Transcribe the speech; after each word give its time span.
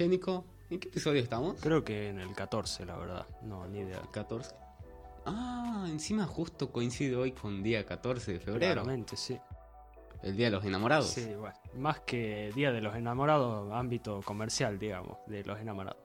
Che, 0.00 0.08
Nico, 0.08 0.46
¿en 0.70 0.80
qué 0.80 0.88
episodio 0.88 1.20
estamos? 1.20 1.60
Creo 1.60 1.84
que 1.84 2.08
en 2.08 2.20
el 2.20 2.32
14, 2.34 2.86
la 2.86 2.96
verdad. 2.96 3.26
No, 3.42 3.66
ni 3.66 3.80
idea. 3.80 4.00
14. 4.10 4.50
Ah, 5.26 5.84
encima 5.90 6.24
justo 6.24 6.72
coincide 6.72 7.16
hoy 7.16 7.32
con 7.32 7.62
día 7.62 7.84
14 7.84 8.32
de 8.32 8.40
febrero. 8.40 8.72
Claramente, 8.72 9.14
sí. 9.18 9.38
El 10.22 10.38
día 10.38 10.46
de 10.46 10.52
los 10.52 10.64
enamorados. 10.64 11.10
Sí, 11.10 11.34
bueno. 11.34 11.54
Más 11.74 12.00
que 12.00 12.50
Día 12.54 12.72
de 12.72 12.80
los 12.80 12.96
Enamorados, 12.96 13.70
ámbito 13.74 14.22
comercial, 14.22 14.78
digamos, 14.78 15.18
de 15.26 15.44
los 15.44 15.60
enamorados. 15.60 16.02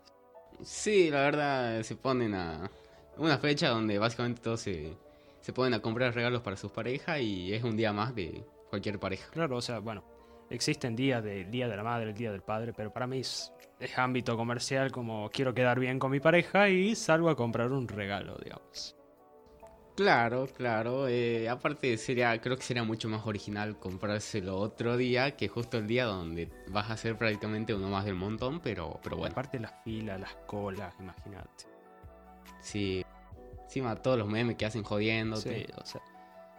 Sí, 0.61 1.09
la 1.09 1.21
verdad, 1.21 1.81
se 1.83 1.95
ponen 1.95 2.35
a. 2.35 2.69
Una 3.15 3.37
fecha 3.37 3.69
donde 3.69 3.97
básicamente 3.97 4.41
todos 4.41 4.59
se, 4.59 4.97
se 5.39 5.53
ponen 5.53 5.73
a 5.73 5.81
comprar 5.81 6.13
regalos 6.13 6.41
para 6.41 6.57
sus 6.57 6.69
parejas 6.69 7.21
y 7.21 7.53
es 7.53 7.63
un 7.63 7.77
día 7.77 7.93
más 7.93 8.13
de 8.13 8.43
cualquier 8.69 8.99
pareja. 8.99 9.29
Claro, 9.31 9.55
o 9.55 9.61
sea, 9.61 9.79
bueno, 9.79 10.03
existen 10.49 10.95
días 10.95 11.23
del 11.23 11.49
Día 11.49 11.67
de 11.67 11.75
la 11.75 11.83
Madre, 11.83 12.09
el 12.09 12.15
Día 12.15 12.31
del 12.31 12.41
Padre, 12.41 12.73
pero 12.73 12.91
para 12.91 13.07
mí 13.07 13.19
es, 13.19 13.51
es 13.79 13.97
ámbito 13.97 14.37
comercial 14.37 14.91
como 14.91 15.29
quiero 15.31 15.53
quedar 15.53 15.79
bien 15.79 15.99
con 15.99 16.11
mi 16.11 16.19
pareja 16.19 16.69
y 16.69 16.95
salgo 16.95 17.29
a 17.29 17.35
comprar 17.35 17.71
un 17.71 17.87
regalo, 17.87 18.37
digamos. 18.43 18.95
Claro, 19.95 20.47
claro. 20.47 21.07
eh, 21.07 21.47
aparte 21.47 21.97
sería, 21.97 22.39
creo 22.41 22.57
que 22.57 22.63
sería 22.63 22.83
mucho 22.83 23.07
más 23.07 23.25
original 23.25 23.79
comprárselo 23.79 24.57
otro 24.57 24.97
día 24.97 25.37
que 25.37 25.47
justo 25.47 25.77
el 25.77 25.87
día 25.87 26.03
donde 26.03 26.49
vas 26.67 26.91
a 26.91 26.97
ser 26.97 27.17
prácticamente 27.17 27.73
uno 27.73 27.87
más 27.87 28.03
del 28.03 28.15
montón, 28.15 28.59
pero, 28.59 28.99
pero 29.01 29.15
bueno. 29.15 29.31
Aparte 29.31 29.57
las 29.57 29.73
filas, 29.85 30.19
las 30.19 30.35
colas, 30.47 30.93
imagínate. 30.99 31.65
Sí. 32.59 33.05
Encima 33.63 33.95
todos 33.95 34.17
los 34.17 34.27
memes 34.27 34.57
que 34.57 34.65
hacen 34.65 34.83
jodiéndote. 34.83 35.65
Sí, 35.65 35.73
o 35.81 35.85
sea, 35.85 36.01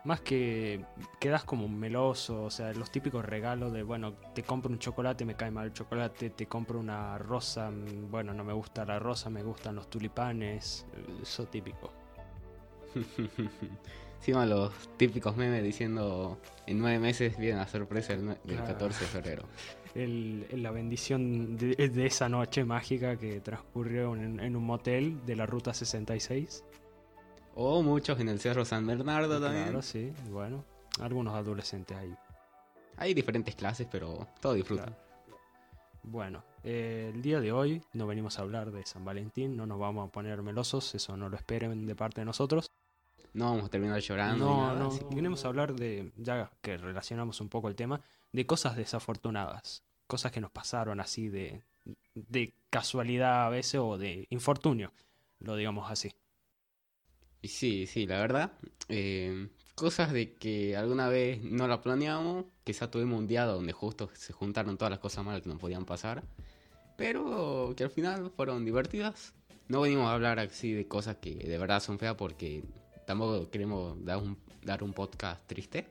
más 0.06 0.20
que 0.20 0.84
quedas 1.20 1.45
como 1.45 1.66
un 1.66 1.78
meloso, 1.78 2.45
o 2.45 2.51
sea, 2.51 2.73
los 2.73 2.91
típicos 2.91 3.24
regalos 3.24 3.73
de, 3.73 3.83
bueno, 3.83 4.15
te 4.35 4.43
compro 4.43 4.71
un 4.73 4.79
chocolate, 4.79 5.24
me 5.24 5.35
cae 5.35 5.51
mal 5.51 5.66
el 5.66 5.73
chocolate, 5.73 6.30
te 6.30 6.46
compro 6.46 6.79
una 6.79 7.18
rosa, 7.18 7.71
mm, 7.71 8.10
bueno, 8.10 8.32
no 8.32 8.45
me 8.45 8.52
gusta 8.52 8.84
la 8.84 8.99
rosa, 8.99 9.29
me 9.30 9.43
gustan 9.43 9.74
los 9.74 9.90
tulipanes, 9.90 10.87
eh, 10.95 11.04
eso 11.23 11.45
típico. 11.46 11.93
Encima 14.18 14.46
los 14.46 14.73
típicos 14.96 15.37
memes 15.37 15.62
diciendo 15.62 16.38
en 16.66 16.79
nueve 16.79 16.99
meses 16.99 17.37
viene 17.38 17.59
la 17.59 17.66
sorpresa 17.68 18.15
del, 18.15 18.24
nue- 18.27 18.38
del 18.45 18.57
Claro. 18.57 18.73
14 18.73 19.04
de 19.04 19.10
febrero. 19.10 19.43
El- 19.95 20.46
la 20.62 20.71
bendición 20.71 21.57
de, 21.57 21.74
de 21.88 22.07
esa 22.07 22.29
noche 22.29 22.65
mágica 22.65 23.16
que 23.16 23.40
transcurrió 23.40 24.15
en, 24.16 24.40
en 24.40 24.57
un 24.57 24.65
motel 24.65 25.24
de 25.27 25.37
la 25.37 25.46
Ruta 25.46 25.73
66. 25.74 26.65
O 27.59 27.82
muchos 27.82 28.21
en 28.21 28.29
el 28.29 28.38
Cerro 28.38 28.65
San 28.65 28.87
Bernardo 28.87 29.40
también. 29.40 29.65
Claro, 29.65 29.82
sí, 29.82 30.12
bueno, 30.30 30.62
algunos 31.01 31.35
adolescentes 31.35 31.96
ahí. 31.96 32.15
Hay 32.99 33.15
diferentes 33.15 33.54
clases, 33.54 33.88
pero 33.90 34.26
todo 34.40 34.52
disfrutan. 34.54 34.87
Claro. 34.95 35.02
Bueno, 36.02 36.45
eh, 36.62 37.10
el 37.15 37.23
día 37.23 37.40
de 37.40 37.52
hoy 37.52 37.82
no 37.95 38.07
venimos 38.07 38.38
a 38.38 38.43
hablar 38.43 38.71
de 38.71 38.84
San 38.87 39.04
Valentín, 39.04 39.57
no 39.57 39.66
nos 39.66 39.79
vamos 39.79 40.07
a 40.09 40.12
poner 40.12 40.43
melosos, 40.43 40.95
eso 40.95 41.16
no 41.16 41.29
lo 41.29 41.37
esperen 41.37 41.87
de 41.87 41.96
parte 41.96 42.21
de 42.21 42.24
nosotros. 42.27 42.71
No 43.32 43.46
vamos 43.46 43.65
a 43.65 43.68
terminar 43.68 43.99
llorando. 44.01 44.45
No, 44.45 44.60
nada, 44.66 44.79
no, 44.79 44.88
así 44.88 45.01
que- 45.01 45.15
venimos 45.15 45.45
a 45.45 45.49
hablar 45.49 45.74
de, 45.74 46.12
ya 46.16 46.51
que 46.60 46.77
relacionamos 46.77 47.40
un 47.40 47.49
poco 47.49 47.68
el 47.68 47.74
tema, 47.74 48.01
de 48.32 48.46
cosas 48.46 48.77
desafortunadas, 48.77 49.82
cosas 50.07 50.30
que 50.30 50.40
nos 50.40 50.51
pasaron 50.51 51.01
así 51.01 51.29
de, 51.29 51.62
de 52.15 52.54
casualidad 52.71 53.46
a 53.46 53.51
veces 53.51 53.80
o 53.82 53.99
de 53.99 54.27
infortunio, 54.30 54.93
lo 55.40 55.57
digamos 55.57 55.90
así. 55.90 56.12
Y 57.42 57.48
sí, 57.48 57.87
sí, 57.87 58.06
la 58.06 58.18
verdad. 58.20 58.52
eh, 58.88 59.48
cosas 59.74 60.12
de 60.12 60.34
que 60.34 60.76
alguna 60.76 61.09
vez 61.09 61.43
no 61.43 61.68
la 61.68 61.80
planeamos. 61.82 62.46
Quizá 62.65 62.90
tuvimos 62.90 63.18
un 63.18 63.26
día 63.26 63.45
donde 63.45 63.73
justo 63.73 64.10
se 64.15 64.32
juntaron 64.32 64.76
todas 64.78 64.91
las 64.91 64.98
cosas 65.00 65.25
malas 65.25 65.43
que 65.43 65.48
nos 65.48 65.59
podían 65.59 65.84
pasar. 65.84 66.25
Pero 66.97 67.75
que 67.76 67.84
al 67.84 67.91
final 67.91 68.31
fueron 68.34 68.65
divertidas. 68.65 69.34
No 69.69 69.83
venimos 69.83 70.06
a 70.06 70.15
hablar 70.15 70.38
así 70.41 70.72
de 70.72 70.88
cosas 70.88 71.16
que 71.16 71.34
de 71.34 71.59
verdad 71.59 71.81
son 71.81 71.99
feas 71.99 72.15
porque 72.15 72.65
tampoco 73.06 73.50
queremos 73.50 74.03
dar 74.05 74.19
un, 74.19 74.38
dar 74.65 74.82
un 74.82 74.93
podcast 74.93 75.47
triste. 75.47 75.87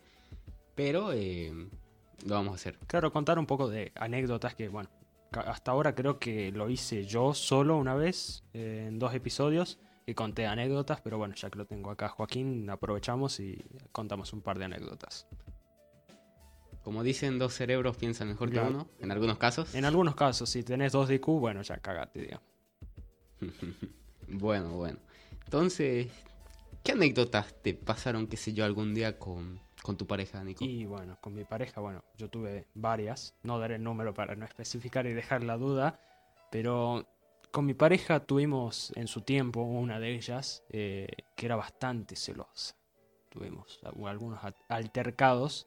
Pero 0.73 1.13
eh, 1.13 1.53
lo 2.25 2.35
vamos 2.35 2.53
a 2.53 2.55
hacer. 2.55 2.77
Claro, 2.87 3.11
contar 3.13 3.37
un 3.37 3.45
poco 3.45 3.69
de 3.69 3.91
anécdotas 3.95 4.55
que, 4.55 4.67
bueno, 4.67 4.89
hasta 5.31 5.71
ahora 5.71 5.93
creo 5.93 6.17
que 6.17 6.51
lo 6.51 6.69
hice 6.69 7.05
yo 7.05 7.33
solo 7.33 7.77
una 7.77 7.93
vez, 7.95 8.43
eh, 8.53 8.85
en 8.87 8.99
dos 8.99 9.13
episodios, 9.13 9.77
y 10.05 10.13
conté 10.13 10.45
anécdotas, 10.45 11.01
pero 11.01 11.17
bueno, 11.17 11.33
ya 11.35 11.49
que 11.49 11.57
lo 11.57 11.65
tengo 11.65 11.89
acá 11.89 12.09
Joaquín, 12.09 12.69
aprovechamos 12.69 13.39
y 13.39 13.63
contamos 13.91 14.33
un 14.33 14.41
par 14.41 14.59
de 14.59 14.65
anécdotas. 14.65 15.27
Como 16.83 17.01
dicen, 17.01 17.39
dos 17.39 17.55
cerebros 17.55 17.97
piensan 17.97 18.27
mejor 18.27 18.51
que 18.51 18.59
uno, 18.59 18.87
en 18.99 19.11
algunos 19.11 19.39
casos. 19.39 19.73
En 19.73 19.85
algunos 19.85 20.13
casos, 20.15 20.49
si 20.49 20.61
tenés 20.61 20.91
dos 20.91 21.07
de 21.07 21.15
IQ, 21.15 21.25
bueno, 21.39 21.63
ya 21.63 21.77
cagate, 21.77 22.21
digamos. 22.21 22.45
Bueno, 24.27 24.69
bueno. 24.69 24.97
Entonces, 25.43 26.07
¿qué 26.83 26.93
anécdotas 26.93 27.53
te 27.61 27.75
pasaron, 27.75 28.25
qué 28.25 28.37
sé 28.37 28.53
yo, 28.53 28.65
algún 28.65 28.95
día 28.95 29.19
con, 29.19 29.59
con 29.83 29.97
tu 29.97 30.07
pareja, 30.07 30.43
Nico? 30.43 30.65
Y 30.65 30.85
bueno, 30.85 31.19
con 31.21 31.35
mi 31.35 31.43
pareja, 31.43 31.79
bueno, 31.79 32.03
yo 32.17 32.27
tuve 32.27 32.65
varias, 32.73 33.35
no 33.43 33.59
daré 33.59 33.75
el 33.75 33.83
número 33.83 34.15
para 34.15 34.35
no 34.35 34.45
especificar 34.45 35.05
y 35.05 35.13
dejar 35.13 35.43
la 35.43 35.57
duda, 35.57 35.99
pero 36.49 37.07
con 37.55 37.65
mi 37.65 37.73
pareja 37.73 38.19
tuvimos 38.19 38.91
en 38.97 39.07
su 39.07 39.21
tiempo 39.21 39.61
una 39.61 39.97
de 39.97 40.13
ellas 40.13 40.61
eh, 40.71 41.07
que 41.37 41.45
era 41.45 41.55
bastante 41.55 42.17
celosa. 42.17 42.75
Tuvimos 43.29 43.79
algunos 44.05 44.41
altercados 44.67 45.65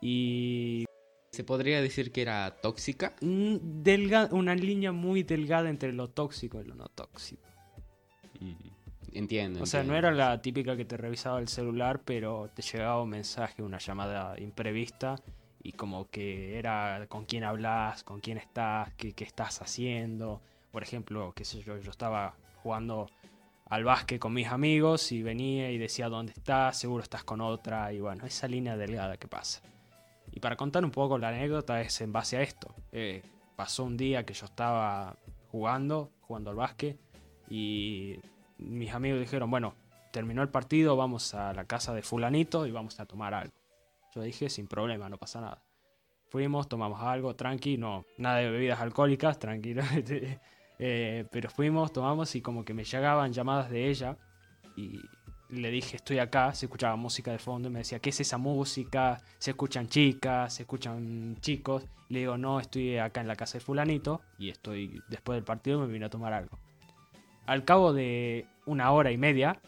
y 0.00 0.84
¿Se 1.32 1.42
podría 1.42 1.82
decir 1.82 2.12
que 2.12 2.22
era 2.22 2.48
tóxica? 2.62 3.16
mm, 3.22 3.56
delga- 3.82 4.28
una 4.30 4.54
línea 4.54 4.92
muy 4.92 5.24
delgada 5.24 5.68
entre 5.68 5.92
lo 5.92 6.10
tóxico 6.10 6.60
y 6.60 6.64
lo 6.64 6.76
no 6.76 6.86
tóxico. 6.86 7.42
Mm, 8.38 8.52
Entiendo. 9.12 9.64
O 9.64 9.66
sea, 9.66 9.82
no 9.82 9.96
era 9.96 10.12
la 10.12 10.40
típica 10.40 10.76
que 10.76 10.84
te 10.84 10.96
revisaba 10.96 11.40
el 11.40 11.48
celular, 11.48 12.02
pero 12.04 12.48
te 12.54 12.62
llegaba 12.62 13.02
un 13.02 13.10
mensaje, 13.10 13.64
una 13.64 13.78
llamada 13.78 14.38
imprevista 14.38 15.16
y 15.60 15.72
como 15.72 16.08
que 16.08 16.56
era 16.56 17.04
con 17.08 17.24
quién 17.24 17.42
hablas, 17.42 18.04
con 18.04 18.20
quién 18.20 18.38
estás, 18.38 18.94
qué, 18.94 19.12
qué 19.12 19.24
estás 19.24 19.60
haciendo. 19.60 20.40
Por 20.70 20.82
ejemplo, 20.82 21.32
qué 21.34 21.44
sé 21.44 21.60
yo, 21.62 21.78
yo 21.78 21.90
estaba 21.90 22.34
jugando 22.62 23.08
al 23.66 23.84
básquet 23.84 24.18
con 24.18 24.32
mis 24.32 24.48
amigos 24.48 25.12
y 25.12 25.22
venía 25.22 25.70
y 25.70 25.78
decía 25.78 26.08
dónde 26.08 26.32
estás, 26.32 26.78
seguro 26.78 27.02
estás 27.02 27.24
con 27.24 27.40
otra 27.40 27.92
y 27.92 28.00
bueno, 28.00 28.26
esa 28.26 28.48
línea 28.48 28.76
delgada 28.76 29.16
que 29.16 29.28
pasa. 29.28 29.62
Y 30.32 30.40
para 30.40 30.56
contar 30.56 30.84
un 30.84 30.90
poco 30.90 31.18
la 31.18 31.28
anécdota 31.28 31.80
es 31.80 32.00
en 32.00 32.12
base 32.12 32.36
a 32.36 32.42
esto. 32.42 32.74
Eh, 32.92 33.22
pasó 33.56 33.84
un 33.84 33.96
día 33.96 34.24
que 34.24 34.34
yo 34.34 34.46
estaba 34.46 35.16
jugando, 35.50 36.10
jugando 36.22 36.50
al 36.50 36.56
básquet 36.56 36.98
y 37.48 38.16
mis 38.58 38.92
amigos 38.92 39.20
dijeron, 39.20 39.50
bueno, 39.50 39.74
terminó 40.12 40.42
el 40.42 40.48
partido, 40.48 40.96
vamos 40.96 41.34
a 41.34 41.52
la 41.52 41.64
casa 41.64 41.94
de 41.94 42.02
fulanito 42.02 42.66
y 42.66 42.72
vamos 42.72 42.98
a 43.00 43.06
tomar 43.06 43.34
algo. 43.34 43.52
Yo 44.14 44.22
dije, 44.22 44.50
sin 44.50 44.66
problema, 44.66 45.08
no 45.08 45.16
pasa 45.16 45.40
nada. 45.40 45.62
Fuimos, 46.28 46.68
tomamos 46.68 47.00
algo, 47.02 47.34
tranqui, 47.34 47.76
no, 47.76 48.04
nada 48.18 48.38
de 48.38 48.50
bebidas 48.50 48.80
alcohólicas, 48.80 49.38
tranquilo. 49.40 49.82
Eh, 50.82 51.26
pero 51.30 51.50
fuimos, 51.50 51.92
tomamos 51.92 52.34
y 52.34 52.40
como 52.40 52.64
que 52.64 52.72
me 52.72 52.84
llegaban 52.84 53.34
llamadas 53.34 53.68
de 53.68 53.90
ella 53.90 54.16
y 54.76 54.98
le 55.50 55.70
dije, 55.70 55.96
estoy 55.96 56.18
acá, 56.20 56.54
se 56.54 56.64
escuchaba 56.64 56.96
música 56.96 57.30
de 57.30 57.38
fondo 57.38 57.68
y 57.68 57.70
me 57.70 57.80
decía, 57.80 57.98
¿qué 57.98 58.08
es 58.08 58.20
esa 58.20 58.38
música? 58.38 59.20
Se 59.36 59.50
escuchan 59.50 59.88
chicas, 59.88 60.54
se 60.54 60.62
escuchan 60.62 61.36
chicos. 61.40 61.84
Y 62.08 62.14
le 62.14 62.20
digo, 62.20 62.38
no, 62.38 62.60
estoy 62.60 62.96
acá 62.96 63.20
en 63.20 63.28
la 63.28 63.36
casa 63.36 63.58
de 63.58 63.60
fulanito 63.64 64.22
y 64.38 64.48
estoy, 64.48 65.02
después 65.08 65.36
del 65.36 65.44
partido 65.44 65.80
me 65.80 65.86
vine 65.86 66.06
a 66.06 66.10
tomar 66.10 66.32
algo. 66.32 66.58
Al 67.44 67.66
cabo 67.66 67.92
de 67.92 68.46
una 68.64 68.90
hora 68.90 69.10
y 69.10 69.18
media, 69.18 69.60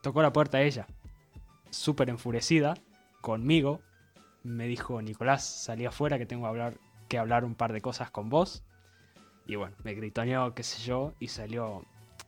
tocó 0.00 0.22
la 0.22 0.32
puerta 0.32 0.62
ella, 0.62 0.86
súper 1.68 2.08
enfurecida, 2.08 2.78
conmigo. 3.20 3.82
Me 4.44 4.66
dijo, 4.66 5.02
Nicolás, 5.02 5.44
salí 5.44 5.84
afuera 5.84 6.16
que 6.16 6.24
tengo 6.24 6.44
que 6.44 6.48
hablar, 6.48 6.78
que 7.08 7.18
hablar 7.18 7.44
un 7.44 7.54
par 7.54 7.74
de 7.74 7.82
cosas 7.82 8.10
con 8.10 8.30
vos. 8.30 8.64
Y 9.46 9.56
bueno, 9.56 9.76
me 9.84 9.94
gritoneó, 9.94 10.54
qué 10.54 10.62
sé 10.62 10.82
yo, 10.82 11.14
y 11.18 11.28
salió 11.28 11.84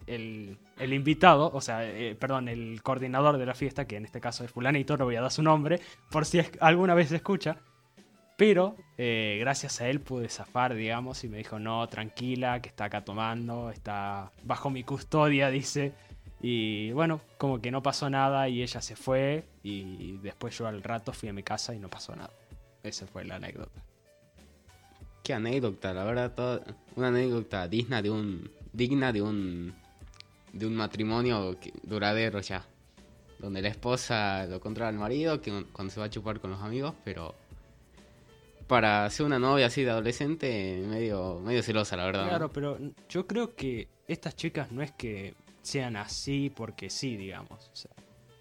el, 0.07 0.59
el 0.79 0.93
invitado, 0.93 1.51
o 1.53 1.61
sea, 1.61 1.85
eh, 1.85 2.15
perdón, 2.17 2.49
el 2.49 2.83
coordinador 2.83 3.39
de 3.39 3.47
la 3.47 3.55
fiesta, 3.55 3.87
que 3.87 3.97
en 3.97 4.05
este 4.05 4.21
caso 4.21 4.45
es 4.45 4.51
fulanito, 4.51 4.97
no 4.97 5.05
voy 5.05 5.17
a 5.17 5.21
dar 5.23 5.31
su 5.31 5.43
nombre, 5.43 5.81
por 6.11 6.27
si 6.27 6.39
es- 6.41 6.51
alguna 6.61 6.95
vez 6.95 7.09
se 7.11 7.17
escucha. 7.17 7.59
Pero 8.37 8.75
eh, 8.99 9.37
gracias 9.41 9.81
a 9.81 9.89
él 9.89 10.01
pude 10.01 10.29
zafar, 10.29 10.75
digamos, 10.75 11.23
y 11.23 11.29
me 11.29 11.39
dijo, 11.39 11.61
no, 11.61 11.89
tranquila, 11.89 12.61
que 12.61 12.69
está 12.69 12.87
acá 12.87 13.05
tomando, 13.05 13.71
está 13.71 14.33
bajo 14.43 14.71
mi 14.71 14.83
custodia, 14.83 15.51
dice. 15.51 15.93
Y 16.43 16.91
bueno, 16.93 17.21
como 17.39 17.61
que 17.61 17.71
no 17.71 17.83
pasó 17.83 18.11
nada 18.11 18.49
y 18.49 18.63
ella 18.63 18.81
se 18.83 18.97
fue 18.97 19.45
y 19.63 20.19
después 20.19 20.59
yo 20.59 20.67
al 20.67 20.83
rato 20.83 21.13
fui 21.13 21.29
a 21.29 21.33
mi 21.33 21.43
casa 21.45 21.75
y 21.75 21.79
no 21.79 21.89
pasó 21.89 22.15
nada. 22.17 22.33
Esa 22.83 23.07
fue 23.07 23.25
la 23.25 23.37
anécdota. 23.37 23.83
Qué 25.25 25.33
anécdota, 25.33 25.93
la 25.95 26.05
verdad, 26.05 26.35
toda- 26.35 26.63
una 26.97 27.09
anécdota 27.09 27.67
digna 27.67 28.03
de 28.03 28.11
un 28.11 28.51
digna 28.73 29.11
de 29.13 29.23
un 29.23 29.75
de 30.53 30.67
un 30.67 30.77
matrimonio 30.77 31.57
duradero 31.83 32.41
ya, 32.41 32.65
donde 33.39 33.61
la 33.63 33.69
esposa 33.69 34.47
lo 34.47 34.61
controla 34.61 34.91
al 34.91 34.97
marido 34.99 35.41
que 35.41 35.65
cuando 35.73 35.93
se 35.93 35.99
va 35.99 36.07
a 36.07 36.11
chupar 36.11 36.39
con 36.41 36.51
los 36.51 36.61
amigos, 36.61 36.95
pero 37.05 37.35
para 38.69 39.09
ser 39.11 39.27
una 39.27 39.39
novia 39.39 39.67
así 39.67 39.83
de 39.83 39.91
adolescente, 39.91 40.85
medio, 40.87 41.41
medio 41.41 41.63
celosa, 41.63 41.97
la 41.97 42.05
verdad. 42.05 42.29
Claro, 42.29 42.53
pero 42.53 42.79
yo 43.09 43.27
creo 43.27 43.55
que 43.57 43.89
estas 44.07 44.37
chicas 44.37 44.71
no 44.73 44.83
es 44.83 44.93
que 44.93 45.35
sean 45.63 45.97
así 45.97 46.53
porque 46.55 46.91
sí, 46.91 47.17
digamos. 47.17 47.71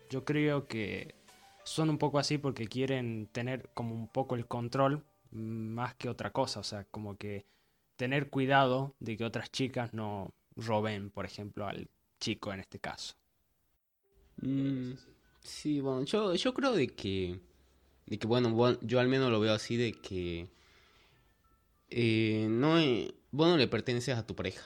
Yo 0.10 0.24
creo 0.26 0.68
que 0.68 1.16
son 1.64 1.90
un 1.90 1.98
poco 1.98 2.20
así 2.20 2.38
porque 2.38 2.68
quieren 2.68 3.28
tener 3.32 3.70
como 3.74 3.96
un 3.96 4.08
poco 4.08 4.36
el 4.36 4.46
control 4.46 5.04
más 5.34 5.96
que 5.96 6.10
otra 6.10 6.32
cosa. 6.32 6.60
O 6.60 6.64
sea, 6.64 6.86
como 6.86 7.18
que 7.18 7.46
tener 7.96 8.30
cuidado 8.30 8.96
de 9.00 9.18
que 9.18 9.26
otras 9.26 9.52
chicas 9.52 9.94
no 9.94 10.34
roben, 10.56 11.10
por 11.10 11.26
ejemplo, 11.26 11.68
al 11.68 11.90
chico 12.20 12.54
en 12.54 12.60
este 12.60 12.80
caso. 12.80 13.16
Mm, 14.42 14.94
sí, 15.42 15.82
bueno, 15.82 16.04
yo, 16.04 16.36
yo 16.36 16.54
creo 16.54 16.74
de 16.74 16.88
que, 16.88 17.40
de 18.06 18.18
que, 18.18 18.28
bueno, 18.28 18.78
yo 18.82 19.00
al 19.00 19.08
menos 19.08 19.32
lo 19.32 19.40
veo 19.40 19.54
así 19.54 19.78
de 19.78 19.94
que 19.94 20.48
eh, 21.90 22.48
no, 22.50 22.76
vos 23.32 23.48
no 23.48 23.58
le 23.58 23.68
perteneces 23.68 24.18
a 24.18 24.26
tu 24.26 24.36
pareja. 24.36 24.66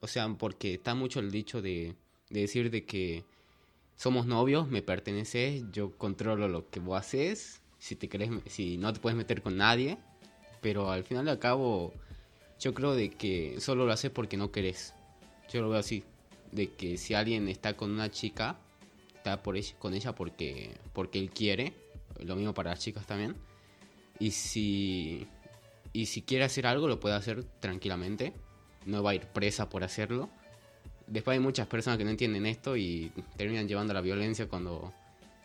O 0.00 0.06
sea, 0.06 0.28
porque 0.28 0.74
está 0.74 0.94
mucho 0.94 1.20
el 1.20 1.30
dicho 1.30 1.60
de, 1.60 1.94
de 2.30 2.40
decir 2.40 2.70
de 2.70 2.84
que 2.84 3.24
somos 3.96 4.26
novios, 4.26 4.68
me 4.68 4.82
perteneces, 4.82 5.64
yo 5.72 5.96
controlo 5.98 6.48
lo 6.48 6.70
que 6.70 6.78
vos 6.80 6.98
haces, 6.98 7.60
si 7.78 7.96
te 7.96 8.08
querés, 8.08 8.30
si 8.46 8.76
no 8.76 8.92
te 8.92 9.00
puedes 9.00 9.16
meter 9.16 9.42
con 9.42 9.56
nadie, 9.56 9.98
pero 10.60 10.90
al 10.90 11.04
final 11.04 11.26
y 11.26 11.30
al 11.30 11.38
cabo 11.38 11.92
yo 12.60 12.74
creo 12.74 12.94
de 12.94 13.10
que 13.10 13.60
solo 13.60 13.86
lo 13.86 13.92
haces 13.92 14.10
porque 14.10 14.36
no 14.36 14.50
querés. 14.50 14.94
Yo 15.52 15.62
lo 15.62 15.70
veo 15.70 15.78
así, 15.78 16.04
de 16.52 16.72
que 16.72 16.96
si 16.98 17.14
alguien 17.14 17.48
está 17.48 17.76
con 17.76 17.90
una 17.90 18.10
chica, 18.10 18.58
está 19.16 19.42
por 19.42 19.56
ella, 19.56 19.74
con 19.78 19.94
ella 19.94 20.14
porque 20.14 20.74
porque 20.92 21.18
él 21.18 21.30
quiere, 21.30 21.74
lo 22.20 22.36
mismo 22.36 22.54
para 22.54 22.70
las 22.70 22.80
chicas 22.80 23.06
también. 23.06 23.36
Y 24.18 24.32
si 24.32 25.26
y 25.92 26.06
si 26.06 26.22
quiere 26.22 26.44
hacer 26.44 26.66
algo 26.66 26.88
lo 26.88 27.00
puede 27.00 27.14
hacer 27.14 27.44
tranquilamente, 27.60 28.32
no 28.86 29.02
va 29.02 29.10
a 29.10 29.14
ir 29.14 29.26
presa 29.26 29.68
por 29.68 29.84
hacerlo 29.84 30.28
después 31.08 31.36
hay 31.36 31.42
muchas 31.42 31.66
personas 31.66 31.98
que 31.98 32.04
no 32.04 32.10
entienden 32.10 32.46
esto 32.46 32.76
y 32.76 33.12
terminan 33.36 33.66
llevando 33.66 33.94
la 33.94 34.00
violencia 34.00 34.48
cuando, 34.48 34.92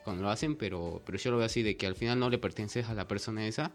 cuando 0.04 0.24
lo 0.24 0.30
hacen, 0.30 0.56
pero, 0.56 1.02
pero 1.06 1.18
yo 1.18 1.32
lo 1.32 1.38
veo 1.38 1.46
así, 1.46 1.64
de 1.64 1.78
que 1.78 1.88
al 1.88 1.96
final 1.96 2.20
no 2.20 2.30
le 2.30 2.38
perteneces 2.38 2.90
a 2.90 2.94
la 2.94 3.08
persona 3.08 3.46
esa 3.46 3.72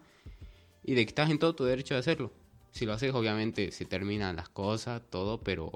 y 0.83 0.95
de 0.95 1.05
que 1.05 1.09
estás 1.09 1.29
en 1.29 1.39
todo 1.39 1.55
tu 1.55 1.63
derecho 1.63 1.93
de 1.93 1.99
hacerlo. 1.99 2.31
Si 2.71 2.85
lo 2.85 2.93
haces, 2.93 3.13
obviamente 3.13 3.71
se 3.71 3.85
terminan 3.85 4.35
las 4.35 4.49
cosas, 4.49 5.01
todo, 5.09 5.41
pero 5.41 5.71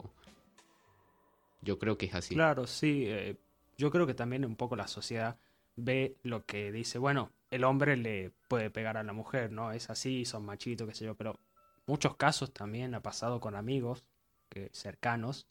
yo 1.62 1.80
creo 1.80 1.98
que 1.98 2.06
es 2.06 2.16
así. 2.16 2.36
Claro, 2.36 2.68
sí. 2.68 3.06
Eh, 3.08 3.36
yo 3.78 3.90
creo 3.92 4.06
que 4.06 4.14
también 4.14 4.46
un 4.46 4.56
poco 4.56 4.76
la 4.76 4.88
sociedad 4.88 5.38
ve 5.76 6.16
lo 6.24 6.46
que 6.46 6.72
dice, 6.72 7.00
bueno, 7.00 7.32
el 7.50 7.64
hombre 7.64 7.98
le 7.98 8.32
puede 8.48 8.70
pegar 8.70 8.98
a 8.98 9.04
la 9.04 9.14
mujer, 9.14 9.52
¿no? 9.52 9.72
Es 9.72 9.90
así, 9.90 10.26
son 10.26 10.46
machitos, 10.46 10.88
qué 10.88 10.94
sé 10.94 11.06
yo, 11.06 11.16
pero 11.16 11.40
muchos 11.88 12.16
casos 12.16 12.54
también 12.54 12.94
ha 12.94 13.02
pasado 13.02 13.40
con 13.40 13.56
amigos 13.56 14.04
que, 14.50 14.70
cercanos 14.72 15.48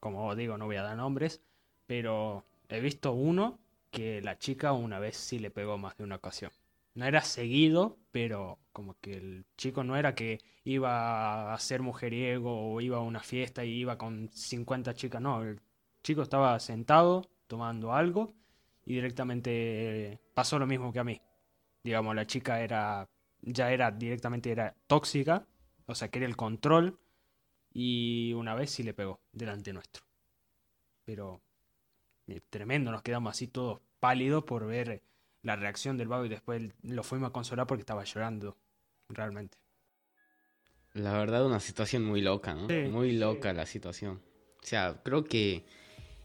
como 0.00 0.34
digo, 0.36 0.56
no 0.56 0.66
voy 0.66 0.76
a 0.76 0.82
dar 0.82 0.96
nombres, 0.96 1.40
pero 1.86 2.44
he 2.68 2.80
visto 2.80 3.12
uno 3.12 3.58
que 3.96 4.20
la 4.20 4.38
chica 4.38 4.72
una 4.72 4.98
vez 4.98 5.16
sí 5.16 5.38
le 5.38 5.50
pegó 5.50 5.78
más 5.78 5.96
de 5.96 6.04
una 6.04 6.16
ocasión. 6.16 6.52
No 6.94 7.06
era 7.06 7.22
seguido, 7.22 7.96
pero 8.10 8.58
como 8.72 8.94
que 9.00 9.14
el 9.14 9.46
chico 9.56 9.84
no 9.84 9.96
era 9.96 10.14
que 10.14 10.38
iba 10.64 11.54
a 11.54 11.58
ser 11.58 11.80
mujeriego 11.80 12.74
o 12.74 12.80
iba 12.82 12.98
a 12.98 13.00
una 13.00 13.20
fiesta 13.20 13.64
y 13.64 13.70
iba 13.70 13.96
con 13.96 14.28
50 14.30 14.92
chicas, 14.94 15.22
no, 15.22 15.42
el 15.42 15.62
chico 16.02 16.20
estaba 16.20 16.60
sentado 16.60 17.22
tomando 17.46 17.94
algo 17.94 18.34
y 18.84 18.94
directamente 18.96 20.20
pasó 20.34 20.58
lo 20.58 20.66
mismo 20.66 20.92
que 20.92 20.98
a 20.98 21.04
mí. 21.04 21.22
Digamos, 21.82 22.14
la 22.14 22.26
chica 22.26 22.60
era 22.60 23.08
ya 23.40 23.72
era 23.72 23.90
directamente 23.90 24.50
era 24.50 24.74
tóxica, 24.86 25.46
o 25.86 25.94
sea, 25.94 26.10
quería 26.10 26.28
el 26.28 26.36
control 26.36 26.98
y 27.72 28.34
una 28.34 28.54
vez 28.54 28.70
sí 28.72 28.82
le 28.82 28.92
pegó 28.92 29.20
delante 29.32 29.72
nuestro. 29.72 30.04
Pero 31.04 31.40
eh, 32.26 32.40
tremendo, 32.50 32.90
nos 32.90 33.02
quedamos 33.02 33.30
así 33.30 33.46
todos 33.46 33.80
pálidos 34.00 34.44
por 34.44 34.66
ver 34.66 35.02
la 35.42 35.56
reacción 35.56 35.96
del 35.96 36.08
vago 36.08 36.24
y 36.24 36.28
después 36.28 36.72
lo 36.82 37.02
fuimos 37.02 37.30
a 37.30 37.32
consolar 37.32 37.66
porque 37.66 37.82
estaba 37.82 38.04
llorando, 38.04 38.56
realmente. 39.08 39.58
La 40.94 41.12
verdad, 41.12 41.46
una 41.46 41.60
situación 41.60 42.04
muy 42.04 42.22
loca, 42.22 42.54
¿no? 42.54 42.68
muy 42.90 43.12
loca 43.12 43.52
la 43.52 43.66
situación. 43.66 44.20
O 44.62 44.66
sea, 44.66 45.00
creo 45.02 45.24
que 45.24 45.64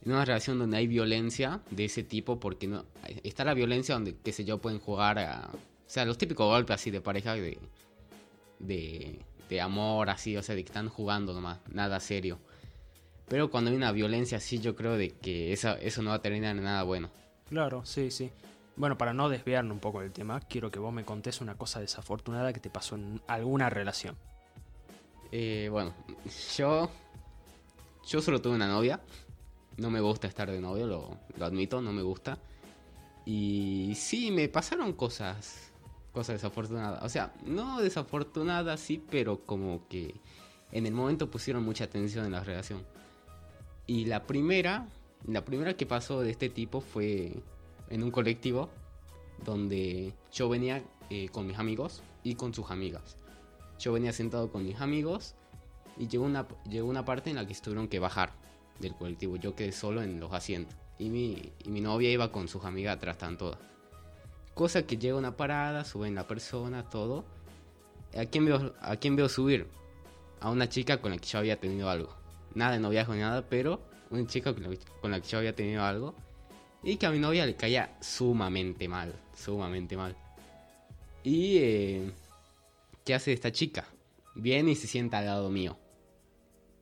en 0.02 0.12
una 0.12 0.26
relación 0.26 0.58
donde 0.58 0.78
hay 0.78 0.88
violencia 0.88 1.62
de 1.70 1.86
ese 1.86 2.04
tipo, 2.04 2.40
porque 2.40 2.68
no 2.68 2.86
está 3.24 3.44
la 3.44 3.54
violencia 3.54 3.94
donde, 3.94 4.16
qué 4.18 4.32
sé 4.32 4.46
yo, 4.46 4.60
pueden 4.60 4.80
jugar 4.80 5.20
a... 5.20 5.50
O 5.54 5.94
sea, 5.94 6.06
los 6.06 6.18
típicos 6.18 6.48
golpes 6.48 6.76
así 6.76 6.90
de 6.90 7.02
pareja 7.02 7.36
de, 7.36 7.60
de 8.60 9.20
de 9.52 9.60
amor, 9.60 10.10
así, 10.10 10.38
o 10.38 10.42
sea, 10.42 10.56
de 10.56 10.64
que 10.64 10.70
están 10.70 10.88
jugando 10.88 11.34
nomás, 11.34 11.60
nada 11.70 12.00
serio. 12.00 12.40
Pero 13.28 13.52
cuando 13.52 13.70
hay 13.70 13.76
una 13.76 13.92
violencia 13.92 14.38
así, 14.38 14.60
yo 14.60 14.78
creo 14.78 14.96
de 14.96 15.10
que 15.10 15.52
eso 15.52 16.02
no 16.02 16.12
va 16.12 16.16
a 16.16 16.22
terminar 16.22 16.56
en 16.56 16.64
nada 16.64 16.84
bueno. 16.84 17.12
Claro, 17.52 17.86
sí, 17.86 18.10
sí. 18.10 18.32
Bueno, 18.78 18.98
para 18.98 19.14
no 19.14 19.28
desviarnos 19.28 19.74
un 19.74 19.80
poco 19.80 20.00
del 20.00 20.14
tema, 20.14 20.40
quiero 20.40 20.72
que 20.72 20.80
vos 20.80 20.94
me 20.94 21.06
contés 21.06 21.42
una 21.42 21.56
cosa 21.56 21.82
desafortunada 21.82 22.54
que 22.54 22.62
te 22.62 22.70
pasó 22.70 22.96
en 22.96 23.22
alguna 23.28 23.70
relación. 23.70 24.16
Eh, 25.34 25.68
bueno, 25.70 25.94
yo. 26.56 26.90
Yo 28.08 28.22
solo 28.22 28.42
tuve 28.42 28.56
una 28.56 28.68
novia. 28.68 29.02
No 29.76 29.90
me 29.90 30.00
gusta 30.00 30.28
estar 30.28 30.50
de 30.50 30.62
novio, 30.62 30.88
lo, 30.88 31.18
lo 31.38 31.46
admito, 31.46 31.82
no 31.82 31.92
me 31.92 32.02
gusta. 32.02 32.38
Y 33.26 33.92
sí, 33.96 34.32
me 34.32 34.48
pasaron 34.48 34.94
cosas 34.94 35.72
cosa 36.14 36.32
desafortunada. 36.32 37.00
O 37.04 37.10
sea, 37.10 37.34
no 37.46 37.82
desafortunada, 37.82 38.78
sí, 38.78 39.04
pero 39.12 39.46
como 39.46 39.88
que 39.90 40.16
en 40.72 40.86
el 40.86 40.94
momento 40.94 41.30
pusieron 41.30 41.64
mucha 41.64 41.84
atención 41.84 42.26
en 42.26 42.32
la 42.32 42.46
relación. 42.46 42.86
Y 43.88 44.06
la 44.06 44.24
primera, 44.24 44.88
la 45.28 45.46
primera 45.46 45.76
que 45.76 45.86
pasó 45.86 46.22
de 46.22 46.32
este 46.32 46.50
tipo 46.50 46.82
fue 46.82 47.34
en 47.90 48.04
un 48.04 48.12
colectivo 48.12 48.70
donde 49.46 50.14
yo 50.32 50.50
venía 50.50 50.84
eh, 51.10 51.30
con 51.30 51.48
mis 51.48 51.58
amigos 51.60 52.02
y 52.24 52.36
con 52.36 52.54
sus 52.54 52.72
amigas. 52.72 53.18
Yo 53.80 53.94
venía 53.94 54.14
sentado 54.14 54.52
con 54.52 54.64
mis 54.64 54.80
amigos 54.80 55.36
y 55.98 56.08
llegó 56.08 56.26
una, 56.26 56.48
llegó 56.70 56.88
una 56.88 57.06
parte 57.06 57.30
en 57.30 57.36
la 57.36 57.46
que 57.46 57.56
tuvieron 57.56 57.88
que 57.88 58.00
bajar 58.00 58.32
del 58.80 58.96
colectivo. 58.96 59.36
Yo 59.36 59.56
quedé 59.56 59.72
solo 59.72 60.02
en 60.02 60.20
los 60.20 60.32
asientos. 60.34 60.76
Y 60.98 61.10
mi, 61.10 61.52
y 61.64 61.70
mi 61.70 61.82
novia 61.82 62.12
iba 62.12 62.32
con 62.32 62.48
sus 62.48 62.64
amigas 62.66 62.98
atrás, 62.98 63.16
están 63.16 63.38
todas. 63.38 63.58
Cosa 64.54 64.84
que 64.84 64.98
llega 64.98 65.16
una 65.16 65.38
parada, 65.38 65.84
suben 65.84 66.14
la 66.14 66.28
persona, 66.28 66.90
todo. 66.90 67.26
¿A 68.16 68.26
quién 68.26 68.46
veo, 68.46 68.76
a 68.82 68.96
quién 68.98 69.16
veo 69.16 69.30
subir? 69.30 69.68
A 70.40 70.50
una 70.50 70.70
chica 70.70 71.02
con 71.02 71.12
la 71.12 71.18
que 71.18 71.28
yo 71.28 71.40
había 71.40 71.60
tenido 71.60 71.90
algo. 71.90 72.16
Nada 72.54 72.74
de 72.74 72.80
noviazgo 72.80 73.14
ni 73.14 73.22
nada, 73.22 73.48
pero 73.50 73.80
una 74.12 74.28
chica 74.28 74.54
con 74.54 75.12
la, 75.12 75.22
que 75.22 75.28
yo 75.28 75.38
había 75.40 75.56
tenido 75.56 75.84
algo. 75.84 76.14
Y 76.84 76.98
que 76.98 77.06
a 77.06 77.12
mi 77.12 77.20
novia 77.20 77.46
le 77.46 77.56
caía 77.56 77.96
sumamente 78.02 78.88
mal, 78.88 79.14
sumamente 79.36 79.96
mal. 79.96 80.16
Y 81.24 81.58
eh, 81.58 82.12
¿qué 83.06 83.14
hace 83.14 83.34
esta 83.34 83.52
chica? 83.52 83.86
Viene 84.36 84.72
y 84.72 84.76
se 84.76 84.88
sienta 84.88 85.20
al 85.20 85.26
lado 85.26 85.50
mío. 85.50 85.78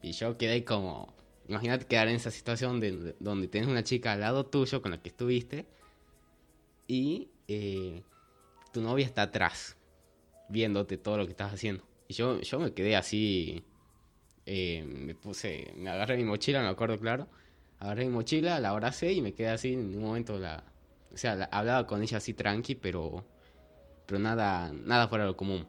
Y 0.01 0.13
yo 0.13 0.38
quedé 0.38 0.63
como... 0.63 1.13
Imagínate 1.48 1.86
quedar 1.86 2.07
en 2.07 2.15
esa 2.15 2.31
situación 2.31 2.79
de, 2.79 3.15
donde 3.19 3.48
tienes 3.48 3.69
una 3.69 3.83
chica 3.83 4.13
al 4.13 4.21
lado 4.21 4.45
tuyo 4.45 4.81
con 4.81 4.91
la 4.91 5.01
que 5.01 5.09
estuviste. 5.09 5.65
Y 6.88 7.29
eh, 7.48 8.03
tu 8.71 8.81
novia 8.81 9.05
está 9.05 9.24
atrás, 9.24 9.75
viéndote 10.48 10.98
todo 10.98 11.17
lo 11.17 11.25
que 11.25 11.31
estás 11.31 11.53
haciendo. 11.53 11.83
Y 12.07 12.13
yo, 12.13 12.39
yo 12.39 12.59
me 12.59 12.74
quedé 12.74 12.95
así, 12.95 13.63
eh, 14.46 14.84
me 14.86 15.15
puse, 15.15 15.74
me 15.77 15.89
agarré 15.89 16.17
mi 16.17 16.24
mochila, 16.24 16.62
me 16.62 16.67
acuerdo 16.67 17.00
claro, 17.00 17.27
agarré 17.79 18.05
mi 18.05 18.12
mochila, 18.12 18.60
la 18.60 18.69
abracé 18.69 19.13
y 19.13 19.22
me 19.22 19.34
quedé 19.34 19.50
así 19.50 19.74
en 19.74 19.96
un 19.96 20.03
momento, 20.03 20.38
la, 20.39 20.63
o 21.13 21.17
sea, 21.17 21.50
hablaba 21.51 21.88
con 21.88 22.01
ella 22.01 22.17
así 22.17 22.34
tranqui, 22.34 22.75
pero, 22.75 23.24
pero 24.05 24.19
nada, 24.19 24.72
nada 24.74 25.08
fuera 25.08 25.25
de 25.25 25.31
lo 25.31 25.38
común. 25.38 25.67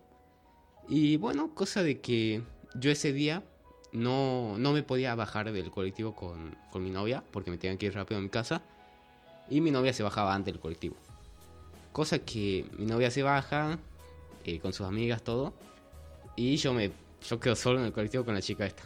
Y 0.89 1.17
bueno, 1.17 1.55
cosa 1.55 1.83
de 1.83 2.00
que 2.00 2.43
yo 2.75 2.91
ese 2.91 3.12
día 3.12 3.43
no, 3.93 4.57
no 4.59 4.73
me 4.73 4.83
podía 4.83 5.15
bajar 5.15 5.53
del 5.53 5.71
colectivo 5.71 6.15
con, 6.15 6.57
con 6.71 6.83
mi 6.83 6.91
novia, 6.91 7.23
porque 7.31 7.50
me 7.50 7.59
tenía 7.59 7.77
que 7.79 7.87
ir 7.87 7.95
rápido 7.95 8.19
a 8.19 8.23
mi 8.23 8.29
casa, 8.29 8.62
y 9.49 9.61
mi 9.61 9.71
novia 9.71 9.93
se 9.93 10.03
bajaba 10.03 10.35
antes 10.35 10.55
del 10.55 10.61
colectivo. 10.61 10.97
Cosa 11.93 12.21
que 12.21 12.65
mi 12.79 12.87
novia 12.87 13.11
se 13.11 13.23
baja 13.23 13.79
eh, 14.45 14.61
con 14.61 14.73
sus 14.73 14.87
amigas, 14.87 15.23
todo. 15.23 15.53
Y 16.37 16.57
yo 16.57 16.73
me 16.73 16.93
yo 17.29 17.41
quedo 17.41 17.57
solo 17.57 17.81
en 17.81 17.87
el 17.87 17.93
colectivo 17.93 18.25
con 18.25 18.35
la 18.35 18.43
chica 18.43 18.67
esta. 18.67 18.85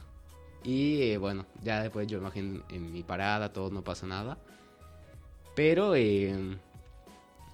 Y 0.62 1.02
eh, 1.02 1.18
bueno, 1.18 1.46
ya 1.62 1.82
después 1.82 2.06
yo 2.06 2.18
imagino 2.18 2.62
en 2.70 2.92
mi 2.92 3.02
parada, 3.02 3.52
todo 3.52 3.70
no 3.70 3.82
pasa 3.82 4.06
nada. 4.06 4.38
Pero 5.54 5.94
eh, 5.94 6.56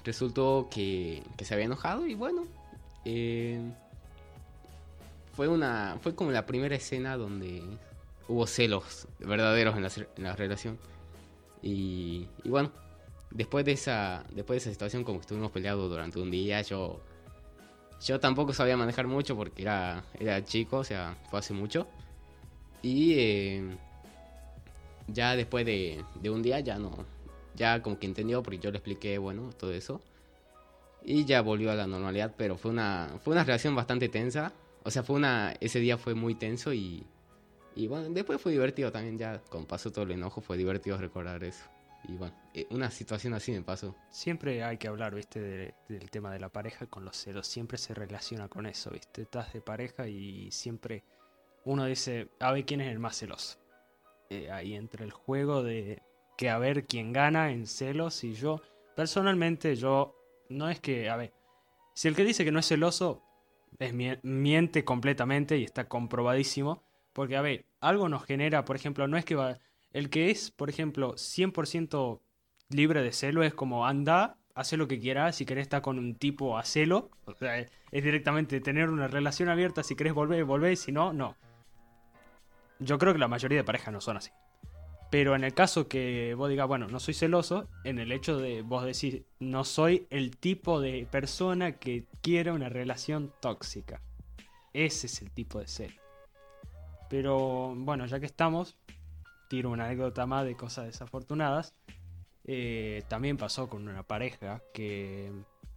resultó 0.05 0.69
que, 0.71 1.23
que, 1.37 1.45
se 1.45 1.55
había 1.55 1.67
enojado 1.67 2.07
y 2.07 2.15
bueno. 2.15 2.47
fue 5.35 5.49
una. 5.49 5.99
Fue 6.01 6.15
como 6.15 6.31
la 6.31 6.47
primera 6.47 6.77
escena 6.77 7.17
donde 7.17 7.63
hubo 8.29 8.47
celos 8.47 9.09
verdaderos 9.19 9.77
en 9.77 9.83
la, 9.83 9.91
en 10.17 10.25
la 10.25 10.37
relación. 10.37 10.79
Y, 11.63 12.29
y 12.45 12.49
bueno, 12.49 12.71
después 13.31 13.65
de 13.65 13.73
esa 13.73 14.25
después 14.31 14.57
de 14.57 14.59
esa 14.59 14.71
situación 14.71 15.05
como 15.05 15.21
estuvimos 15.21 15.51
peleados 15.51 15.89
durante 15.89 16.19
un 16.19 16.31
día 16.31 16.63
yo 16.63 17.01
yo 18.04 18.21
tampoco 18.21 18.52
sabía 18.52 18.76
manejar 18.76 19.07
mucho 19.07 19.37
porque 19.37 19.62
era, 19.62 20.04
era 20.19 20.45
chico, 20.45 20.78
o 20.78 20.85
sea, 20.85 21.16
fue 21.28 21.38
hace 21.38 21.52
mucho. 21.52 21.87
Y 22.83 23.14
eh, 23.14 23.76
ya 25.09 25.37
después 25.37 25.66
de, 25.66 26.02
de 26.14 26.30
un 26.30 26.42
día 26.42 26.61
ya 26.61 26.78
no, 26.78 27.04
ya 27.54 27.83
como 27.83 27.99
que 27.99 28.07
entendió 28.07 28.42
porque 28.42 28.59
yo 28.59 28.71
le 28.71 28.78
expliqué, 28.78 29.19
bueno, 29.19 29.50
todo 29.59 29.73
eso. 29.73 30.00
Y 31.02 31.25
ya 31.25 31.40
volvió 31.42 31.71
a 31.71 31.75
la 31.75 31.87
normalidad, 31.87 32.35
pero 32.37 32.57
fue 32.57 32.71
una, 32.71 33.19
fue 33.23 33.33
una 33.33 33.45
relación 33.45 33.75
bastante 33.75 34.09
tensa. 34.09 34.52
O 34.83 34.90
sea, 34.90 35.02
fue 35.02 35.16
una, 35.16 35.54
ese 35.61 35.80
día 35.80 35.99
fue 35.99 36.14
muy 36.14 36.35
tenso 36.35 36.73
y, 36.73 37.04
y 37.76 37.87
bueno, 37.87 38.09
después 38.11 38.40
fue 38.40 38.52
divertido 38.52 38.90
también, 38.92 39.19
ya 39.19 39.40
con 39.49 39.66
pasó 39.66 39.90
todo 39.92 40.04
el 40.04 40.12
enojo, 40.12 40.40
fue 40.40 40.57
divertido 40.57 40.97
recordar 40.97 41.45
eso. 41.45 41.64
Y 42.04 42.16
bueno, 42.16 42.35
eh, 42.54 42.66
una 42.71 42.90
situación 42.90 43.35
así 43.35 43.52
me 43.52 43.62
pasó. 43.62 43.95
Siempre 44.11 44.64
hay 44.64 44.78
que 44.78 44.88
hablar, 44.88 45.14
viste, 45.14 45.40
de- 45.40 45.75
del 45.88 46.11
tema 46.11 46.33
de 46.33 46.40
la 46.40 46.49
pareja 46.49 46.87
con 46.87 47.04
los 47.04 47.16
celos. 47.16 47.47
Siempre 47.47 47.78
se 47.78 47.95
relaciona 47.95 48.49
con 48.49 48.66
eso, 48.66 48.90
viste. 48.90 49.23
Estás 49.23 49.52
de 49.52 49.61
pareja 49.61 50.09
y 50.09 50.50
siempre 50.50 51.04
uno 51.64 51.85
dice, 51.85 52.28
a 52.40 52.52
ver 52.52 52.64
quién 52.64 52.80
es 52.80 52.90
el 52.90 52.99
más 52.99 53.16
celoso. 53.19 53.59
Eh, 54.30 54.50
ahí 54.50 54.75
entra 54.75 55.04
el 55.04 55.11
juego 55.12 55.62
de 55.62 56.02
que 56.38 56.49
a 56.49 56.59
ver 56.59 56.87
quién 56.87 57.12
gana 57.12 57.50
en 57.52 57.66
celos. 57.66 58.25
Y 58.25 58.33
yo, 58.33 58.62
personalmente, 58.97 59.76
yo 59.76 60.16
no 60.49 60.71
es 60.71 60.80
que, 60.80 61.11
a 61.11 61.16
ver, 61.16 61.33
si 61.95 62.09
el 62.09 62.16
que 62.16 62.25
dice 62.25 62.45
que 62.45 62.52
no 62.52 62.61
es 62.61 62.66
celoso 62.69 63.23
es 63.78 63.92
mie- 63.95 64.21
miente 64.23 64.85
completamente 64.85 65.59
y 65.59 65.64
está 65.64 65.87
comprobadísimo. 65.88 66.83
Porque, 67.12 67.37
a 67.37 67.42
ver, 67.42 67.66
algo 67.80 68.09
nos 68.09 68.25
genera, 68.25 68.64
por 68.64 68.76
ejemplo, 68.76 69.07
no 69.09 69.16
es 69.19 69.25
que 69.25 69.35
va. 69.35 69.59
El 69.92 70.11
que 70.11 70.30
es, 70.30 70.50
por 70.50 70.70
ejemplo, 70.70 71.14
100% 71.14 72.20
libre 72.68 73.02
de 73.02 73.12
celo 73.12 73.42
es 73.42 73.54
como 73.54 73.87
anda, 73.87 74.37
hace 74.54 74.76
lo 74.76 74.88
que 74.88 75.00
quieras, 75.00 75.37
si 75.37 75.47
querés 75.47 75.62
estar 75.62 75.82
con 75.82 75.99
un 75.99 76.14
tipo 76.14 76.59
a 76.59 76.64
celo, 76.64 77.11
o 77.25 77.35
sea, 77.35 77.59
es 77.59 77.70
directamente 77.90 78.61
tener 78.61 78.90
una 78.90 79.09
relación 79.09 79.49
abierta, 79.49 79.82
si 79.82 79.97
querés 79.97 80.14
volver, 80.14 80.44
volver, 80.44 80.76
si 80.76 80.92
no, 80.92 81.12
no. 81.12 81.37
Yo 82.78 82.99
creo 82.99 83.12
que 83.12 83.18
la 83.18 83.28
mayoría 83.28 83.59
de 83.59 83.64
parejas 83.64 83.92
no 83.92 84.00
son 84.00 84.16
así. 84.16 84.30
Pero 85.11 85.35
en 85.35 85.42
el 85.42 85.54
caso 85.54 85.88
que 85.88 86.35
vos 86.35 86.49
digas, 86.49 86.68
bueno, 86.68 86.87
no 86.87 87.00
soy 87.00 87.14
celoso, 87.14 87.68
en 87.82 87.99
el 87.99 88.12
hecho 88.12 88.38
de 88.38 88.62
vos 88.62 88.85
decir, 88.85 89.26
no 89.40 89.64
soy 89.64 90.06
el 90.11 90.37
tipo 90.37 90.80
de 90.80 91.06
persona 91.11 91.73
que 91.73 92.06
quiere 92.23 92.52
una 92.52 92.68
relación 92.68 93.32
tóxica. 93.40 94.00
Ese 94.73 95.09
es 95.09 95.20
el 95.20 95.32
tipo 95.32 95.59
de 95.59 95.66
celo. 95.66 96.00
Pero 97.09 97.75
bueno, 97.76 98.06
ya 98.06 98.20
que 98.20 98.26
estamos, 98.26 98.76
tiro 99.50 99.71
una 99.71 99.87
anécdota 99.87 100.26
más 100.26 100.45
de 100.47 100.57
cosas 100.57 100.87
desafortunadas. 100.87 101.75
Eh, 102.45 103.02
también 103.09 103.37
pasó 103.37 103.69
con 103.69 103.88
una 103.88 104.04
pareja 104.04 104.62
que 104.73 105.33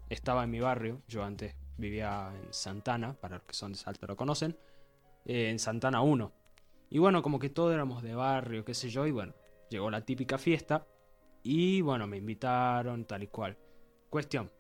estaba 0.09 0.43
en 0.43 0.51
mi 0.51 0.59
barrio. 0.59 1.01
Yo 1.07 1.23
antes 1.23 1.55
vivía 1.77 2.31
en 2.35 2.53
Santana, 2.53 3.15
para 3.19 3.37
los 3.37 3.45
que 3.45 3.55
son 3.55 3.71
de 3.71 3.79
Salta 3.79 4.05
lo 4.05 4.15
conocen. 4.15 4.55
eh, 5.25 5.49
en 5.49 5.57
Santana 5.57 6.01
1. 6.01 6.31
Y 6.91 6.99
bueno, 6.99 7.23
como 7.23 7.39
que 7.39 7.49
todos 7.49 7.73
éramos 7.73 8.03
de 8.03 8.13
barrio, 8.13 8.63
qué 8.63 8.75
sé 8.75 8.89
yo. 8.91 9.07
Y 9.07 9.11
bueno, 9.11 9.33
llegó 9.71 9.89
la 9.89 10.05
típica 10.05 10.37
fiesta. 10.37 10.85
Y 11.41 11.81
bueno, 11.81 12.05
me 12.05 12.17
invitaron, 12.17 13.05
tal 13.05 13.23
y 13.23 13.27
cual. 13.27 13.57
Cuestión. 14.11 14.51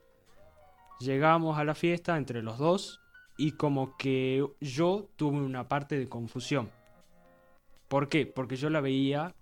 Llegamos 0.99 1.59
a 1.59 1.63
la 1.63 1.75
fiesta 1.75 2.17
entre 2.17 2.41
los 2.41 2.57
dos. 2.57 2.99
Y 3.37 3.51
como 3.51 3.95
que 3.95 4.43
yo 4.59 5.07
tuve 5.17 5.37
una 5.37 5.67
parte 5.67 5.99
de 5.99 6.09
confusión. 6.09 6.71
¿Por 7.93 8.09
qué? 8.09 8.25
Porque 8.25 8.55
yo 8.55 8.71
la 8.71 8.81
veía, 8.81 9.35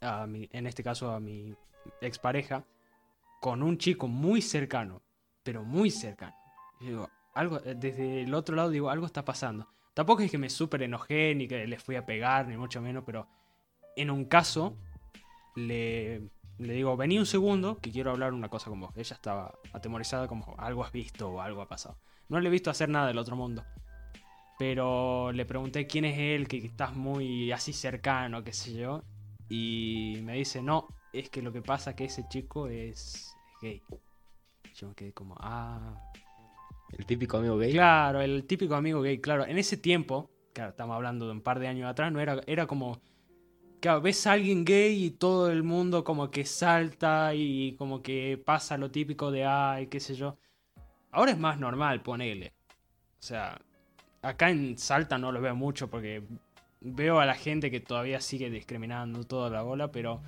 a 0.00 0.28
mi- 0.28 0.48
en 0.52 0.68
este 0.68 0.84
caso 0.84 1.10
a 1.10 1.18
mi 1.18 1.56
expareja, 2.00 2.64
con 3.40 3.64
un 3.64 3.78
chico 3.78 4.06
muy 4.06 4.42
cercano, 4.42 5.02
pero 5.42 5.64
muy 5.64 5.90
cercano. 5.90 6.36
Digo, 6.78 7.10
algo, 7.34 7.58
eh, 7.64 7.74
desde 7.76 8.22
el 8.22 8.32
otro 8.32 8.54
lado 8.54 8.70
digo, 8.70 8.90
algo 8.90 9.06
está 9.06 9.24
pasando. 9.24 9.66
Tampoco 9.92 10.22
es 10.22 10.30
que 10.30 10.38
me 10.38 10.50
súper 10.50 10.84
enojé, 10.84 11.34
ni 11.34 11.48
que 11.48 11.66
les 11.66 11.82
fui 11.82 11.96
a 11.96 12.06
pegar, 12.06 12.46
ni 12.46 12.56
mucho 12.56 12.80
menos, 12.80 13.02
pero 13.04 13.26
en 13.96 14.12
un 14.12 14.26
caso 14.26 14.76
le, 15.56 16.30
le 16.58 16.72
digo, 16.74 16.96
vení 16.96 17.18
un 17.18 17.26
segundo, 17.26 17.78
que 17.78 17.90
quiero 17.90 18.12
hablar 18.12 18.34
una 18.34 18.48
cosa 18.48 18.70
con 18.70 18.78
vos. 18.78 18.92
Ella 18.96 19.16
estaba 19.16 19.52
atemorizada 19.72 20.28
como, 20.28 20.54
algo 20.58 20.84
has 20.84 20.92
visto 20.92 21.28
o 21.28 21.40
algo 21.40 21.60
ha 21.60 21.66
pasado. 21.66 21.98
No 22.28 22.38
le 22.38 22.46
he 22.46 22.52
visto 22.52 22.70
hacer 22.70 22.88
nada 22.88 23.08
del 23.08 23.18
otro 23.18 23.34
mundo. 23.34 23.64
Pero 24.58 25.32
le 25.32 25.44
pregunté 25.44 25.86
quién 25.86 26.04
es 26.06 26.18
él, 26.18 26.48
que 26.48 26.58
estás 26.58 26.94
muy 26.94 27.52
así 27.52 27.72
cercano, 27.72 28.42
qué 28.42 28.52
sé 28.52 28.72
yo. 28.74 29.02
Y 29.48 30.18
me 30.22 30.34
dice, 30.34 30.62
no, 30.62 30.88
es 31.12 31.30
que 31.30 31.42
lo 31.42 31.52
que 31.52 31.62
pasa 31.62 31.90
es 31.90 31.96
que 31.96 32.04
ese 32.04 32.26
chico 32.28 32.68
es 32.68 33.36
gay. 33.60 33.82
Yo 34.74 34.88
me 34.88 34.94
quedé 34.94 35.12
como, 35.12 35.34
ah. 35.38 36.00
El 36.96 37.04
típico 37.04 37.36
amigo 37.36 37.58
gay. 37.58 37.72
Claro, 37.72 38.20
el 38.20 38.44
típico 38.44 38.74
amigo 38.74 39.02
gay, 39.02 39.20
claro. 39.20 39.44
En 39.46 39.58
ese 39.58 39.76
tiempo, 39.76 40.30
claro, 40.52 40.70
estamos 40.70 40.94
hablando 40.96 41.26
de 41.26 41.32
un 41.32 41.42
par 41.42 41.58
de 41.58 41.68
años 41.68 41.88
atrás, 41.88 42.10
no 42.12 42.20
era, 42.20 42.40
era 42.46 42.66
como, 42.66 43.00
claro, 43.80 44.00
ves 44.00 44.26
a 44.26 44.32
alguien 44.32 44.64
gay 44.64 45.04
y 45.04 45.10
todo 45.10 45.50
el 45.50 45.62
mundo 45.62 46.02
como 46.02 46.30
que 46.30 46.44
salta 46.44 47.34
y 47.34 47.76
como 47.76 48.02
que 48.02 48.40
pasa 48.42 48.78
lo 48.78 48.90
típico 48.90 49.30
de, 49.30 49.44
ay, 49.44 49.88
qué 49.88 50.00
sé 50.00 50.14
yo. 50.14 50.38
Ahora 51.10 51.32
es 51.32 51.38
más 51.38 51.58
normal, 51.58 52.02
ponele. 52.02 52.54
O 53.18 53.22
sea, 53.22 53.60
acá 54.26 54.50
en 54.50 54.76
Salta 54.78 55.18
no 55.18 55.32
lo 55.32 55.40
veo 55.40 55.54
mucho 55.54 55.88
porque 55.88 56.22
veo 56.80 57.20
a 57.20 57.26
la 57.26 57.34
gente 57.34 57.70
que 57.70 57.80
todavía 57.80 58.20
sigue 58.20 58.50
discriminando 58.50 59.24
toda 59.24 59.50
la 59.50 59.62
bola, 59.62 59.90
pero 59.90 60.20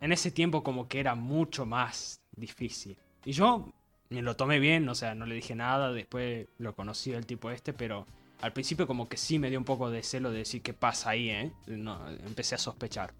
en 0.00 0.12
ese 0.12 0.30
tiempo 0.30 0.62
como 0.62 0.88
que 0.88 1.00
era 1.00 1.14
mucho 1.14 1.66
más 1.66 2.20
difícil. 2.36 2.96
Y 3.24 3.32
yo 3.32 3.72
me 4.10 4.22
lo 4.22 4.36
tomé 4.36 4.58
bien, 4.58 4.88
o 4.88 4.94
sea, 4.94 5.14
no 5.14 5.26
le 5.26 5.34
dije 5.34 5.54
nada, 5.54 5.92
después 5.92 6.48
lo 6.58 6.74
conocí 6.74 7.12
el 7.12 7.26
tipo 7.26 7.50
este, 7.50 7.72
pero 7.72 8.06
al 8.40 8.52
principio 8.52 8.86
como 8.86 9.08
que 9.08 9.16
sí 9.16 9.38
me 9.38 9.50
dio 9.50 9.58
un 9.58 9.64
poco 9.64 9.90
de 9.90 10.02
celo 10.02 10.30
de 10.30 10.38
decir 10.38 10.62
qué 10.62 10.72
pasa 10.72 11.10
ahí, 11.10 11.30
¿eh? 11.30 11.52
No, 11.66 12.08
empecé 12.10 12.54
a 12.54 12.58
sospechar. 12.58 13.12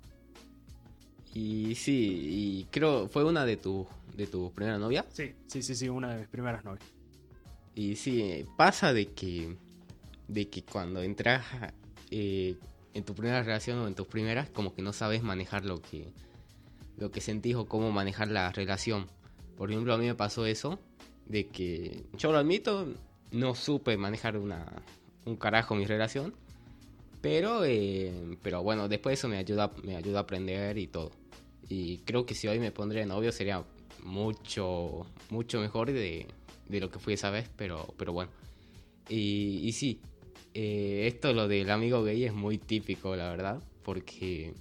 Y 1.34 1.74
sí, 1.74 2.62
y 2.62 2.64
creo 2.70 3.08
fue 3.08 3.24
una 3.24 3.44
de 3.44 3.56
tu 3.56 3.86
de 4.16 4.26
tu 4.26 4.52
primera 4.52 4.78
novia. 4.78 5.04
Sí, 5.12 5.34
sí, 5.46 5.62
sí, 5.62 5.74
sí, 5.74 5.88
una 5.88 6.12
de 6.12 6.20
mis 6.20 6.28
primeras 6.28 6.64
novias. 6.64 6.84
Y 7.74 7.94
sí, 7.94 8.44
pasa 8.56 8.92
de 8.92 9.12
que 9.12 9.56
de 10.28 10.48
que 10.48 10.62
cuando 10.62 11.02
entras 11.02 11.44
eh, 12.10 12.56
en 12.94 13.04
tu 13.04 13.14
primera 13.14 13.42
relación 13.42 13.78
o 13.78 13.88
en 13.88 13.94
tus 13.94 14.06
primeras, 14.06 14.48
como 14.50 14.74
que 14.74 14.82
no 14.82 14.92
sabes 14.92 15.22
manejar 15.22 15.64
lo 15.64 15.80
que 15.80 16.12
lo 16.98 17.10
que 17.12 17.20
sentís 17.20 17.54
o 17.54 17.66
cómo 17.66 17.92
manejar 17.92 18.28
la 18.28 18.50
relación. 18.50 19.06
Por 19.56 19.70
ejemplo, 19.70 19.94
a 19.94 19.98
mí 19.98 20.06
me 20.06 20.14
pasó 20.16 20.46
eso 20.46 20.80
de 21.26 21.46
que 21.46 22.04
yo 22.16 22.32
lo 22.32 22.38
admito, 22.38 22.92
no 23.30 23.54
supe 23.54 23.96
manejar 23.96 24.36
una 24.36 24.82
un 25.24 25.36
carajo 25.36 25.74
mi 25.74 25.84
relación, 25.84 26.34
pero 27.20 27.64
eh, 27.64 28.36
pero 28.42 28.62
bueno, 28.62 28.88
después 28.88 29.18
eso 29.18 29.28
me 29.28 29.36
ayuda 29.36 29.72
me 29.84 29.96
ayuda 29.96 30.18
a 30.18 30.22
aprender 30.22 30.78
y 30.78 30.86
todo. 30.88 31.12
Y 31.68 31.98
creo 31.98 32.26
que 32.26 32.34
si 32.34 32.48
hoy 32.48 32.58
me 32.58 32.72
pondría 32.72 33.04
novio 33.06 33.30
sería 33.30 33.64
mucho 34.02 35.06
mucho 35.30 35.60
mejor 35.60 35.92
de, 35.92 36.26
de 36.68 36.80
lo 36.80 36.90
que 36.90 36.98
fui 36.98 37.14
esa 37.14 37.30
vez, 37.30 37.48
pero 37.56 37.94
pero 37.96 38.12
bueno. 38.12 38.30
Y 39.10 39.72
sí, 39.72 40.00
eh, 40.60 41.06
esto 41.06 41.32
lo 41.32 41.46
del 41.46 41.70
amigo 41.70 42.02
gay 42.02 42.24
es 42.24 42.32
muy 42.34 42.58
típico, 42.58 43.14
la 43.14 43.30
verdad, 43.30 43.62
porque 43.84 44.52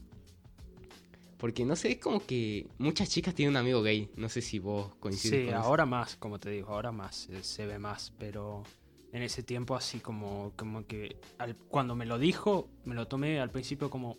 porque 1.37 1.65
no 1.65 1.75
sé, 1.75 1.93
es 1.93 1.97
como 1.99 2.23
que 2.25 2.67
muchas 2.77 3.09
chicas 3.09 3.33
tienen 3.33 3.51
un 3.53 3.57
amigo 3.57 3.81
gay. 3.81 4.09
No 4.15 4.27
sé 4.29 4.41
si 4.41 4.59
vos 4.59 4.93
coincides 4.99 5.39
Sí, 5.41 5.45
con 5.45 5.53
eso. 5.55 5.63
ahora 5.67 5.85
más, 5.85 6.15
como 6.17 6.39
te 6.39 6.49
digo, 6.51 6.69
ahora 6.69 6.91
más, 6.91 7.29
eh, 7.29 7.41
se 7.43 7.65
ve 7.65 7.79
más, 7.79 8.11
pero 8.19 8.63
en 9.11 9.21
ese 9.23 9.41
tiempo 9.43 9.75
así 9.75 9.99
como, 9.99 10.51
como 10.55 10.85
que 10.85 11.15
al- 11.39 11.55
cuando 11.67 11.95
me 11.95 12.05
lo 12.05 12.17
dijo, 12.19 12.69
me 12.85 12.93
lo 12.95 13.07
tomé 13.07 13.39
al 13.39 13.49
principio 13.51 13.89
como, 13.89 14.17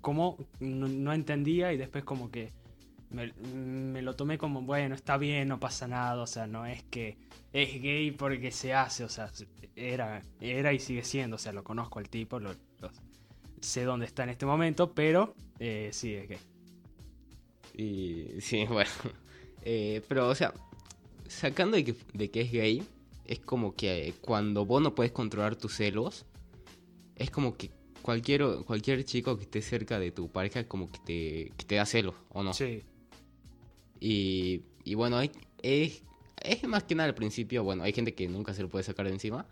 como 0.00 0.36
no, 0.60 0.88
no 0.88 1.12
entendía 1.12 1.72
y 1.72 1.76
después 1.78 2.04
como 2.04 2.30
que 2.30 2.50
me, 3.14 3.32
me 3.32 4.02
lo 4.02 4.14
tomé 4.16 4.36
como, 4.38 4.62
bueno, 4.62 4.94
está 4.94 5.16
bien, 5.16 5.48
no 5.48 5.58
pasa 5.60 5.86
nada, 5.88 6.20
o 6.22 6.26
sea, 6.26 6.46
no 6.46 6.66
es 6.66 6.82
que 6.84 7.16
es 7.52 7.80
gay 7.80 8.10
porque 8.10 8.50
se 8.50 8.74
hace, 8.74 9.04
o 9.04 9.08
sea, 9.08 9.30
era, 9.76 10.22
era 10.40 10.72
y 10.72 10.80
sigue 10.80 11.04
siendo, 11.04 11.36
o 11.36 11.38
sea, 11.38 11.52
lo 11.52 11.64
conozco 11.64 11.98
al 11.98 12.08
tipo, 12.08 12.38
lo, 12.40 12.52
lo- 12.80 12.90
sé 13.60 13.84
dónde 13.84 14.06
está 14.06 14.24
en 14.24 14.30
este 14.30 14.44
momento, 14.46 14.92
pero 14.92 15.34
eh, 15.58 15.88
sí 15.92 16.14
es 16.14 16.28
gay. 16.28 16.38
Y 17.76 18.40
sí, 18.40 18.64
bueno. 18.68 18.90
Eh, 19.62 20.02
pero, 20.08 20.28
o 20.28 20.34
sea, 20.34 20.52
sacando 21.28 21.76
de 21.76 21.84
que, 21.84 21.94
de 22.12 22.30
que 22.30 22.42
es 22.42 22.52
gay, 22.52 22.82
es 23.24 23.38
como 23.40 23.74
que 23.74 24.12
cuando 24.20 24.66
vos 24.66 24.82
no 24.82 24.94
puedes 24.94 25.12
controlar 25.12 25.56
tus 25.56 25.74
celos, 25.76 26.26
es 27.16 27.30
como 27.30 27.56
que 27.56 27.70
cualquier, 28.02 28.44
cualquier 28.66 29.04
chico 29.04 29.36
que 29.38 29.44
esté 29.44 29.62
cerca 29.62 29.98
de 29.98 30.10
tu 30.10 30.28
pareja 30.30 30.64
como 30.68 30.90
que 30.90 30.98
te, 30.98 31.52
que 31.56 31.64
te 31.64 31.76
da 31.76 31.86
celos, 31.86 32.14
¿o 32.30 32.42
no? 32.42 32.52
Sí, 32.52 32.82
Y, 34.06 34.94
bueno, 34.96 35.18
es, 35.62 36.02
es 36.42 36.68
más 36.68 36.84
que 36.84 36.94
nada 36.94 37.08
al 37.08 37.14
principio, 37.14 37.64
bueno, 37.64 37.84
hay 37.84 37.94
gente 37.94 38.14
que 38.14 38.28
nunca 38.28 38.52
se 38.52 38.60
lo 38.60 38.68
puede 38.68 38.84
sacar 38.84 39.06
de 39.06 39.12
encima, 39.12 39.46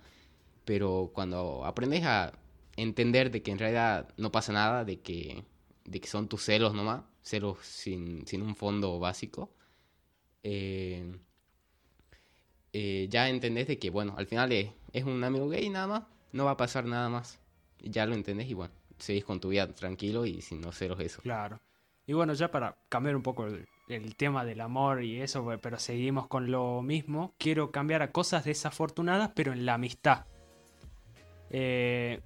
pero 0.67 1.11
cuando 1.15 1.65
aprendes 1.65 2.05
a 2.05 2.33
entender 2.77 3.31
de 3.31 3.43
que 3.43 3.51
en 3.51 3.59
realidad 3.59 4.13
no 4.19 4.31
pasa 4.31 4.53
nada, 4.53 4.85
de 4.85 5.01
que, 5.01 5.43
de 5.87 6.01
que 6.03 6.07
son 6.07 6.29
tus 6.29 6.43
celos 6.45 6.75
nomás, 6.75 7.03
celos 7.23 7.61
sin, 7.63 8.27
sin 8.27 8.43
un 8.43 8.55
fondo 8.55 8.99
básico, 8.99 9.55
eh, 10.43 11.17
eh, 12.75 13.07
ya 13.09 13.31
entendés 13.31 13.69
de 13.69 13.79
que, 13.79 13.89
bueno, 13.89 14.15
al 14.19 14.27
final 14.27 14.53
es, 14.53 14.71
es 14.93 15.05
un 15.05 15.25
amigo 15.25 15.49
gay 15.49 15.71
nada 15.71 15.87
más, 15.87 16.03
no 16.33 16.45
va 16.45 16.51
a 16.53 16.57
pasar 16.59 16.85
nada 16.85 17.09
más. 17.09 17.41
Ya 17.79 18.05
lo 18.05 18.15
entendés 18.15 18.51
y 18.51 18.55
bueno, 18.55 18.75
seguís 18.99 19.25
con 19.25 19.41
tu 19.41 19.49
vida 19.49 19.67
tranquilo 19.75 20.27
y 20.27 20.43
sin 20.43 20.61
no 20.61 20.73
ceros 20.73 21.01
eso. 21.01 21.23
Claro. 21.23 21.59
Y 22.07 22.13
bueno, 22.13 22.35
ya 22.35 22.51
para 22.51 22.77
cambiar 22.91 23.17
un 23.17 23.23
poco 23.23 23.47
el, 23.47 23.67
el 23.89 24.17
tema 24.17 24.45
del 24.45 24.61
amor 24.61 25.03
y 25.03 25.21
eso, 25.21 25.47
pero 25.61 25.79
seguimos 25.79 26.27
con 26.27 26.51
lo 26.51 26.83
mismo, 26.83 27.35
quiero 27.39 27.71
cambiar 27.71 28.03
a 28.03 28.13
cosas 28.13 28.45
desafortunadas, 28.45 29.33
pero 29.35 29.53
en 29.53 29.67
la 29.67 29.75
amistad. 29.75 30.27
Eh, 31.51 32.21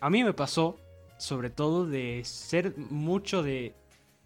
a 0.00 0.10
mí 0.10 0.24
me 0.24 0.32
pasó, 0.32 0.78
sobre 1.18 1.50
todo, 1.50 1.86
de 1.86 2.22
ser 2.24 2.76
mucho 2.76 3.42
de 3.42 3.74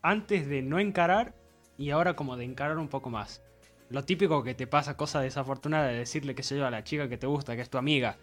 antes 0.03 0.47
de 0.47 0.63
no 0.63 0.79
encarar 0.79 1.35
y 1.77 1.91
ahora 1.91 2.15
como 2.15 2.37
de 2.37 2.45
encarar 2.45 2.79
un 2.79 2.89
poco 2.89 3.11
más. 3.11 3.43
Lo 3.91 4.05
típico 4.05 4.43
que 4.43 4.55
te 4.55 4.67
pasa, 4.67 4.97
cosa 4.97 5.21
desafortunada, 5.21 5.89
de 5.89 5.99
decirle, 5.99 6.35
qué 6.35 6.43
sé 6.43 6.57
yo, 6.57 6.67
a 6.67 6.71
la 6.71 6.85
chica 6.85 7.09
que 7.09 7.19
te 7.19 7.27
gusta, 7.27 7.57
que 7.57 7.63
es 7.63 7.71
tu 7.71 7.79
amiga, 7.79 8.17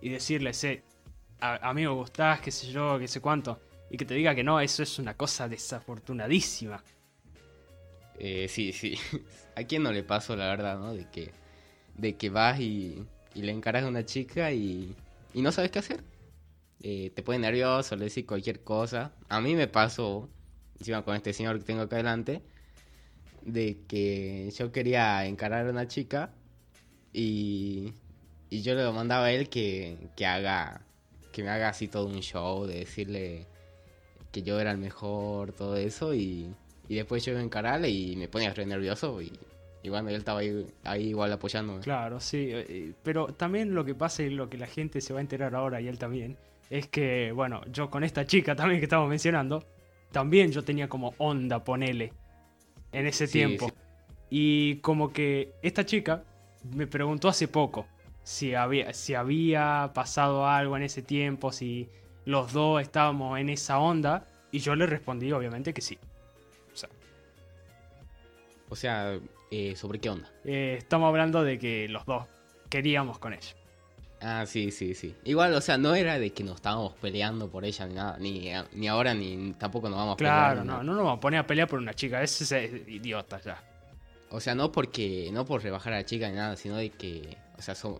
y 0.00 0.08
decirle, 0.08 0.52
sé, 0.54 0.82
a, 1.40 1.72
gustás, 1.72 2.40
qué 2.40 2.50
sé 2.50 2.68
yo, 2.68 2.98
qué 2.98 3.08
sé 3.08 3.20
cuánto, 3.20 3.60
y 3.90 3.96
que 3.96 4.04
te 4.04 4.14
diga 4.14 4.34
que 4.34 4.44
no, 4.44 4.60
eso 4.60 4.82
es 4.82 4.98
una 4.98 5.16
cosa 5.16 5.48
desafortunadísima. 5.48 6.82
Eh, 8.18 8.48
sí, 8.48 8.72
sí. 8.72 8.96
¿A 9.56 9.64
quién 9.64 9.82
no 9.82 9.92
le 9.92 10.02
pasó 10.02 10.36
la 10.36 10.46
verdad, 10.48 10.78
no? 10.78 10.94
De 10.94 11.08
que, 11.10 11.30
de 11.96 12.16
que 12.16 12.30
vas 12.30 12.60
y, 12.60 13.04
y 13.34 13.42
le 13.42 13.52
encaras 13.52 13.84
a 13.84 13.88
una 13.88 14.04
chica 14.04 14.52
y, 14.52 14.94
y 15.32 15.42
no 15.42 15.52
sabes 15.52 15.70
qué 15.70 15.78
hacer. 15.80 16.02
Eh, 16.82 17.10
te 17.14 17.22
pone 17.22 17.38
nervioso, 17.38 17.96
le 17.96 18.06
decís 18.06 18.24
cualquier 18.26 18.62
cosa. 18.62 19.12
A 19.28 19.40
mí 19.40 19.54
me 19.54 19.68
pasó, 19.68 20.28
encima 20.78 21.02
con 21.04 21.16
este 21.16 21.32
señor 21.32 21.58
que 21.58 21.64
tengo 21.64 21.82
acá 21.82 21.96
adelante, 21.96 22.42
de 23.42 23.78
que 23.88 24.50
yo 24.56 24.72
quería 24.72 25.26
encarar 25.26 25.66
a 25.66 25.70
una 25.70 25.88
chica 25.88 26.30
y, 27.12 27.94
y 28.50 28.62
yo 28.62 28.74
le 28.74 28.90
mandaba 28.92 29.26
a 29.26 29.32
él 29.32 29.48
que, 29.48 29.98
que 30.16 30.26
haga 30.26 30.82
que 31.32 31.42
me 31.42 31.50
haga 31.50 31.68
así 31.70 31.88
todo 31.88 32.06
un 32.06 32.20
show 32.20 32.64
de 32.64 32.76
decirle 32.80 33.46
que 34.30 34.42
yo 34.42 34.60
era 34.60 34.70
el 34.70 34.78
mejor, 34.78 35.52
todo 35.52 35.76
eso 35.76 36.14
y, 36.14 36.54
y 36.88 36.96
después 36.96 37.24
yo 37.24 37.38
encararle 37.38 37.88
y 37.90 38.16
me 38.16 38.28
ponía 38.28 38.52
re 38.52 38.66
nervioso 38.66 39.20
y, 39.22 39.32
y 39.82 39.88
bueno, 39.88 40.08
él 40.10 40.16
estaba 40.16 40.40
ahí, 40.40 40.66
ahí 40.84 41.08
igual 41.08 41.32
apoyándome. 41.32 41.80
Claro, 41.80 42.20
sí, 42.20 42.48
eh, 42.50 42.92
pero 43.02 43.26
también 43.28 43.74
lo 43.74 43.84
que 43.84 43.94
pasa 43.94 44.22
y 44.22 44.30
lo 44.30 44.48
que 44.48 44.58
la 44.58 44.66
gente 44.66 45.00
se 45.00 45.12
va 45.12 45.18
a 45.20 45.22
enterar 45.22 45.54
ahora 45.54 45.80
y 45.80 45.88
él 45.88 45.98
también, 45.98 46.36
es 46.70 46.88
que, 46.88 47.32
bueno, 47.32 47.62
yo 47.70 47.90
con 47.90 48.04
esta 48.04 48.26
chica 48.26 48.56
también 48.56 48.80
que 48.80 48.84
estamos 48.86 49.08
mencionando, 49.08 49.64
también 50.12 50.50
yo 50.52 50.62
tenía 50.64 50.88
como 50.88 51.14
onda, 51.18 51.62
ponele, 51.64 52.12
en 52.92 53.06
ese 53.06 53.26
Sí, 53.26 53.32
tiempo. 53.32 53.68
sí. 53.68 53.74
Y 54.30 54.76
como 54.76 55.12
que 55.12 55.52
esta 55.62 55.84
chica 55.84 56.24
me 56.74 56.86
preguntó 56.86 57.28
hace 57.28 57.46
poco 57.48 57.86
si 58.22 58.54
había, 58.54 58.92
si 58.94 59.14
había 59.14 59.90
pasado 59.94 60.46
algo 60.46 60.76
en 60.76 60.82
ese 60.84 61.02
tiempo, 61.02 61.52
si 61.52 61.88
los 62.24 62.52
dos 62.52 62.80
estábamos 62.80 63.38
en 63.38 63.50
esa 63.50 63.78
onda, 63.78 64.26
y 64.50 64.60
yo 64.60 64.74
le 64.74 64.86
respondí 64.86 65.30
obviamente 65.32 65.74
que 65.74 65.82
sí. 65.82 65.98
O 68.68 68.76
sea, 68.76 69.18
eh, 69.50 69.74
¿sobre 69.76 69.98
qué 69.98 70.10
onda? 70.10 70.30
eh, 70.44 70.76
estamos 70.78 71.08
hablando 71.08 71.42
de 71.42 71.58
que 71.58 71.88
los 71.88 72.04
dos 72.06 72.26
queríamos 72.68 73.18
con 73.18 73.32
ella. 73.32 73.54
Ah, 74.20 74.46
sí, 74.46 74.70
sí, 74.70 74.94
sí. 74.94 75.14
Igual, 75.24 75.52
o 75.54 75.60
sea, 75.60 75.76
no 75.76 75.94
era 75.94 76.18
de 76.18 76.32
que 76.32 76.42
nos 76.42 76.56
estábamos 76.56 76.94
peleando 76.94 77.50
por 77.50 77.64
ella 77.64 77.86
ni 77.86 77.94
nada, 77.94 78.16
ni, 78.18 78.50
ni 78.72 78.88
ahora 78.88 79.12
ni 79.12 79.52
tampoco 79.58 79.90
nos 79.90 79.98
vamos 79.98 80.14
a 80.14 80.16
pelear. 80.16 80.34
Claro, 80.36 80.60
no, 80.60 80.72
nada. 80.72 80.82
no 80.82 80.94
nos 80.94 81.04
vamos 81.04 81.18
a 81.18 81.20
poner 81.20 81.40
a 81.40 81.46
pelear 81.46 81.68
por 81.68 81.78
una 81.78 81.92
chica, 81.92 82.22
ese 82.22 82.64
es 82.64 82.88
idiota 82.88 83.38
ya. 83.42 83.62
O 84.30 84.40
sea, 84.40 84.54
no 84.54 84.72
porque, 84.72 85.28
no 85.32 85.44
por 85.44 85.62
rebajar 85.62 85.92
a 85.92 85.96
la 85.96 86.04
chica 86.04 86.28
ni 86.28 86.36
nada, 86.36 86.56
sino 86.56 86.76
de 86.76 86.90
que, 86.90 87.36
o 87.58 87.62
sea, 87.62 87.74
son, 87.74 87.98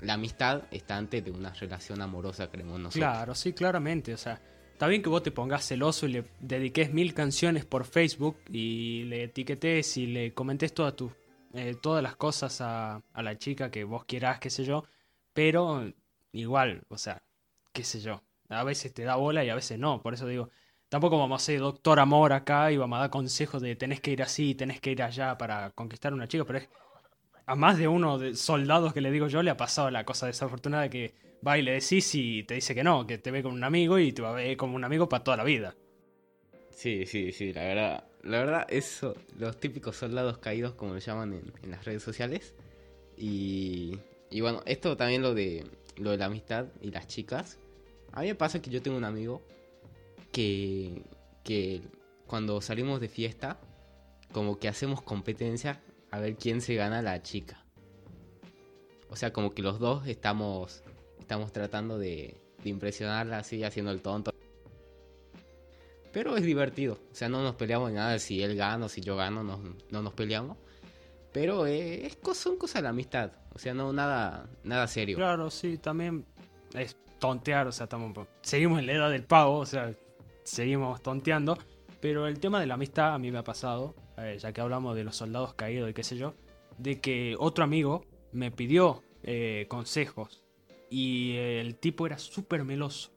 la 0.00 0.14
amistad 0.14 0.62
está 0.72 0.96
antes 0.96 1.24
de 1.24 1.30
una 1.30 1.50
relación 1.54 2.02
amorosa, 2.02 2.48
creemos 2.48 2.80
nosotros. 2.80 3.10
Claro, 3.10 3.34
sí, 3.34 3.52
claramente. 3.52 4.12
O 4.12 4.18
sea, 4.18 4.40
está 4.82 4.88
bien 4.88 5.00
que 5.00 5.10
vos 5.10 5.22
te 5.22 5.30
pongas 5.30 5.64
celoso 5.64 6.06
y 6.08 6.12
le 6.12 6.24
dediques 6.40 6.92
mil 6.92 7.14
canciones 7.14 7.64
por 7.64 7.84
Facebook 7.84 8.36
y 8.50 9.04
le 9.04 9.22
etiquetes 9.22 9.96
y 9.96 10.08
le 10.08 10.34
comentes 10.34 10.74
todas 10.74 10.96
tus 10.96 11.12
eh, 11.54 11.76
todas 11.80 12.02
las 12.02 12.16
cosas 12.16 12.60
a, 12.60 13.00
la 13.14 13.38
chica 13.38 13.70
que 13.70 13.84
vos 13.84 14.04
quieras, 14.06 14.40
qué 14.40 14.50
sé 14.50 14.64
yo. 14.64 14.82
Pero 15.32 15.88
igual, 16.32 16.82
o 16.88 16.98
sea, 16.98 17.22
qué 17.72 17.84
sé 17.84 18.00
yo. 18.00 18.24
A 18.48 18.64
veces 18.64 18.92
te 18.92 19.04
da 19.04 19.14
bola 19.14 19.44
y 19.44 19.50
a 19.50 19.54
veces 19.54 19.78
no. 19.78 20.02
Por 20.02 20.14
eso 20.14 20.26
digo, 20.26 20.50
tampoco 20.88 21.16
vamos 21.16 21.40
a 21.40 21.44
ser 21.44 21.60
doctor 21.60 22.00
amor 22.00 22.32
acá 22.32 22.72
y 22.72 22.76
vamos 22.76 22.96
a 22.96 23.02
dar 23.02 23.10
consejos 23.10 23.62
de 23.62 23.76
tenés 23.76 24.00
que 24.00 24.10
ir 24.10 24.20
así, 24.20 24.56
tenés 24.56 24.80
que 24.80 24.90
ir 24.90 25.02
allá 25.04 25.38
para 25.38 25.70
conquistar 25.70 26.10
a 26.10 26.16
una 26.16 26.26
chica. 26.26 26.44
Pero 26.44 26.58
es 26.58 26.68
a 27.46 27.54
más 27.54 27.78
de 27.78 27.86
uno 27.86 28.18
de 28.18 28.34
soldados 28.34 28.92
que 28.92 29.00
le 29.00 29.12
digo 29.12 29.28
yo 29.28 29.44
le 29.44 29.50
ha 29.50 29.56
pasado 29.56 29.92
la 29.92 30.04
cosa 30.04 30.26
desafortunada 30.26 30.88
que 30.90 31.14
va 31.46 31.58
y 31.58 31.62
le 31.62 31.72
decís 31.72 32.14
y 32.14 32.44
te 32.44 32.54
dice 32.54 32.74
que 32.74 32.84
no, 32.84 33.06
que 33.06 33.18
te 33.18 33.30
ve 33.30 33.42
como 33.42 33.54
un 33.54 33.64
amigo 33.64 33.98
y 33.98 34.12
te 34.12 34.22
va 34.22 34.30
a 34.30 34.34
ver 34.34 34.56
como 34.56 34.76
un 34.76 34.84
amigo 34.84 35.08
para 35.08 35.24
toda 35.24 35.36
la 35.36 35.44
vida. 35.44 35.74
Sí, 36.70 37.06
sí, 37.06 37.32
sí, 37.32 37.52
la 37.52 37.62
verdad. 37.62 38.04
La 38.22 38.38
verdad, 38.38 38.66
eso, 38.68 39.16
los 39.38 39.58
típicos 39.58 39.96
soldados 39.96 40.38
caídos, 40.38 40.74
como 40.74 40.94
lo 40.94 41.00
llaman 41.00 41.32
en, 41.32 41.52
en 41.62 41.70
las 41.70 41.84
redes 41.84 42.02
sociales. 42.02 42.54
Y, 43.16 43.98
y 44.30 44.40
bueno, 44.40 44.62
esto 44.64 44.96
también 44.96 45.22
lo 45.22 45.34
de, 45.34 45.64
lo 45.96 46.10
de 46.10 46.18
la 46.18 46.26
amistad 46.26 46.66
y 46.80 46.90
las 46.90 47.06
chicas. 47.08 47.58
A 48.12 48.20
mí 48.20 48.28
me 48.28 48.34
pasa 48.34 48.62
que 48.62 48.70
yo 48.70 48.82
tengo 48.82 48.96
un 48.96 49.04
amigo 49.04 49.42
que, 50.32 51.02
que 51.44 51.82
cuando 52.26 52.60
salimos 52.60 53.00
de 53.00 53.08
fiesta, 53.08 53.60
como 54.32 54.58
que 54.58 54.68
hacemos 54.68 55.02
competencia 55.02 55.82
a 56.10 56.18
ver 56.18 56.36
quién 56.36 56.60
se 56.60 56.74
gana 56.74 57.02
la 57.02 57.22
chica. 57.22 57.64
O 59.08 59.16
sea, 59.16 59.32
como 59.32 59.52
que 59.52 59.62
los 59.62 59.78
dos 59.78 60.06
estamos, 60.06 60.82
estamos 61.32 61.50
tratando 61.50 61.98
de, 61.98 62.36
impresionarla 62.62 63.38
así, 63.38 63.64
haciendo 63.64 63.90
el 63.90 64.02
tonto. 64.02 64.34
Pero 66.12 66.36
es 66.36 66.42
divertido. 66.42 66.98
O 67.10 67.14
sea, 67.14 67.30
no 67.30 67.42
nos 67.42 67.54
peleamos 67.54 67.90
ni 67.90 67.96
nada. 67.96 68.18
Si 68.18 68.42
él 68.42 68.54
gana 68.54 68.84
o 68.84 68.88
si 68.90 69.00
yo 69.00 69.16
gano, 69.16 69.42
no, 69.42 69.58
no 69.90 70.02
nos 70.02 70.12
peleamos. 70.12 70.58
Pero 71.32 71.66
eh, 71.66 72.06
es, 72.06 72.18
son 72.36 72.58
cosas 72.58 72.74
de 72.74 72.82
la 72.82 72.90
amistad. 72.90 73.32
O 73.54 73.58
sea, 73.58 73.72
no 73.72 73.94
nada, 73.94 74.46
nada 74.62 74.86
serio. 74.86 75.16
Claro, 75.16 75.48
sí, 75.48 75.78
también 75.78 76.26
es 76.74 76.98
tontear, 77.18 77.66
o 77.66 77.72
sea, 77.72 77.84
estamos, 77.84 78.14
seguimos 78.42 78.80
en 78.80 78.86
la 78.86 78.92
edad 78.92 79.10
del 79.10 79.24
pavo, 79.24 79.56
o 79.60 79.66
sea, 79.66 79.94
seguimos 80.44 81.02
tonteando. 81.02 81.56
Pero 82.02 82.26
el 82.26 82.40
tema 82.40 82.60
de 82.60 82.66
la 82.66 82.74
amistad 82.74 83.14
a 83.14 83.18
mí 83.18 83.30
me 83.30 83.38
ha 83.38 83.44
pasado, 83.44 83.94
eh, 84.18 84.36
ya 84.38 84.52
que 84.52 84.60
hablamos 84.60 84.94
de 84.96 85.04
los 85.04 85.16
soldados 85.16 85.54
caídos 85.54 85.88
y 85.88 85.94
qué 85.94 86.04
sé 86.04 86.18
yo, 86.18 86.34
de 86.76 87.00
que 87.00 87.36
otro 87.38 87.64
amigo 87.64 88.04
me 88.32 88.50
pidió 88.50 89.02
eh, 89.22 89.64
consejos 89.68 90.41
y 90.92 91.36
el 91.36 91.76
tipo 91.76 92.06
era 92.06 92.18
súper 92.18 92.64
meloso. 92.64 93.12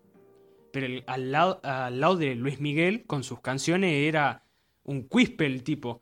Pero 0.71 1.03
al, 1.07 1.31
lado, 1.31 1.59
al 1.63 1.99
lado 1.99 2.15
de 2.15 2.35
Luis 2.35 2.59
Miguel, 2.59 3.03
con 3.05 3.23
sus 3.23 3.39
canciones, 3.41 3.91
era 4.07 4.43
un 4.83 5.07
quispe 5.07 5.45
el 5.45 5.63
tipo. 5.63 6.01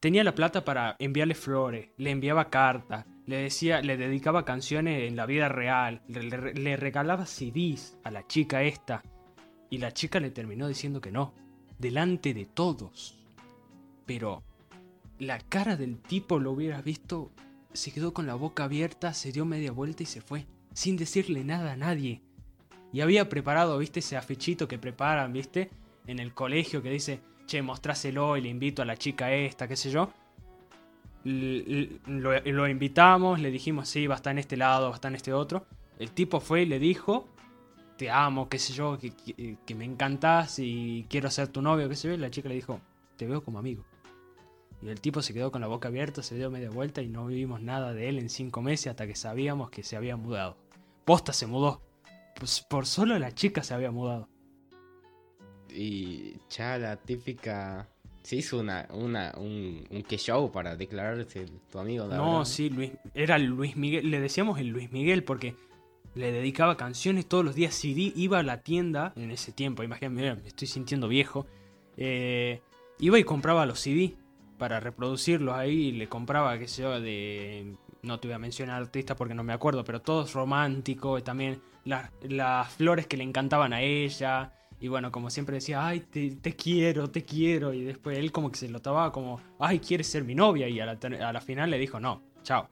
Tenía 0.00 0.24
la 0.24 0.34
plata 0.34 0.64
para 0.64 0.96
enviarle 0.98 1.34
flores, 1.34 1.88
le 1.96 2.10
enviaba 2.10 2.50
cartas, 2.50 3.06
le 3.24 3.36
decía, 3.36 3.80
le 3.80 3.96
dedicaba 3.96 4.44
canciones 4.44 5.08
en 5.08 5.16
la 5.16 5.26
vida 5.26 5.48
real, 5.48 6.02
le, 6.08 6.22
le- 6.24 6.54
le 6.54 6.76
regalaba 6.76 7.26
CDs 7.26 7.96
a 8.04 8.10
la 8.10 8.26
chica 8.26 8.62
esta. 8.62 9.02
Y 9.70 9.78
la 9.78 9.92
chica 9.92 10.20
le 10.20 10.30
terminó 10.30 10.68
diciendo 10.68 11.00
que 11.00 11.10
no, 11.10 11.34
delante 11.78 12.34
de 12.34 12.44
todos. 12.46 13.18
Pero 14.04 14.42
la 15.18 15.38
cara 15.40 15.76
del 15.76 15.98
tipo 15.98 16.38
lo 16.38 16.52
hubieras 16.52 16.84
visto, 16.84 17.32
se 17.72 17.90
quedó 17.92 18.12
con 18.14 18.26
la 18.26 18.34
boca 18.34 18.64
abierta, 18.64 19.12
se 19.12 19.32
dio 19.32 19.44
media 19.44 19.72
vuelta 19.72 20.02
y 20.02 20.06
se 20.06 20.20
fue, 20.20 20.46
sin 20.76 20.98
decirle 20.98 21.42
nada 21.42 21.72
a 21.72 21.76
nadie. 21.76 22.20
Y 22.92 23.00
había 23.00 23.30
preparado, 23.30 23.78
viste, 23.78 24.00
ese 24.00 24.14
afichito 24.14 24.68
que 24.68 24.78
preparan, 24.78 25.32
viste, 25.32 25.70
en 26.06 26.18
el 26.18 26.34
colegio 26.34 26.82
que 26.82 26.90
dice, 26.90 27.20
che, 27.46 27.62
mostráselo 27.62 28.36
y 28.36 28.42
le 28.42 28.50
invito 28.50 28.82
a 28.82 28.84
la 28.84 28.98
chica 28.98 29.32
esta, 29.32 29.66
qué 29.66 29.74
sé 29.74 29.90
yo. 29.90 30.12
Lo, 31.24 32.68
invitamos, 32.68 33.40
le 33.40 33.50
dijimos, 33.50 33.88
sí, 33.88 34.06
va 34.06 34.14
a 34.14 34.18
estar 34.18 34.32
en 34.32 34.38
este 34.38 34.58
lado, 34.58 34.88
va 34.88 34.92
a 34.92 34.96
estar 34.96 35.10
en 35.10 35.16
este 35.16 35.32
otro. 35.32 35.64
El 35.98 36.10
tipo 36.10 36.40
fue 36.40 36.64
y 36.64 36.66
le 36.66 36.78
dijo, 36.78 37.26
te 37.96 38.10
amo, 38.10 38.50
qué 38.50 38.58
sé 38.58 38.74
yo, 38.74 38.98
que, 38.98 39.74
me 39.74 39.86
encantás 39.86 40.58
y 40.58 41.06
quiero 41.08 41.30
ser 41.30 41.48
tu 41.48 41.62
novio, 41.62 41.88
qué 41.88 41.96
sé 41.96 42.08
yo. 42.08 42.14
Y 42.14 42.18
la 42.18 42.30
chica 42.30 42.50
le 42.50 42.54
dijo, 42.54 42.82
te 43.16 43.26
veo 43.26 43.42
como 43.42 43.58
amigo. 43.58 43.82
Y 44.82 44.88
el 44.88 45.00
tipo 45.00 45.22
se 45.22 45.32
quedó 45.32 45.50
con 45.50 45.62
la 45.62 45.68
boca 45.68 45.88
abierta, 45.88 46.22
se 46.22 46.34
dio 46.34 46.50
media 46.50 46.68
vuelta 46.68 47.00
y 47.00 47.08
no 47.08 47.26
vimos 47.26 47.62
nada 47.62 47.94
de 47.94 48.10
él 48.10 48.18
en 48.18 48.28
cinco 48.28 48.60
meses 48.60 48.88
hasta 48.88 49.06
que 49.06 49.16
sabíamos 49.16 49.70
que 49.70 49.82
se 49.82 49.96
había 49.96 50.16
mudado. 50.16 50.65
Posta 51.06 51.32
se 51.32 51.46
mudó. 51.46 51.80
Pues 52.38 52.60
por 52.68 52.84
solo 52.86 53.18
la 53.18 53.32
chica 53.34 53.62
se 53.62 53.72
había 53.72 53.90
mudado. 53.90 54.28
Y 55.70 56.36
ya 56.50 56.78
la 56.78 56.96
típica... 56.96 57.88
Se 58.22 58.34
hizo 58.36 58.58
una, 58.58 58.88
una, 58.92 59.32
un, 59.36 59.86
un 59.88 60.02
que 60.02 60.18
show 60.18 60.50
para 60.50 60.74
declararse 60.76 61.46
tu 61.70 61.78
amigo. 61.78 62.06
la 62.08 62.16
No, 62.16 62.30
verdad. 62.32 62.44
sí, 62.44 62.70
Luis, 62.70 62.90
era 63.14 63.38
Luis 63.38 63.76
Miguel, 63.76 64.10
le 64.10 64.18
decíamos 64.20 64.58
el 64.58 64.66
Luis 64.68 64.90
Miguel 64.90 65.22
porque 65.22 65.54
le 66.16 66.32
dedicaba 66.32 66.76
canciones 66.76 67.26
todos 67.26 67.44
los 67.44 67.54
días. 67.54 67.72
CD 67.72 68.12
iba 68.16 68.40
a 68.40 68.42
la 68.42 68.62
tienda 68.62 69.12
en 69.14 69.30
ese 69.30 69.52
tiempo, 69.52 69.84
imagínate, 69.84 70.14
mira, 70.16 70.34
me 70.34 70.48
estoy 70.48 70.66
sintiendo 70.66 71.06
viejo. 71.06 71.46
eh, 71.96 72.62
iba 72.98 73.16
y 73.18 73.22
compraba 73.24 73.64
los 73.64 73.78
CD 73.78 74.16
para 74.58 74.80
reproducirlos 74.80 75.54
ahí. 75.54 75.88
y 75.88 75.92
Le 75.92 76.08
compraba, 76.08 76.58
qué 76.58 76.66
sé 76.66 76.82
yo, 76.82 77.00
de 77.00 77.76
no 78.02 78.20
te 78.20 78.28
voy 78.28 78.34
a 78.34 78.38
mencionar 78.38 78.82
artistas 78.82 79.16
porque 79.16 79.34
no 79.34 79.42
me 79.42 79.52
acuerdo, 79.52 79.84
pero 79.84 80.00
todos 80.00 80.32
románticos, 80.32 81.22
también 81.24 81.60
las, 81.84 82.10
flores 82.74 83.06
que 83.06 83.16
le 83.16 83.24
encantaban 83.24 83.72
a 83.72 83.80
ella, 83.82 84.52
y 84.80 84.88
bueno, 84.88 85.10
como 85.10 85.30
siempre 85.30 85.56
decía, 85.56 85.86
ay, 85.86 86.00
te, 86.00 86.56
quiero, 86.56 87.10
te 87.10 87.24
quiero, 87.24 87.72
y 87.72 87.84
después 87.84 88.18
él 88.18 88.32
como 88.32 88.50
que 88.50 88.58
se 88.58 88.68
lo 88.68 88.80
tomaba 88.80 89.12
como, 89.12 89.40
ay, 89.58 89.78
quieres 89.78 90.06
ser 90.06 90.24
mi 90.24 90.34
novia, 90.34 90.68
y 90.68 90.80
a 90.80 90.86
la, 90.86 91.40
final 91.40 91.70
le 91.70 91.78
dijo, 91.78 92.00
no, 92.00 92.22
chao. 92.42 92.68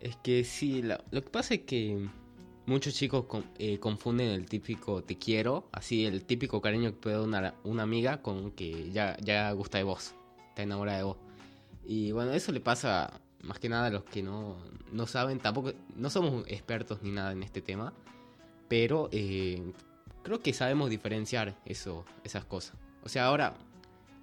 Es 0.00 0.16
que 0.16 0.44
sí, 0.44 0.82
lo, 0.82 0.98
que 1.10 1.22
pasa 1.22 1.54
es 1.54 1.60
que 1.60 2.06
muchos 2.66 2.94
chicos 2.94 3.24
eh, 3.58 3.78
confunden 3.78 4.28
el 4.28 4.46
típico 4.46 5.02
te 5.02 5.18
quiero, 5.18 5.68
así 5.72 6.06
el 6.06 6.24
típico 6.24 6.60
cariño 6.60 6.90
que 6.90 6.96
puede 6.96 7.16
dar 7.16 7.24
una, 7.24 7.54
una 7.64 7.82
amiga 7.82 8.22
con 8.22 8.52
que 8.52 8.90
ya, 8.92 9.16
ya 9.20 9.50
gusta 9.52 9.78
de 9.78 9.84
vos, 9.84 10.14
está 10.50 10.62
enamorada 10.62 10.98
de 10.98 11.04
vos. 11.04 11.16
Y 11.84 12.12
bueno, 12.12 12.32
eso 12.32 12.52
le 12.52 12.60
pasa 12.60 13.18
más 13.48 13.58
que 13.58 13.68
nada 13.68 13.90
los 13.90 14.04
que 14.04 14.22
no, 14.22 14.58
no 14.92 15.06
saben, 15.06 15.40
tampoco, 15.40 15.72
no 15.96 16.10
somos 16.10 16.44
expertos 16.46 17.02
ni 17.02 17.10
nada 17.10 17.32
en 17.32 17.42
este 17.42 17.62
tema, 17.62 17.94
pero 18.68 19.08
eh, 19.10 19.72
creo 20.22 20.40
que 20.40 20.52
sabemos 20.52 20.90
diferenciar 20.90 21.56
eso, 21.64 22.04
esas 22.24 22.44
cosas. 22.44 22.76
O 23.02 23.08
sea, 23.08 23.24
ahora, 23.24 23.54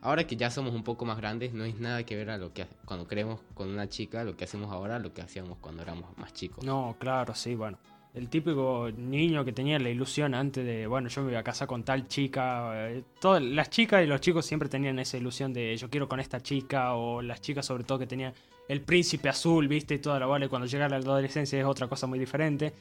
ahora 0.01 0.27
que 0.27 0.35
ya 0.35 0.51
somos 0.51 0.75
un 0.75 0.83
poco 0.83 1.05
más 1.05 1.17
grandes, 1.17 1.53
no 1.53 1.65
es 1.65 1.79
nada 1.79 2.03
que 2.03 2.15
ver 2.15 2.29
a 2.29 2.38
lo 2.38 2.53
que 2.53 2.67
cuando 2.85 3.07
creemos 3.07 3.41
con 3.55 3.67
una 3.69 3.89
chica, 3.89 4.23
lo 4.23 4.38
que 4.38 4.43
hacemos 4.43 4.71
ahora, 4.71 4.99
lo 4.99 5.11
que 5.11 5.23
hacíamos 5.23 5.57
cuando 5.57 5.81
éramos 5.81 6.15
más 6.17 6.31
chicos. 6.33 6.63
No, 6.63 6.95
claro, 6.99 7.33
sí, 7.33 7.55
bueno. 7.55 7.79
El 8.13 8.29
típico 8.29 8.89
niño 8.95 9.43
que 9.43 9.51
tenía 9.51 9.77
la 9.77 9.89
ilusión 9.89 10.35
antes 10.35 10.63
de, 10.63 10.88
bueno, 10.88 11.09
yo 11.09 11.21
me 11.21 11.27
voy 11.27 11.35
a 11.35 11.43
casar 11.43 11.67
con 11.67 11.83
tal 11.83 12.07
chica. 12.07 12.89
Eh, 12.89 13.03
todas 13.19 13.41
las 13.43 13.69
chicas 13.69 14.05
y 14.05 14.07
los 14.07 14.21
chicos 14.21 14.45
siempre 14.45 14.69
tenían 14.69 14.97
esa 14.99 15.17
ilusión 15.17 15.51
de 15.51 15.75
yo 15.75 15.89
quiero 15.89 16.07
con 16.07 16.21
esta 16.21 16.39
chica, 16.39 16.93
o 16.93 17.21
las 17.21 17.41
chicas 17.41 17.65
sobre 17.65 17.83
todo 17.83 17.99
que 17.99 18.07
tenían 18.07 18.33
el 18.67 18.82
príncipe 18.82 19.30
azul, 19.30 19.67
viste, 19.67 19.95
y 19.95 19.99
toda 19.99 20.19
la 20.19 20.25
vale. 20.25 20.49
Cuando 20.49 20.67
llega 20.67 20.89
la 20.89 20.97
adolescencia 20.97 21.60
es 21.60 21.65
otra 21.65 21.88
cosa 21.88 22.08
muy 22.08 22.19
diferente. 22.19 22.73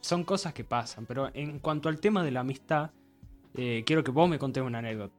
Son 0.00 0.24
cosas 0.24 0.52
que 0.52 0.64
pasan, 0.64 1.06
pero 1.06 1.30
en 1.34 1.58
cuanto 1.58 1.88
al 1.88 1.98
tema 1.98 2.22
de 2.22 2.30
la 2.30 2.40
amistad, 2.40 2.90
eh, 3.54 3.82
quiero 3.86 4.04
que 4.04 4.10
vos 4.10 4.28
me 4.28 4.38
contés 4.38 4.62
una 4.62 4.78
anécdota. 4.78 5.14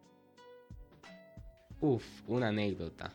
Uf, 1.82 2.04
una 2.28 2.50
anécdota. 2.50 3.12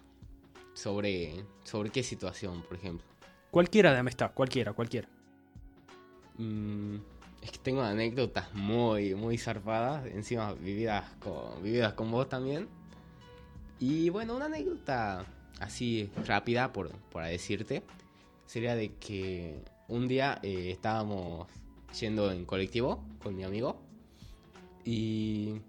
Sobre, 0.75 1.45
sobre 1.65 1.91
qué 1.91 2.03
situación, 2.03 2.63
por 2.63 2.77
ejemplo. 2.77 3.07
Cualquiera 3.51 3.93
de 3.93 3.99
amistad, 3.99 4.33
cualquiera, 4.33 4.73
cualquiera. 4.73 5.09
Mm, 6.39 6.97
es 7.43 7.51
que 7.51 7.59
tengo 7.59 7.83
anécdotas 7.83 8.53
muy, 8.55 9.15
muy 9.15 9.37
zarpadas, 9.37 10.07
encima 10.07 10.55
vividas 10.55 11.05
con, 11.21 11.63
vividas 11.63 11.95
con 11.95 12.11
vos 12.11 12.29
también. 12.29 12.69
Y 13.79 14.09
bueno, 14.11 14.37
una 14.37 14.47
anécdota 14.47 15.27
así 15.61 16.11
rápida, 16.27 16.73
por, 16.73 16.90
por 17.11 17.25
decirte, 17.25 17.83
sería 18.46 18.75
de 18.75 18.94
que 18.94 19.62
un 19.88 20.09
día 20.09 20.40
eh, 20.42 20.70
estábamos 20.70 21.46
yendo 21.99 22.33
en 22.33 22.44
colectivo 22.44 23.05
con 23.23 23.37
mi 23.37 23.44
amigo 23.44 23.81
y 24.85 25.61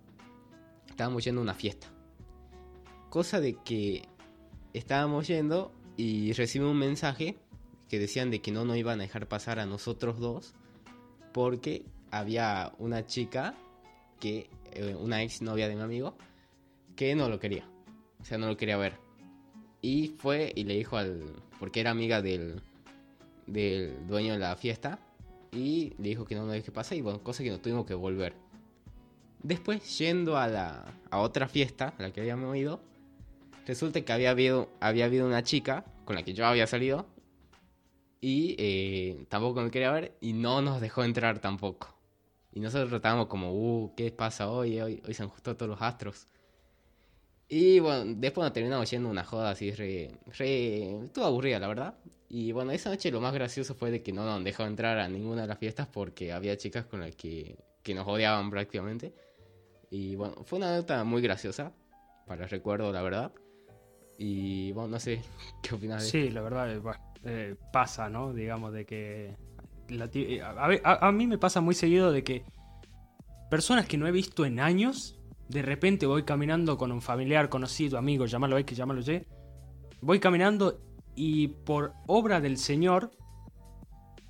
estábamos 0.89 1.23
yendo 1.23 1.41
a 1.41 1.43
una 1.43 1.54
fiesta. 1.54 1.88
Cosa 3.10 3.39
de 3.39 3.56
que 3.63 4.08
estábamos 4.73 5.27
yendo 5.27 5.71
y 5.97 6.34
recibí 6.34 6.65
un 6.65 6.77
mensaje 6.77 7.38
que 7.89 7.99
decían 7.99 8.32
de 8.32 8.41
que 8.41 8.51
no 8.51 8.63
nos 8.63 8.77
iban 8.77 8.99
a 8.99 9.04
dejar 9.04 9.27
pasar 9.27 9.60
a 9.60 9.65
nosotros 9.65 10.19
dos 10.19 10.54
porque 11.34 11.86
había 12.10 12.71
una 12.77 13.06
chica 13.06 13.56
que, 14.19 14.49
eh, 14.71 14.95
una 14.95 15.23
ex 15.23 15.41
novia 15.41 15.67
de 15.67 15.75
mi 15.75 15.82
amigo, 15.82 16.15
que 16.95 17.15
no 17.15 17.27
lo 17.30 17.39
quería. 17.39 17.67
O 18.21 18.25
sea, 18.25 18.38
no 18.38 18.47
lo 18.47 18.56
quería 18.56 18.77
ver. 18.77 19.11
Y 19.82 20.10
fue 20.20 20.52
y 20.56 20.63
le 20.63 20.76
dijo 20.76 20.98
al. 20.98 21.24
Porque 21.60 21.80
era 21.80 21.91
amiga 21.91 22.22
del, 22.22 22.62
del 23.48 24.08
dueño 24.08 24.34
de 24.34 24.39
la 24.39 24.56
fiesta. 24.56 25.00
Y 25.52 25.94
le 25.98 26.10
dijo 26.10 26.26
que 26.26 26.36
no 26.36 26.46
nos 26.46 26.54
deje 26.54 26.72
pasar. 26.72 26.98
Y 26.98 27.02
bueno, 27.02 27.24
cosa 27.24 27.44
que 27.44 27.50
nos 27.50 27.62
tuvimos 27.62 27.86
que 27.86 27.94
volver. 27.94 28.34
Después, 29.44 29.98
yendo 29.98 30.38
a 30.38 30.48
la 30.48 30.86
a 31.10 31.20
otra 31.20 31.48
fiesta 31.48 31.94
a 31.98 32.02
la 32.04 32.12
que 32.12 32.22
habíamos 32.22 32.56
ido, 32.56 32.82
resulta 33.65 34.02
que 34.02 34.13
había 34.13 34.32
habido, 34.32 34.70
había 34.80 35.06
habido 35.06 35.28
una 35.28 35.44
chica 35.44 35.86
con 36.06 36.15
la 36.15 36.24
que 36.24 36.34
yo 36.34 36.46
había 36.46 36.67
salido 36.67 37.06
y 38.22 38.56
eh, 38.60 39.26
tampoco 39.30 39.62
me 39.62 39.72
quería 39.72 39.91
ver 39.91 40.15
y 40.22 40.34
no 40.34 40.62
nos 40.62 40.80
dejó 40.80 41.04
entrar 41.04 41.39
tampoco. 41.39 41.98
Y 42.54 42.60
nosotros 42.60 42.94
estábamos 42.94 43.28
como, 43.28 43.54
uh, 43.54 43.94
¿qué 43.96 44.12
pasa 44.12 44.50
hoy? 44.50 44.80
Hoy, 44.80 45.02
hoy 45.06 45.13
se 45.13 45.24
han 45.24 45.32
todos 45.41 45.67
los 45.67 45.82
astros. 45.82 46.28
Y 47.54 47.82
bueno, 47.82 48.14
después 48.16 48.46
nos 48.46 48.54
terminamos 48.54 48.90
yendo 48.90 49.10
una 49.10 49.26
joda 49.26 49.50
así, 49.50 49.72
re, 49.72 50.10
re, 50.38 51.04
estuvo 51.04 51.26
aburrida 51.26 51.60
la 51.60 51.68
verdad. 51.68 51.96
Y 52.30 52.54
bueno, 52.54 52.72
esa 52.72 52.90
noche 52.90 53.12
lo 53.12 53.20
más 53.20 53.34
gracioso 53.34 53.76
fue 53.76 53.92
de 53.92 54.02
que 54.02 54.14
no 54.14 54.24
nos 54.24 54.42
dejó 54.42 54.64
entrar 54.64 54.98
a 55.00 55.10
ninguna 55.10 55.42
de 55.42 55.50
las 55.50 55.58
fiestas 55.58 55.86
porque 55.86 56.32
había 56.32 56.56
chicas 56.56 56.86
con 56.86 57.02
las 57.02 57.14
que, 57.14 57.58
que 57.84 57.94
nos 57.94 58.08
odiaban 58.08 58.50
prácticamente. 58.50 59.14
Y 59.90 60.16
bueno, 60.16 60.36
fue 60.46 60.60
una 60.60 60.78
nota 60.78 61.04
muy 61.04 61.22
graciosa, 61.22 61.74
para 62.26 62.46
el 62.46 62.50
recuerdo, 62.50 62.90
la 62.94 63.02
verdad. 63.02 63.34
Y 64.18 64.72
bueno, 64.72 64.92
no 64.92 65.00
sé, 65.02 65.22
¿qué 65.62 65.76
opinas 65.76 66.04
de 66.04 66.10
Sí, 66.10 66.30
la 66.30 66.40
verdad, 66.40 66.80
bueno, 66.80 67.02
eh, 67.26 67.56
pasa, 67.74 68.10
¿no? 68.10 68.34
Digamos, 68.34 68.72
de 68.72 68.86
que... 68.86 69.36
Eh, 69.90 70.42
a, 70.42 71.12
mí 71.12 71.28
me 71.28 71.38
pasa 71.38 71.60
muy 71.60 71.76
seguido 71.76 72.14
de 72.14 72.24
que 72.24 72.46
personas 73.50 73.88
que 73.88 73.98
no 73.98 74.08
he 74.08 74.12
visto 74.14 74.46
en 74.46 74.62
años, 74.62 75.20
de 75.52 75.62
repente 75.62 76.06
voy 76.06 76.24
caminando 76.24 76.78
con 76.78 76.92
un 76.92 77.02
familiar, 77.02 77.50
conocido, 77.50 77.98
amigo, 77.98 78.26
llámalo 78.26 78.58
X, 78.60 78.78
llámalo 78.78 79.02
Y, 79.02 79.26
voy 80.02 80.20
caminando 80.20 80.80
y 81.16 81.50
por 81.50 81.94
obra 82.08 82.40
del 82.40 82.58
Señor, 82.58 83.12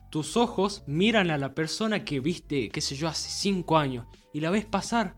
tus 0.10 0.36
ojos 0.36 0.84
miran 0.88 1.30
a 1.30 1.38
la 1.38 1.54
persona 1.54 2.04
que 2.04 2.20
viste, 2.20 2.70
qué 2.70 2.82
sé 2.82 2.96
yo, 2.96 3.08
hace 3.08 3.30
5 3.30 3.78
años 3.78 4.08
y 4.34 4.40
la 4.42 4.50
ves 4.50 4.66
pasar. 4.66 5.16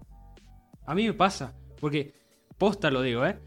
A 0.86 0.94
mí 0.94 1.06
me 1.08 1.14
pasa, 1.14 1.56
porque 1.80 2.14
posta 2.58 2.92
lo 2.92 3.02
digo, 3.02 3.26
¿eh? 3.26 3.40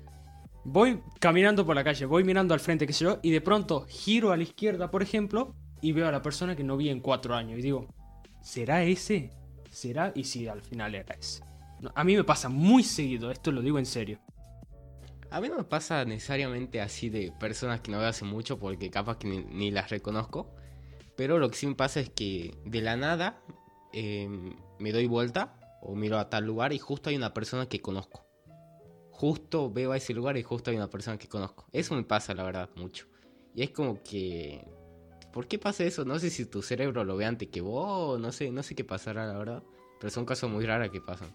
voy 0.65 1.01
caminando 1.21 1.65
por 1.65 1.77
la 1.77 1.85
calle, 1.85 2.07
voy 2.07 2.25
mirando 2.25 2.53
al 2.55 2.61
frente, 2.61 2.87
qué 2.87 2.93
sé 2.93 3.05
yo, 3.05 3.21
y 3.23 3.31
de 3.31 3.41
pronto 3.41 3.87
giro 3.89 4.33
a 4.33 4.37
la 4.37 4.43
izquierda, 4.43 4.91
por 4.91 5.03
ejemplo, 5.03 5.55
y 5.81 5.93
veo 5.93 6.09
a 6.09 6.13
la 6.13 6.23
persona 6.23 6.57
que 6.57 6.65
no 6.65 6.77
vi 6.77 6.89
en 6.89 7.01
cuatro 7.01 7.35
años. 7.35 7.59
Y 7.59 7.63
digo, 7.63 7.87
¿será 8.43 8.83
ese? 8.83 9.31
¿Será? 9.71 10.13
Y 10.15 10.25
si 10.25 10.49
al 10.49 10.63
final 10.63 10.95
era 10.95 11.15
ese. 11.15 11.43
A 11.95 12.05
mí 12.05 12.17
me 12.17 12.25
pasa 12.25 12.49
muy 12.49 12.83
seguido, 12.83 13.31
esto 13.31 13.53
lo 13.53 13.63
digo 13.63 13.79
en 13.79 13.87
serio. 13.87 14.19
A 15.31 15.41
mí 15.41 15.49
no 15.49 15.57
me 15.57 15.65
pasa 15.65 16.05
necesariamente 16.05 16.81
así 16.81 17.11
de 17.11 17.33
personas 17.39 17.81
que 17.81 17.91
no 17.91 17.99
veo 17.99 18.09
hace 18.09 18.25
mucho 18.25 18.59
porque 18.59 18.91
capaz 18.91 19.19
que 19.19 19.27
ni, 19.27 19.71
las 19.71 19.91
reconozco. 19.91 20.55
Pero 21.17 21.39
lo 21.39 21.51
que 21.51 21.57
sí 21.57 21.67
me 21.67 21.75
pasa 21.75 22.01
es 22.01 22.11
que 22.11 22.55
de 22.65 22.81
la 22.81 22.97
nada 22.97 23.43
em, 23.93 24.55
me 24.79 24.93
doy 24.93 25.07
vuelta 25.07 25.59
o 25.83 25.95
miro 25.95 26.19
a 26.19 26.31
tal 26.31 26.45
lugar 26.45 26.73
y 26.73 26.79
justo 26.79 27.11
hay 27.11 27.17
una 27.17 27.35
persona 27.35 27.67
que 27.67 27.81
conozco 27.81 28.27
justo 29.17 29.71
veo 29.71 29.93
a 29.93 29.97
ese 29.97 30.13
lugar 30.13 30.37
y 30.37 30.43
justo 30.43 30.71
hay 30.71 30.77
una 30.77 30.91
persona 30.91 31.17
que 31.17 31.27
conozco. 31.27 31.67
Eso 31.73 31.95
me 31.95 32.05
pasa, 32.05 32.35
la 32.35 32.43
verdad, 32.43 32.69
mucho. 32.77 33.07
Y 33.55 33.63
es 33.63 33.71
como 33.71 34.03
que... 34.03 34.63
¿Por 35.33 35.49
qué 35.49 35.59
pasa 35.59 35.85
eso? 35.85 36.05
No 36.05 36.19
sé 36.19 36.29
si 36.31 36.45
tu 36.45 36.63
cerebro 36.63 37.03
lo 37.03 37.17
ve 37.17 37.25
antes 37.25 37.49
que 37.49 37.63
vos, 37.63 38.21
no 38.21 38.31
sé, 38.31 38.51
no 38.51 38.63
sé 38.63 38.75
qué 38.75 38.85
pasará, 38.85 39.27
la 39.27 39.39
verdad. 39.39 39.63
Pero 40.01 40.11
son 40.11 40.27
cosas 40.27 40.51
muy 40.51 40.67
raras 40.67 40.91
que 40.91 41.01
pasan. 41.01 41.35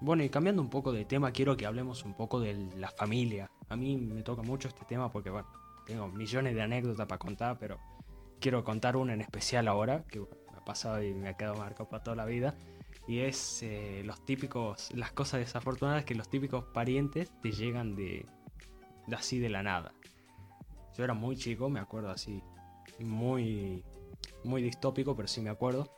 Bueno, 0.00 0.22
y 0.22 0.28
cambiando 0.28 0.62
un 0.62 0.70
poco 0.70 0.92
de 0.92 1.04
tema, 1.04 1.32
quiero 1.32 1.56
que 1.56 1.66
hablemos 1.66 2.04
un 2.04 2.14
poco 2.14 2.40
de 2.40 2.54
la 2.76 2.90
familia. 2.90 3.50
A 3.68 3.76
mí 3.76 3.96
me 3.96 4.22
toca 4.22 4.42
mucho 4.42 4.68
este 4.68 4.84
tema 4.84 5.10
porque, 5.10 5.30
bueno, 5.30 5.48
tengo 5.86 6.08
millones 6.08 6.54
de 6.54 6.62
anécdotas 6.62 7.06
para 7.06 7.18
contar, 7.18 7.58
pero 7.58 7.78
quiero 8.40 8.62
contar 8.62 8.96
una 8.96 9.14
en 9.14 9.20
especial 9.20 9.66
ahora, 9.66 10.04
que 10.04 10.20
pasado 10.68 11.02
y 11.02 11.14
me 11.14 11.30
ha 11.30 11.32
quedado 11.32 11.56
marcado 11.56 11.88
para 11.88 12.04
toda 12.04 12.14
la 12.14 12.26
vida. 12.26 12.54
Y 13.06 13.20
es 13.20 13.62
eh, 13.62 14.02
los 14.04 14.22
típicos, 14.26 14.90
las 14.94 15.12
cosas 15.12 15.40
desafortunadas 15.40 16.04
que 16.04 16.14
los 16.14 16.28
típicos 16.28 16.64
parientes 16.74 17.32
te 17.40 17.52
llegan 17.52 17.96
de, 17.96 18.26
así 19.10 19.38
de 19.38 19.48
la 19.48 19.62
nada. 19.62 19.94
Yo 20.94 21.04
era 21.04 21.14
muy 21.14 21.36
chico, 21.36 21.70
me 21.70 21.80
acuerdo 21.80 22.10
así, 22.10 22.42
muy, 22.98 23.82
muy 24.44 24.62
distópico, 24.62 25.16
pero 25.16 25.26
sí 25.26 25.40
me 25.40 25.48
acuerdo 25.48 25.90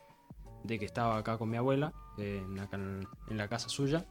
de 0.63 0.79
que 0.79 0.85
estaba 0.85 1.17
acá 1.17 1.37
con 1.37 1.49
mi 1.49 1.57
abuela, 1.57 1.91
en, 2.21 3.07
la 3.29 3.47
casa 3.47 3.69
suya. 3.69 4.05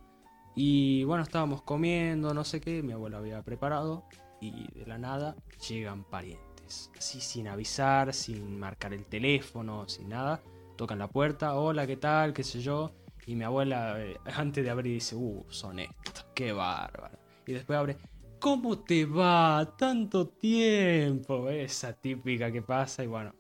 Y 0.55 1.05
bueno, 1.05 1.23
estábamos 1.23 1.63
comiendo, 1.63 2.35
no 2.35 2.45
sé 2.45 2.61
qué, 2.61 2.83
mi 2.83 2.93
abuela 2.93 3.19
había 3.19 3.43
preparado 3.43 4.05
y 4.41 4.73
de 4.73 4.87
la 4.87 4.99
nada 4.99 5.37
llegan 5.69 6.05
parientes 6.05 6.51
así 6.97 7.21
sin 7.21 7.49
avisar, 7.49 8.13
sin 8.15 8.59
marcar 8.59 8.93
el 8.95 9.07
teléfono, 9.07 9.89
sin 9.89 10.09
nada. 10.09 10.41
Tocan 10.77 10.99
la 10.99 11.09
puerta, 11.09 11.55
hola, 11.55 11.87
¿qué 11.87 11.97
tal? 11.97 12.33
¿Qué 12.33 12.43
sé 12.43 12.61
yo? 12.61 12.93
Y 13.27 13.35
mi 13.35 13.45
abuela, 13.45 14.01
eh, 14.01 14.17
antes 14.35 14.65
de 14.65 14.71
abrir, 14.71 14.95
dice, 14.95 15.17
uh, 15.17 15.45
son 15.49 15.79
estos, 15.79 16.27
qué 16.35 16.53
bárbaro. 16.53 17.19
Y 17.47 17.53
después 17.53 17.79
abre, 17.79 17.97
¿cómo 18.39 18.79
te 18.79 19.05
va? 19.05 19.75
Tanto 19.77 20.29
tiempo. 20.29 21.49
Esa 21.49 21.93
típica 21.93 22.51
que 22.51 22.63
pasa. 22.63 23.05
Y 23.05 23.07
bueno, 23.07 23.35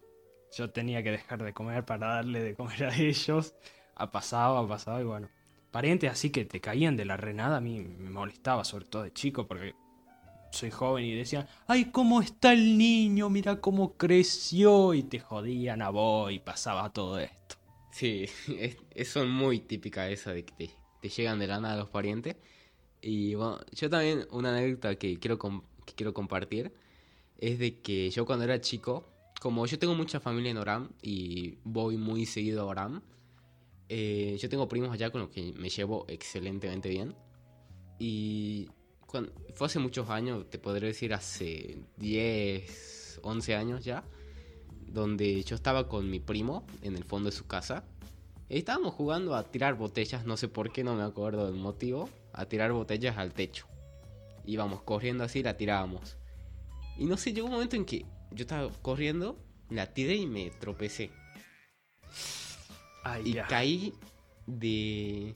yo 0.56 0.70
tenía 0.70 1.02
que 1.02 1.12
dejar 1.12 1.42
de 1.42 1.52
comer 1.52 1.84
para 1.84 2.14
darle 2.14 2.42
de 2.42 2.54
comer 2.54 2.84
a 2.84 2.96
ellos. 2.96 3.54
Ha 4.00 4.10
pasado, 4.10 4.58
ha 4.58 4.68
pasado. 4.68 5.00
Y 5.00 5.04
bueno, 5.04 5.28
parientes 5.70 6.10
así 6.10 6.30
que 6.30 6.44
te 6.44 6.60
caían 6.60 6.96
de 6.96 7.04
la 7.04 7.16
renada, 7.16 7.58
a 7.58 7.60
mí 7.60 7.80
me 7.80 8.10
molestaba, 8.10 8.64
sobre 8.64 8.86
todo 8.86 9.02
de 9.02 9.12
chico, 9.12 9.46
porque 9.46 9.74
soy 10.52 10.70
joven 10.70 11.04
y 11.04 11.14
decían, 11.14 11.46
ay, 11.66 11.86
¿cómo 11.86 12.20
está 12.20 12.52
el 12.52 12.76
niño? 12.76 13.30
Mira 13.30 13.60
cómo 13.60 13.96
creció 13.96 14.94
y 14.94 15.02
te 15.02 15.20
jodían 15.20 15.82
a 15.82 15.90
vos 15.90 16.32
y 16.32 16.38
pasaba 16.38 16.92
todo 16.92 17.18
esto. 17.18 17.56
Sí, 17.92 18.26
es, 18.94 19.08
son 19.08 19.30
muy 19.30 19.60
típicas 19.60 20.10
esa 20.10 20.32
de 20.32 20.44
que 20.44 20.70
te, 21.00 21.08
llegan 21.08 21.38
de 21.38 21.46
la 21.46 21.60
nada 21.60 21.76
los 21.76 21.88
parientes. 21.88 22.36
Y 23.00 23.34
bueno, 23.34 23.58
yo 23.72 23.88
también 23.88 24.26
una 24.30 24.50
anécdota 24.50 24.96
que 24.96 25.18
quiero, 25.18 25.38
que 25.38 25.94
quiero 25.94 26.12
compartir 26.12 26.72
es 27.38 27.58
de 27.58 27.80
que 27.80 28.10
yo 28.10 28.26
cuando 28.26 28.44
era 28.44 28.60
chico, 28.60 29.08
como 29.40 29.64
yo 29.66 29.78
tengo 29.78 29.94
mucha 29.94 30.20
familia 30.20 30.50
en 30.50 30.58
Oram 30.58 30.90
y 31.00 31.58
voy 31.64 31.96
muy 31.96 32.26
seguido 32.26 32.62
a 32.62 32.66
Oram, 32.66 33.02
eh, 33.92 34.38
yo 34.38 34.48
tengo 34.48 34.68
primos 34.68 34.92
allá 34.92 35.10
con 35.10 35.22
los 35.22 35.30
que 35.30 35.52
me 35.52 35.68
llevo 35.68 36.04
excelentemente 36.06 36.88
bien. 36.88 37.16
Y 37.98 38.68
fue 39.54 39.66
hace 39.66 39.80
muchos 39.80 40.08
años, 40.10 40.48
te 40.48 40.60
podría 40.60 40.86
decir 40.86 41.12
hace 41.12 41.82
10, 41.96 43.20
11 43.24 43.54
años 43.56 43.84
ya, 43.84 44.04
donde 44.86 45.42
yo 45.42 45.56
estaba 45.56 45.88
con 45.88 46.08
mi 46.08 46.20
primo 46.20 46.64
en 46.82 46.94
el 46.94 47.02
fondo 47.02 47.30
de 47.30 47.36
su 47.36 47.48
casa. 47.48 47.84
Y 48.48 48.58
estábamos 48.58 48.94
jugando 48.94 49.34
a 49.34 49.50
tirar 49.50 49.74
botellas, 49.74 50.24
no 50.24 50.36
sé 50.36 50.46
por 50.46 50.70
qué, 50.70 50.84
no 50.84 50.94
me 50.94 51.02
acuerdo 51.02 51.50
del 51.50 51.60
motivo, 51.60 52.08
a 52.32 52.46
tirar 52.46 52.70
botellas 52.70 53.18
al 53.18 53.34
techo. 53.34 53.66
Íbamos 54.46 54.82
corriendo 54.82 55.24
así 55.24 55.42
la 55.42 55.56
tirábamos. 55.56 56.16
Y 56.96 57.06
no 57.06 57.16
sé, 57.16 57.32
llegó 57.32 57.48
un 57.48 57.54
momento 57.54 57.74
en 57.74 57.84
que 57.84 58.06
yo 58.30 58.42
estaba 58.42 58.70
corriendo, 58.82 59.36
la 59.68 59.92
tiré 59.92 60.14
y 60.14 60.28
me 60.28 60.50
tropecé. 60.50 61.10
Y 63.24 63.34
caí 63.48 63.94
de... 64.46 65.34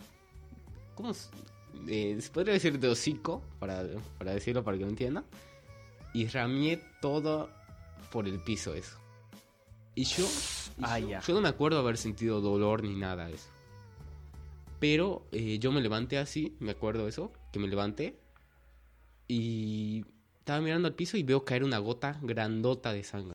¿Cómo? 0.94 1.12
se 1.14 2.30
podría 2.32 2.54
decir 2.54 2.78
de 2.78 2.88
hocico, 2.88 3.42
para, 3.58 3.84
para 4.18 4.32
decirlo 4.32 4.62
para 4.62 4.76
que 4.76 4.84
lo 4.84 4.90
entienda. 4.90 5.24
Y 6.12 6.26
ramié 6.28 6.80
todo 7.00 7.50
por 8.12 8.28
el 8.28 8.38
piso 8.38 8.74
eso. 8.74 8.96
Y 9.96 10.04
yo, 10.04 10.26
yo, 11.26 11.34
no 11.34 11.40
me 11.40 11.48
acuerdo 11.48 11.78
haber 11.78 11.96
sentido 11.96 12.40
dolor 12.40 12.82
ni 12.82 12.94
nada 12.94 13.26
de 13.26 13.34
eso. 13.34 13.48
Pero 14.80 15.26
eh, 15.32 15.58
yo 15.58 15.70
me 15.72 15.80
levanté 15.80 16.18
así, 16.18 16.56
me 16.58 16.72
acuerdo 16.72 17.06
eso, 17.06 17.32
que 17.52 17.58
me 17.58 17.68
levanté. 17.68 18.18
Y 19.28 20.04
estaba 20.38 20.60
mirando 20.60 20.88
al 20.88 20.94
piso 20.94 21.16
y 21.16 21.22
veo 21.22 21.44
caer 21.44 21.64
una 21.64 21.78
gota 21.78 22.18
grandota 22.22 22.92
de 22.92 23.04
sangre. 23.04 23.33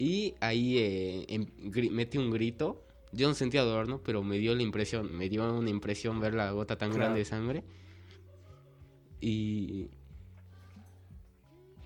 Y 0.00 0.34
ahí 0.40 0.78
eh, 0.78 1.26
em, 1.28 1.46
metí 1.92 2.18
un 2.18 2.32
grito 2.32 2.82
yo 3.12 3.28
no 3.28 3.34
sentía 3.34 3.62
dolor, 3.62 3.88
¿no? 3.88 3.98
Pero 3.98 4.22
me 4.22 4.38
dio 4.38 4.54
la 4.54 4.62
impresión, 4.62 5.12
me 5.16 5.28
dio 5.28 5.52
una 5.52 5.70
impresión 5.70 6.20
ver 6.20 6.34
la 6.34 6.50
gota 6.52 6.76
tan 6.76 6.92
grande 6.92 7.20
de 7.20 7.24
sangre. 7.24 7.64
Y. 9.20 9.88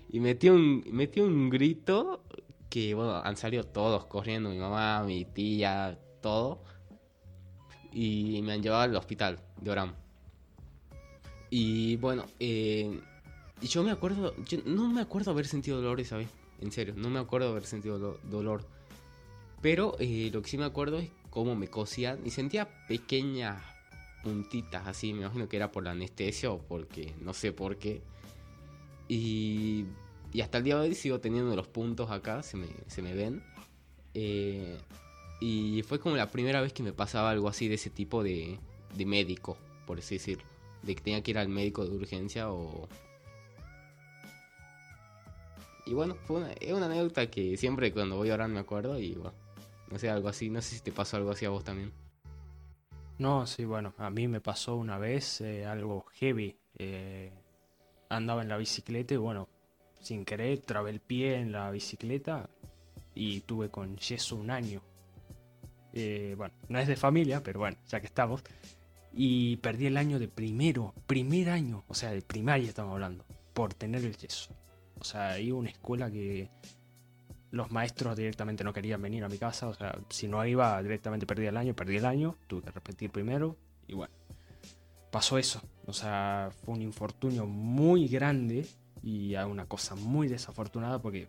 Y 0.09 0.19
metí 0.19 0.49
un, 0.49 0.83
metí 0.91 1.19
un 1.19 1.49
grito 1.49 2.23
que, 2.69 2.93
bueno, 2.93 3.15
han 3.15 3.35
salido 3.35 3.63
todos 3.63 4.05
corriendo, 4.05 4.49
mi 4.49 4.57
mamá, 4.57 5.03
mi 5.03 5.25
tía, 5.25 5.99
todo. 6.21 6.61
Y 7.91 8.41
me 8.43 8.53
han 8.53 8.61
llevado 8.61 8.83
al 8.83 8.95
hospital 8.95 9.39
de 9.59 9.71
Oram. 9.71 9.93
Y 11.49 11.97
bueno, 11.97 12.25
eh, 12.39 12.99
yo 13.61 13.83
me 13.83 13.91
acuerdo, 13.91 14.35
yo 14.45 14.59
no 14.65 14.89
me 14.89 15.01
acuerdo 15.01 15.31
haber 15.31 15.47
sentido 15.47 15.77
dolor 15.77 15.99
esa 15.99 16.17
vez, 16.17 16.29
en 16.61 16.71
serio, 16.71 16.93
no 16.97 17.09
me 17.09 17.19
acuerdo 17.19 17.49
haber 17.49 17.65
sentido 17.65 18.19
dolor. 18.23 18.65
Pero 19.61 19.95
eh, 19.99 20.29
lo 20.31 20.41
que 20.41 20.49
sí 20.49 20.57
me 20.57 20.65
acuerdo 20.65 20.99
es 20.99 21.09
cómo 21.29 21.55
me 21.55 21.67
cosían 21.67 22.19
y 22.25 22.29
sentía 22.29 22.69
pequeñas 22.87 23.61
puntitas 24.23 24.87
así, 24.87 25.13
me 25.13 25.21
imagino 25.21 25.47
que 25.47 25.57
era 25.57 25.71
por 25.71 25.83
la 25.83 25.91
anestesia 25.91 26.51
o 26.51 26.59
porque 26.59 27.13
no 27.21 27.33
sé 27.33 27.51
por 27.51 27.77
qué. 27.77 28.01
Y, 29.07 29.85
hasta 30.41 30.57
el 30.57 30.63
día 30.63 30.75
de 30.75 30.89
hoy 30.89 30.95
sigo 30.95 31.19
teniendo 31.19 31.55
los 31.55 31.67
puntos 31.67 32.11
acá, 32.11 32.43
se 32.43 32.57
me, 32.57 32.67
se 32.87 33.01
me 33.01 33.13
ven. 33.13 33.43
Eh, 34.13 34.77
y 35.39 35.83
fue 35.83 35.99
como 35.99 36.15
la 36.15 36.31
primera 36.31 36.61
vez 36.61 36.73
que 36.73 36.83
me 36.83 36.93
pasaba 36.93 37.29
algo 37.29 37.47
así 37.47 37.67
de 37.67 37.75
ese 37.75 37.89
tipo 37.89 38.23
de, 38.23 38.59
de 38.95 39.05
médico, 39.05 39.57
por 39.85 39.99
así 39.99 40.15
decirlo. 40.15 40.43
De 40.81 40.95
que 40.95 41.01
tenía 41.01 41.21
que 41.21 41.31
ir 41.31 41.37
al 41.37 41.49
médico 41.49 41.85
de 41.85 41.95
urgencia 41.95 42.51
o, 42.51 42.87
y 45.85 45.93
bueno, 45.93 46.15
fue 46.25 46.37
una, 46.37 46.51
es 46.53 46.73
una 46.73 46.87
anécdota 46.87 47.29
que 47.29 47.57
siempre 47.57 47.93
cuando 47.93 48.17
voy 48.17 48.29
a 48.31 48.33
orar 48.33 48.49
me 48.49 48.59
acuerdo 48.59 48.99
y 48.99 49.13
bueno, 49.13 49.33
no 49.89 49.99
sé, 49.99 50.09
algo 50.09 50.29
así. 50.29 50.49
No 50.49 50.61
sé 50.61 50.75
si 50.75 50.81
te 50.81 50.91
pasó 50.91 51.17
algo 51.17 51.31
así 51.31 51.45
a 51.45 51.49
vos 51.49 51.63
también. 51.63 51.91
No, 53.17 53.47
sí, 53.47 53.63
bueno, 53.63 53.93
a 53.97 54.09
mí 54.09 54.27
me 54.27 54.41
pasó 54.41 54.75
una 54.75 54.97
vez 54.97 55.41
eh, 55.41 55.65
algo 55.65 56.05
heavy. 56.15 56.57
Eh, 56.77 57.31
andaba 58.09 58.41
en 58.41 58.49
la 58.49 58.57
bicicleta 58.57 59.13
y 59.13 59.17
bueno, 59.17 59.47
sin 60.01 60.25
querer 60.25 60.59
trabé 60.59 60.89
el 60.89 60.99
pie 60.99 61.35
en 61.35 61.51
la 61.51 61.71
bicicleta 61.71 62.49
y 63.13 63.41
tuve 63.41 63.69
con 63.69 63.95
yeso 63.97 64.35
un 64.35 64.49
año. 64.49 64.81
Eh, 65.93 66.35
bueno, 66.37 66.53
no 66.67 66.79
es 66.79 66.87
de 66.87 66.97
familia, 66.97 67.41
pero 67.41 67.59
bueno, 67.59 67.77
ya 67.87 68.01
que 68.01 68.07
estamos. 68.07 68.43
Y 69.13 69.55
perdí 69.57 69.85
el 69.85 69.95
año 69.95 70.19
de 70.19 70.27
primero, 70.27 70.93
primer 71.07 71.49
año, 71.49 71.85
o 71.87 71.93
sea, 71.93 72.11
de 72.11 72.21
primaria 72.21 72.67
estamos 72.67 72.93
hablando, 72.93 73.23
por 73.53 73.73
tener 73.73 74.03
el 74.03 74.17
yeso. 74.17 74.53
O 74.99 75.03
sea, 75.03 75.31
hay 75.31 75.51
una 75.51 75.69
escuela 75.69 76.09
que 76.09 76.49
los 77.51 77.71
maestros 77.71 78.17
directamente 78.17 78.63
no 78.63 78.73
querían 78.73 79.01
venir 79.01 79.23
a 79.23 79.29
mi 79.29 79.37
casa, 79.37 79.67
o 79.67 79.73
sea, 79.73 79.97
si 80.09 80.27
no 80.27 80.45
iba 80.45 80.81
directamente 80.81 81.25
perdí 81.25 81.45
el 81.45 81.57
año, 81.57 81.73
perdí 81.73 81.97
el 81.97 82.05
año, 82.05 82.35
tuve 82.47 82.63
que 82.63 82.71
repetir 82.71 83.11
primero 83.11 83.55
y 83.87 83.93
bueno, 83.93 84.13
pasó 85.11 85.37
eso, 85.37 85.61
o 85.85 85.93
sea, 85.93 86.51
fue 86.63 86.73
un 86.73 86.81
infortunio 86.81 87.45
muy 87.45 88.07
grande 88.07 88.67
y 89.03 89.35
una 89.35 89.67
cosa 89.67 89.95
muy 89.95 90.27
desafortunada 90.27 91.01
porque 91.01 91.27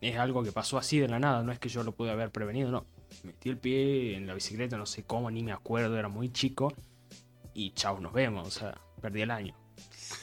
es 0.00 0.16
algo 0.16 0.42
que 0.42 0.52
pasó 0.52 0.78
así 0.78 0.98
de 0.98 1.08
la 1.08 1.18
nada, 1.18 1.42
no 1.42 1.52
es 1.52 1.58
que 1.58 1.68
yo 1.68 1.82
lo 1.82 1.92
pude 1.92 2.10
haber 2.10 2.30
prevenido, 2.30 2.70
no, 2.70 2.86
metí 3.22 3.50
el 3.50 3.58
pie 3.58 4.16
en 4.16 4.26
la 4.26 4.34
bicicleta, 4.34 4.78
no 4.78 4.86
sé 4.86 5.04
cómo, 5.04 5.30
ni 5.30 5.42
me 5.42 5.52
acuerdo, 5.52 5.98
era 5.98 6.08
muy 6.08 6.30
chico 6.30 6.72
y 7.52 7.72
chao, 7.72 8.00
nos 8.00 8.12
vemos, 8.12 8.46
o 8.46 8.50
sea, 8.50 8.80
perdí 9.00 9.22
el 9.22 9.30
año. 9.30 9.54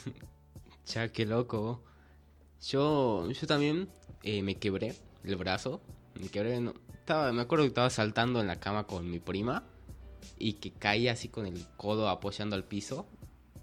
ya, 0.86 1.08
qué 1.08 1.26
loco. 1.26 1.82
Yo, 2.66 3.30
yo 3.30 3.46
también 3.46 3.88
eh, 4.22 4.42
me 4.42 4.56
quebré 4.56 4.94
el 5.24 5.36
brazo. 5.36 5.80
Me 6.20 6.28
quebré. 6.28 6.62
estaba, 6.94 7.32
me 7.32 7.42
acuerdo 7.42 7.64
que 7.64 7.68
estaba 7.68 7.90
saltando 7.90 8.40
en 8.40 8.46
la 8.46 8.60
cama 8.60 8.86
con 8.86 9.10
mi 9.10 9.18
prima. 9.18 9.64
Y 10.38 10.54
que 10.54 10.72
caía 10.72 11.12
así 11.12 11.28
con 11.28 11.46
el 11.46 11.66
codo 11.76 12.08
apoyando 12.08 12.56
al 12.56 12.64
piso. 12.64 13.06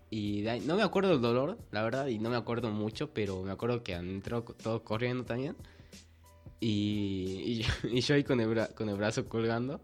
Y 0.10 0.44
no 0.66 0.76
me 0.76 0.84
acuerdo 0.84 1.12
del 1.12 1.22
dolor, 1.22 1.58
la 1.72 1.84
verdad, 1.84 2.08
y 2.08 2.20
no 2.20 2.30
me 2.30 2.36
acuerdo 2.36 2.70
mucho, 2.70 3.14
pero 3.14 3.44
me 3.44 3.52
acuerdo 3.52 3.82
que 3.82 3.94
entró 3.94 4.44
todos 4.44 4.82
corriendo 4.82 5.24
también. 5.24 5.56
Y, 6.60 7.64
y, 7.84 8.02
yo, 8.02 8.14
ahí 8.16 8.24
con 8.24 8.40
el, 8.42 8.68
con 8.76 8.90
el 8.90 8.96
brazo 8.96 9.28
colgando. 9.28 9.80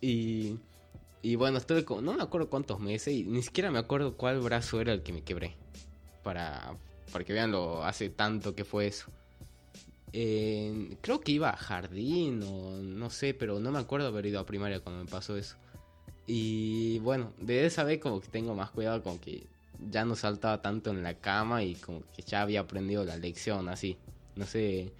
Y, 0.00 0.58
y 1.22 1.34
bueno, 1.34 1.58
estuve 1.58 1.84
no 2.02 2.14
me 2.14 2.22
acuerdo 2.22 2.48
cuántos 2.48 2.78
meses 2.78 3.14
y 3.14 3.24
ni 3.24 3.42
siquiera 3.42 3.70
me 3.72 3.80
acuerdo 3.80 4.16
cuál 4.16 4.40
brazo 4.40 4.80
era 4.80 4.92
el 4.92 5.02
que 5.02 5.12
me 5.12 5.22
quebré. 5.22 5.56
Para, 6.22 6.76
para 7.12 7.24
que 7.24 7.32
vean 7.32 7.52
lo 7.52 7.84
hace 7.84 8.10
tanto 8.10 8.54
que 8.54 8.64
fue 8.64 8.86
eso. 8.88 9.06
creo 10.12 11.20
que 11.20 11.32
iba 11.32 11.50
a 11.50 11.56
jardín 11.56 12.42
o 12.42 12.78
no 12.78 13.10
sé, 13.10 13.34
pero 13.34 13.60
no 13.60 13.70
me 13.70 13.78
acuerdo 13.78 14.08
haber 14.08 14.26
ido 14.26 14.40
a 14.40 14.46
primaria 14.46 14.80
cuando 14.80 15.04
me 15.04 15.10
pasó 15.10 15.36
eso. 15.36 15.56
Y 16.26 16.98
bueno, 17.00 17.32
de 17.38 17.66
esa 17.66 17.84
vez 17.84 18.00
como 18.00 18.20
que 18.20 18.28
tengo 18.28 18.54
más 18.54 18.70
cuidado 18.70 19.02
con 19.02 19.18
que 19.18 19.46
ya 19.90 20.04
no 20.04 20.16
saltaba 20.16 20.62
tanto 20.62 20.90
en 20.90 21.02
la 21.02 21.14
cama 21.14 21.62
y 21.62 21.74
como 21.74 22.02
que 22.14 22.22
ya 22.22 22.42
había 22.42 22.60
aprendido 22.60 23.04
la 23.04 23.16
lección 23.16 23.68
así. 23.68 23.96
No 24.34 24.46
sé, 24.46 24.92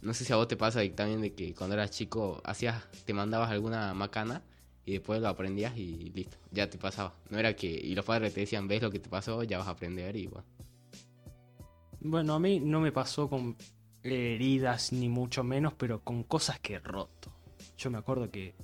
no 0.00 0.14
sé 0.14 0.24
si 0.24 0.32
a 0.32 0.36
vos 0.36 0.48
te 0.48 0.56
pasa 0.56 0.80
también 0.94 1.20
de 1.20 1.32
que 1.32 1.54
cuando 1.54 1.74
eras 1.74 1.90
chico 1.90 2.40
hacías, 2.44 2.84
te 3.04 3.12
mandabas 3.12 3.50
alguna 3.50 3.92
macana 3.94 4.42
y 4.86 4.92
después 4.92 5.20
lo 5.20 5.28
aprendías 5.28 5.76
y 5.76 6.10
listo, 6.14 6.36
ya 6.52 6.70
te 6.70 6.78
pasaba. 6.78 7.12
No 7.30 7.38
era 7.38 7.54
que, 7.54 7.66
y 7.66 7.94
los 7.94 8.04
padres 8.04 8.32
te 8.32 8.40
decían, 8.40 8.68
ves 8.68 8.82
lo 8.82 8.90
que 8.90 9.00
te 9.00 9.08
pasó, 9.08 9.42
ya 9.42 9.58
vas 9.58 9.68
a 9.68 9.72
aprender 9.72 10.16
y 10.16 10.26
bueno. 10.26 10.46
Bueno, 12.00 12.34
a 12.34 12.38
mí 12.38 12.60
no 12.60 12.80
me 12.80 12.92
pasó 12.92 13.28
con 13.28 13.56
heridas 14.04 14.92
ni 14.92 15.08
mucho 15.08 15.42
menos, 15.42 15.74
pero 15.74 16.00
con 16.00 16.22
cosas 16.22 16.60
que 16.60 16.74
he 16.74 16.78
roto. 16.78 17.32
Yo 17.76 17.90
me 17.90 17.98
acuerdo 17.98 18.30
que 18.30 18.54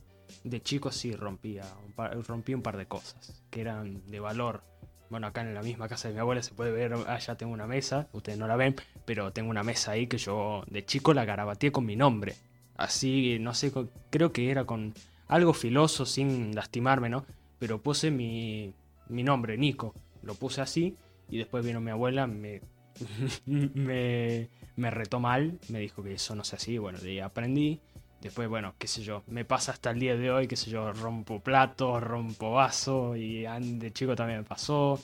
de 0.45 0.63
chico 0.63 0.93
sí 0.93 1.15
rompía 1.15 1.65
un 1.87 2.25
rompí 2.25 2.55
un 2.55 2.63
par 2.63 2.77
de 2.77 2.87
cosas 2.87 3.43
que 3.51 3.61
eran 3.61 4.09
de 4.11 4.21
valor. 4.21 4.63
Bueno, 5.11 5.27
acá 5.27 5.43
en 5.43 5.55
la 5.55 5.63
misma 5.63 5.89
casa 5.89 6.09
de 6.09 6.15
mi 6.15 6.21
abuela 6.21 6.43
se 6.43 6.55
puede 6.55 6.73
ver, 6.73 6.95
allá 6.95 7.37
tengo 7.37 7.53
una 7.53 7.67
mesa, 7.67 8.09
ustedes 8.13 8.39
no 8.39 8.47
la 8.47 8.57
ven, 8.57 8.77
pero 9.05 9.33
tengo 9.33 9.51
una 9.51 9.63
mesa 9.63 9.93
ahí 9.93 10.07
que 10.07 10.19
yo 10.19 10.65
de 10.69 10.85
chico 10.85 11.13
la 11.13 11.25
garabateé 11.25 11.73
con 11.73 11.85
mi 11.85 11.97
nombre. 11.97 12.35
Así, 12.77 13.39
no 13.41 13.55
sé, 13.55 13.73
creo 14.11 14.33
que 14.33 14.51
era 14.51 14.65
con 14.65 14.95
algo 15.29 15.53
filoso 15.55 16.07
sin 16.07 16.55
lastimarme, 16.55 17.09
¿no? 17.09 17.25
Pero 17.59 17.81
puse 17.81 18.11
mi, 18.11 18.75
mi 19.09 19.23
nombre, 19.23 19.57
Nico. 19.57 19.95
Lo 20.23 20.35
puse 20.35 20.61
así 20.61 20.97
y 21.29 21.39
después 21.39 21.65
vino 21.65 21.81
mi 21.81 21.91
abuela, 21.91 22.27
me 22.27 22.63
me, 23.47 24.49
me 24.77 24.91
retó 24.91 25.21
mal, 25.21 25.59
me 25.69 25.81
dijo 25.81 26.03
que 26.03 26.15
eso 26.15 26.35
no 26.35 26.45
se 26.45 26.57
así, 26.57 26.79
bueno, 26.79 26.99
de 26.99 27.11
ahí 27.11 27.21
aprendí, 27.21 27.81
Después, 28.25 28.49
bueno, 28.49 28.75
qué 28.79 28.89
sé 28.89 29.03
yo, 29.03 29.23
me 29.27 29.45
pasa 29.45 29.73
hasta 29.73 29.91
el 29.91 30.01
día 30.01 30.17
de 30.17 30.31
hoy, 30.31 30.49
qué 30.49 30.57
sé 30.57 30.71
yo, 30.71 30.95
rompo 30.95 31.41
platos, 31.41 32.03
rompo 32.03 32.53
vaso 32.53 33.15
y 33.17 33.43
de 33.43 33.93
chico 33.93 34.17
también 34.17 34.39
me 34.39 34.45
pasó. 34.45 34.99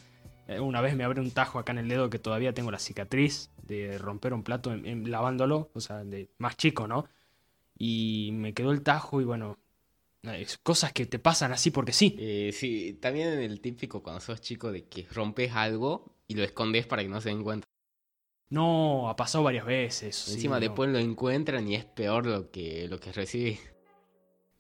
Eh, 0.49 0.59
una 0.59 0.81
vez 0.81 0.97
me 0.97 1.05
abrió 1.05 1.23
un 1.23 1.31
tajo 1.31 1.59
acá 1.59 1.73
en 1.73 1.79
el 1.81 1.89
dedo 1.91 2.09
que 2.09 2.19
todavía 2.19 2.55
tengo 2.55 2.71
la 2.71 2.79
cicatriz 2.79 3.51
de 3.63 3.99
romper 3.99 4.33
un 4.33 4.43
plato 4.43 4.75
lavándolo, 4.75 5.71
o 5.75 5.81
sea, 5.83 6.03
de 6.03 6.31
más 6.39 6.57
chico, 6.57 6.89
¿no? 6.89 7.05
Y 7.77 8.31
me 8.33 8.55
quedó 8.55 8.73
el 8.73 8.81
tajo 8.81 9.21
y 9.21 9.25
bueno, 9.25 9.59
cosas 10.63 10.95
que 10.95 11.05
te 11.05 11.19
pasan 11.19 11.53
así 11.53 11.71
porque 11.71 11.93
sí. 11.93 12.17
Eh, 12.19 12.53
sí, 12.55 12.99
también 13.03 13.39
el 13.39 13.61
típico 13.61 14.03
cuando 14.03 14.23
sos 14.23 14.41
chico 14.41 14.73
de 14.73 14.85
que 14.85 15.07
rompes 15.13 15.53
algo 15.53 16.11
y 16.27 16.37
lo 16.37 16.43
escondes 16.43 16.87
para 16.87 17.03
que 17.03 17.09
no 17.11 17.21
se 17.21 17.29
den 17.29 17.43
cuenta. 17.43 17.69
No, 18.51 19.09
ha 19.09 19.17
pasado 19.17 19.45
varias 19.45 19.65
veces. 19.65 20.29
Encima 20.29 20.59
después 20.59 20.91
lo 20.91 20.99
encuentran 20.99 21.69
y 21.69 21.77
es 21.77 21.85
peor 21.85 22.27
lo 22.27 22.51
que, 22.51 22.89
lo 22.89 22.99
que 22.99 23.13
recibe. 23.13 23.61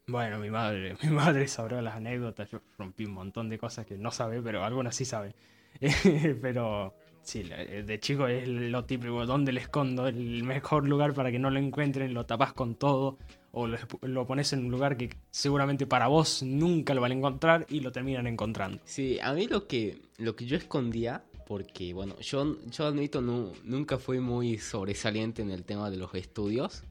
Bueno, 0.06 0.38
mi 0.38 0.50
madre, 0.50 0.96
mi 1.02 1.10
madre 1.10 1.48
sabrá 1.48 1.82
las 1.82 1.96
anécdotas. 1.96 2.50
Yo 2.50 2.60
rompí 2.78 3.04
un 3.04 3.12
montón 3.12 3.48
de 3.48 3.58
cosas 3.58 3.86
que 3.86 3.98
no 3.98 4.12
sabe, 4.12 4.40
pero 4.42 4.64
algunas 4.64 4.94
sí 4.94 5.04
sabe. 5.04 5.34
pero 6.42 6.94
sí, 7.22 7.42
de 7.42 8.00
chico 8.00 8.28
es 8.28 8.46
lo 8.46 8.84
típico. 8.84 9.26
¿Dónde 9.26 9.52
le 9.52 9.60
escondo? 9.60 10.06
El 10.06 10.44
mejor 10.44 10.88
lugar 10.88 11.12
para 11.12 11.32
que 11.32 11.40
no 11.40 11.50
lo 11.50 11.58
encuentren, 11.58 12.14
lo 12.14 12.26
tapas 12.26 12.52
con 12.52 12.76
todo. 12.76 13.18
O 13.52 13.66
lo, 13.66 13.76
lo, 14.02 14.26
pones 14.28 14.52
en 14.52 14.66
un 14.66 14.70
lugar 14.70 14.96
que 14.96 15.10
seguramente 15.30 15.84
para 15.84 16.06
vos 16.06 16.44
nunca 16.44 16.94
lo 16.94 17.00
van 17.00 17.10
a 17.10 17.14
encontrar 17.16 17.66
y 17.68 17.80
lo 17.80 17.90
terminan 17.90 18.28
encontrando. 18.28 18.80
Sí, 18.84 19.18
a 19.20 19.32
mí 19.32 19.48
lo 19.48 19.66
que, 19.66 20.02
lo 20.18 20.36
que 20.36 20.46
yo 20.46 20.56
escondía 20.56 21.24
porque, 21.50 21.92
bueno, 21.92 22.16
yo, 22.20 22.58
yo 22.66 22.86
admito, 22.86 23.20
no, 23.20 23.50
nunca 23.64 23.98
fui 23.98 24.20
muy 24.20 24.58
sobresaliente 24.58 25.42
en 25.42 25.50
el 25.50 25.64
tema 25.64 25.90
de 25.90 25.96
los 25.96 26.14
estudios. 26.14 26.84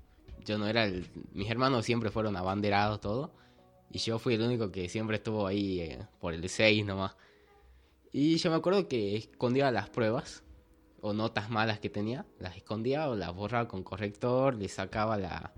Yo 0.44 0.58
no 0.58 0.68
era 0.68 0.84
el... 0.84 1.08
Mis 1.32 1.50
hermanos 1.50 1.86
siempre 1.86 2.10
fueron 2.12 2.36
abanderados, 2.36 3.00
todo. 3.00 3.32
Y 3.90 4.00
yo 4.00 4.20
fui 4.20 4.34
el 4.34 4.42
único 4.42 4.70
que 4.70 4.90
siempre 4.90 5.16
estuvo 5.16 5.48
ahí 5.48 5.80
eh, 5.80 6.06
por 6.20 6.34
el 6.34 6.50
6 6.50 6.86
nomás. 6.86 7.16
Y 8.12 8.36
yo 8.36 8.50
me 8.50 8.58
acuerdo 8.58 8.90
que 8.90 9.16
escondía 9.16 9.72
las 9.72 9.90
pruebas, 9.90 10.44
o 11.00 11.14
notas 11.14 11.50
malas 11.50 11.80
que 11.80 11.90
tenía, 11.90 12.26
las 12.38 12.58
escondía 12.58 13.10
o 13.10 13.16
las 13.16 13.34
borraba 13.34 13.70
con 13.70 13.82
corrector, 13.82 14.56
le 14.56 14.68
sacaba, 14.68 15.18
la, 15.18 15.54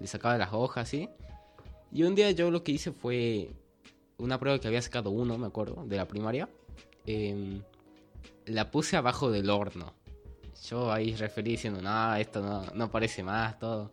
le 0.00 0.06
sacaba 0.06 0.38
las 0.38 0.54
hojas, 0.54 0.88
¿sí? 0.88 1.10
Y 1.92 2.04
un 2.04 2.14
día 2.14 2.30
yo 2.30 2.50
lo 2.50 2.64
que 2.64 2.72
hice 2.72 2.90
fue 2.90 3.50
una 4.16 4.40
prueba 4.40 4.58
que 4.58 4.66
había 4.66 4.80
sacado 4.80 5.10
uno, 5.10 5.36
me 5.36 5.46
acuerdo, 5.46 5.84
de 5.84 5.96
la 5.98 6.08
primaria. 6.08 6.48
Eh, 7.04 7.60
la 8.50 8.70
puse 8.70 8.96
abajo 8.96 9.30
del 9.30 9.50
horno. 9.50 9.94
Yo 10.68 10.92
ahí 10.92 11.14
referí 11.14 11.52
diciendo, 11.52 11.80
no, 11.80 12.14
esto 12.16 12.42
no, 12.42 12.64
no 12.74 12.90
parece 12.90 13.22
más, 13.22 13.58
todo. 13.58 13.92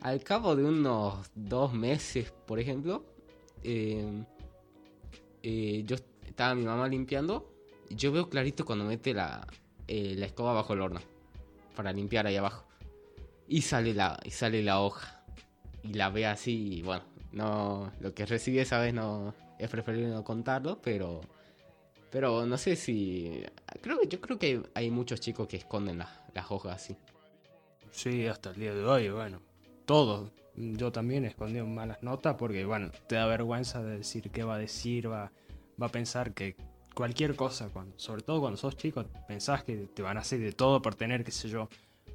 Al 0.00 0.22
cabo 0.22 0.56
de 0.56 0.64
unos 0.64 1.30
dos 1.34 1.72
meses, 1.72 2.32
por 2.46 2.58
ejemplo, 2.58 3.04
eh, 3.62 4.24
eh, 5.42 5.82
yo 5.84 5.96
estaba 6.26 6.54
mi 6.54 6.64
mamá 6.64 6.88
limpiando 6.88 7.52
y 7.88 7.96
yo 7.96 8.12
veo 8.12 8.28
clarito 8.28 8.64
cuando 8.64 8.84
mete 8.84 9.14
la, 9.14 9.46
eh, 9.86 10.14
la 10.16 10.26
escoba 10.26 10.52
bajo 10.52 10.72
el 10.74 10.80
horno 10.80 11.00
para 11.74 11.92
limpiar 11.92 12.26
ahí 12.26 12.36
abajo. 12.36 12.66
Y 13.46 13.62
sale 13.62 13.94
la, 13.94 14.18
y 14.24 14.30
sale 14.30 14.62
la 14.62 14.80
hoja. 14.80 15.24
Y 15.82 15.94
la 15.94 16.10
ve 16.10 16.26
así, 16.26 16.82
bueno, 16.84 17.04
no, 17.32 17.92
lo 18.00 18.14
que 18.14 18.26
recibí 18.26 18.58
esa 18.58 18.78
vez 18.78 18.92
no 18.92 19.34
es 19.58 19.70
preferible 19.70 20.10
no 20.10 20.24
contarlo, 20.24 20.80
pero 20.82 21.20
pero 22.10 22.46
no 22.46 22.56
sé 22.56 22.76
si. 22.76 23.42
Creo 23.80 24.00
que 24.00 24.08
yo 24.08 24.20
creo 24.20 24.38
que 24.38 24.62
hay 24.74 24.90
muchos 24.90 25.20
chicos 25.20 25.46
que 25.48 25.56
esconden 25.56 25.98
las, 25.98 26.50
hojas 26.50 26.76
así. 26.76 26.96
Sí, 27.90 28.26
hasta 28.26 28.50
el 28.50 28.56
día 28.56 28.74
de 28.74 28.84
hoy, 28.84 29.08
bueno. 29.10 29.40
Todos. 29.84 30.30
Yo 30.54 30.90
también 30.90 31.24
escondí 31.24 31.60
malas 31.62 32.02
notas 32.02 32.36
porque, 32.36 32.64
bueno, 32.64 32.90
te 33.06 33.14
da 33.14 33.26
vergüenza 33.26 33.82
de 33.82 33.98
decir 33.98 34.30
qué 34.30 34.42
va 34.42 34.56
a 34.56 34.58
decir, 34.58 35.10
va, 35.10 35.30
va 35.80 35.86
a 35.86 35.90
pensar 35.90 36.34
que 36.34 36.56
cualquier 36.94 37.36
cosa, 37.36 37.68
cuando, 37.68 37.96
sobre 37.96 38.22
todo 38.22 38.40
cuando 38.40 38.56
sos 38.56 38.76
chico, 38.76 39.04
pensás 39.28 39.62
que 39.62 39.76
te 39.94 40.02
van 40.02 40.16
a 40.16 40.20
hacer 40.20 40.40
de 40.40 40.52
todo 40.52 40.82
por 40.82 40.96
tener, 40.96 41.22
qué 41.22 41.30
sé 41.30 41.48
yo, 41.48 41.68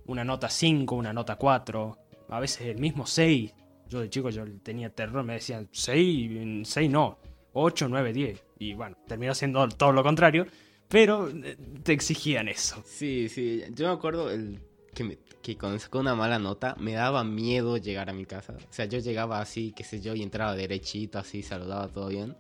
una 0.08 0.26
nota 0.26 0.50
5, 0.50 0.94
una 0.94 1.14
nota 1.14 1.38
4, 1.38 1.98
a 2.28 2.40
veces 2.42 2.68
el 2.68 2.80
mismo 2.80 3.06
6. 3.06 3.54
Yo 3.88 4.02
de 4.02 4.10
chico 4.10 4.30
yo 4.30 4.44
tenía 4.62 4.90
terror, 4.90 5.24
me 5.24 5.34
decían 5.34 5.70
6, 5.72 6.68
6 6.68 6.90
no, 6.90 7.18
8, 7.54 7.88
9, 7.88 8.14
10. 8.14 8.44
Y 8.64 8.74
bueno, 8.76 8.96
terminó 9.08 9.36
siendo 9.36 9.68
todo 9.68 9.92
lo 9.92 10.04
contrario, 10.04 10.48
pero 10.88 11.28
eh, 11.30 11.58
te 11.84 11.92
exigían 11.92 12.48
eso. 12.48 12.82
Sí, 12.86 13.28
sí, 13.28 13.62
yo 13.72 13.88
me 13.88 13.94
acuerdo 13.94 14.32
el, 14.32 14.62
que, 14.94 15.20
que 15.42 15.58
cuando 15.58 15.80
sacó 15.80 16.00
una 16.00 16.16
mala 16.16 16.40
nota 16.40 16.76
me 16.80 16.94
daba 16.94 17.26
miedo 17.26 17.76
llegar 17.76 18.10
a 18.10 18.14
mi 18.14 18.26
casa. 18.26 18.54
O 18.54 18.74
sea, 18.74 18.86
yo 18.86 19.00
llegaba 19.00 19.42
así, 19.42 19.74
qué 19.76 19.84
sé 19.84 20.00
yo, 20.00 20.16
y 20.16 20.24
entraba 20.24 20.56
derechito, 20.56 21.20
así, 21.20 21.44
saludaba 21.44 21.90
todo 21.90 22.08
bien. 22.08 22.38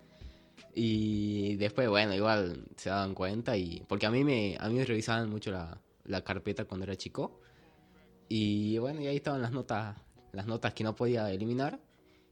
Y 0.73 1.57
después, 1.57 1.89
bueno, 1.89 2.15
igual 2.15 2.65
se 2.77 2.89
daban 2.89 3.13
cuenta 3.13 3.57
y... 3.57 3.83
Porque 3.88 4.05
a 4.05 4.09
mí 4.09 4.23
me, 4.23 4.55
a 4.59 4.69
mí 4.69 4.75
me 4.75 4.86
revisaban 4.86 5.29
mucho 5.29 5.51
la, 5.51 5.77
la 6.05 6.23
carpeta 6.23 6.63
cuando 6.65 6.86
era 6.86 6.95
chico. 6.95 7.41
Y 8.29 8.77
bueno, 8.77 9.01
y 9.01 9.07
ahí 9.07 9.17
estaban 9.17 9.41
las 9.41 9.51
notas, 9.51 9.97
las 10.31 10.47
notas 10.47 10.73
que 10.73 10.86
no 10.86 10.95
podía 10.95 11.29
eliminar. 11.31 11.79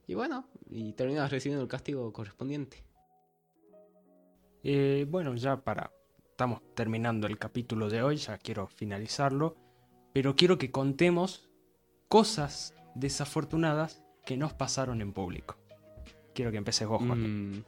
Y 0.08 0.13
bueno, 0.13 0.45
y 0.69 0.93
terminaba 0.93 1.27
recibiendo 1.27 1.62
el 1.62 1.69
castigo 1.69 2.12
correspondiente. 2.13 2.84
Eh, 4.63 5.06
bueno, 5.10 5.36
ya 5.36 5.58
para... 5.58 5.91
Estamos 6.30 6.62
terminando 6.74 7.28
el 7.28 7.38
capítulo 7.38 7.89
de 7.89 8.02
hoy, 8.02 8.17
ya 8.17 8.38
quiero 8.39 8.65
finalizarlo, 8.65 9.56
pero 10.12 10.36
quiero 10.36 10.58
que 10.58 10.71
contemos 10.71 11.50
cosas 12.08 12.74
desafortunadas 12.95 14.04
que 14.26 14.38
nos 14.38 14.54
pasaron 14.54 15.02
en 15.02 15.13
público. 15.13 15.58
Quiero 16.34 16.50
que 16.50 16.58
empieces 16.58 16.88
vos, 16.88 16.97
Juan. 16.97 17.52
Mm, 17.52 17.63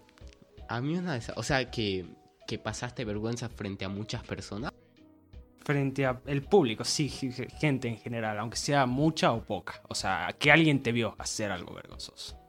a 0.67 0.81
mí 0.81 0.97
una 0.97 1.13
de 1.13 1.19
esas... 1.19 1.37
O 1.37 1.43
sea, 1.43 1.69
que, 1.69 2.07
que 2.47 2.57
pasaste 2.57 3.05
vergüenza 3.05 3.47
frente 3.47 3.85
a 3.85 3.89
muchas 3.89 4.23
personas. 4.23 4.71
Frente 5.59 6.07
al 6.07 6.41
público, 6.41 6.83
sí, 6.83 7.09
gente 7.09 7.87
en 7.87 7.97
general, 7.97 8.39
aunque 8.39 8.57
sea 8.57 8.87
mucha 8.87 9.33
o 9.33 9.43
poca. 9.43 9.83
O 9.87 9.93
sea, 9.93 10.35
que 10.39 10.51
alguien 10.51 10.81
te 10.81 10.91
vio 10.91 11.15
hacer 11.19 11.51
algo 11.51 11.75
vergonzoso. 11.75 12.39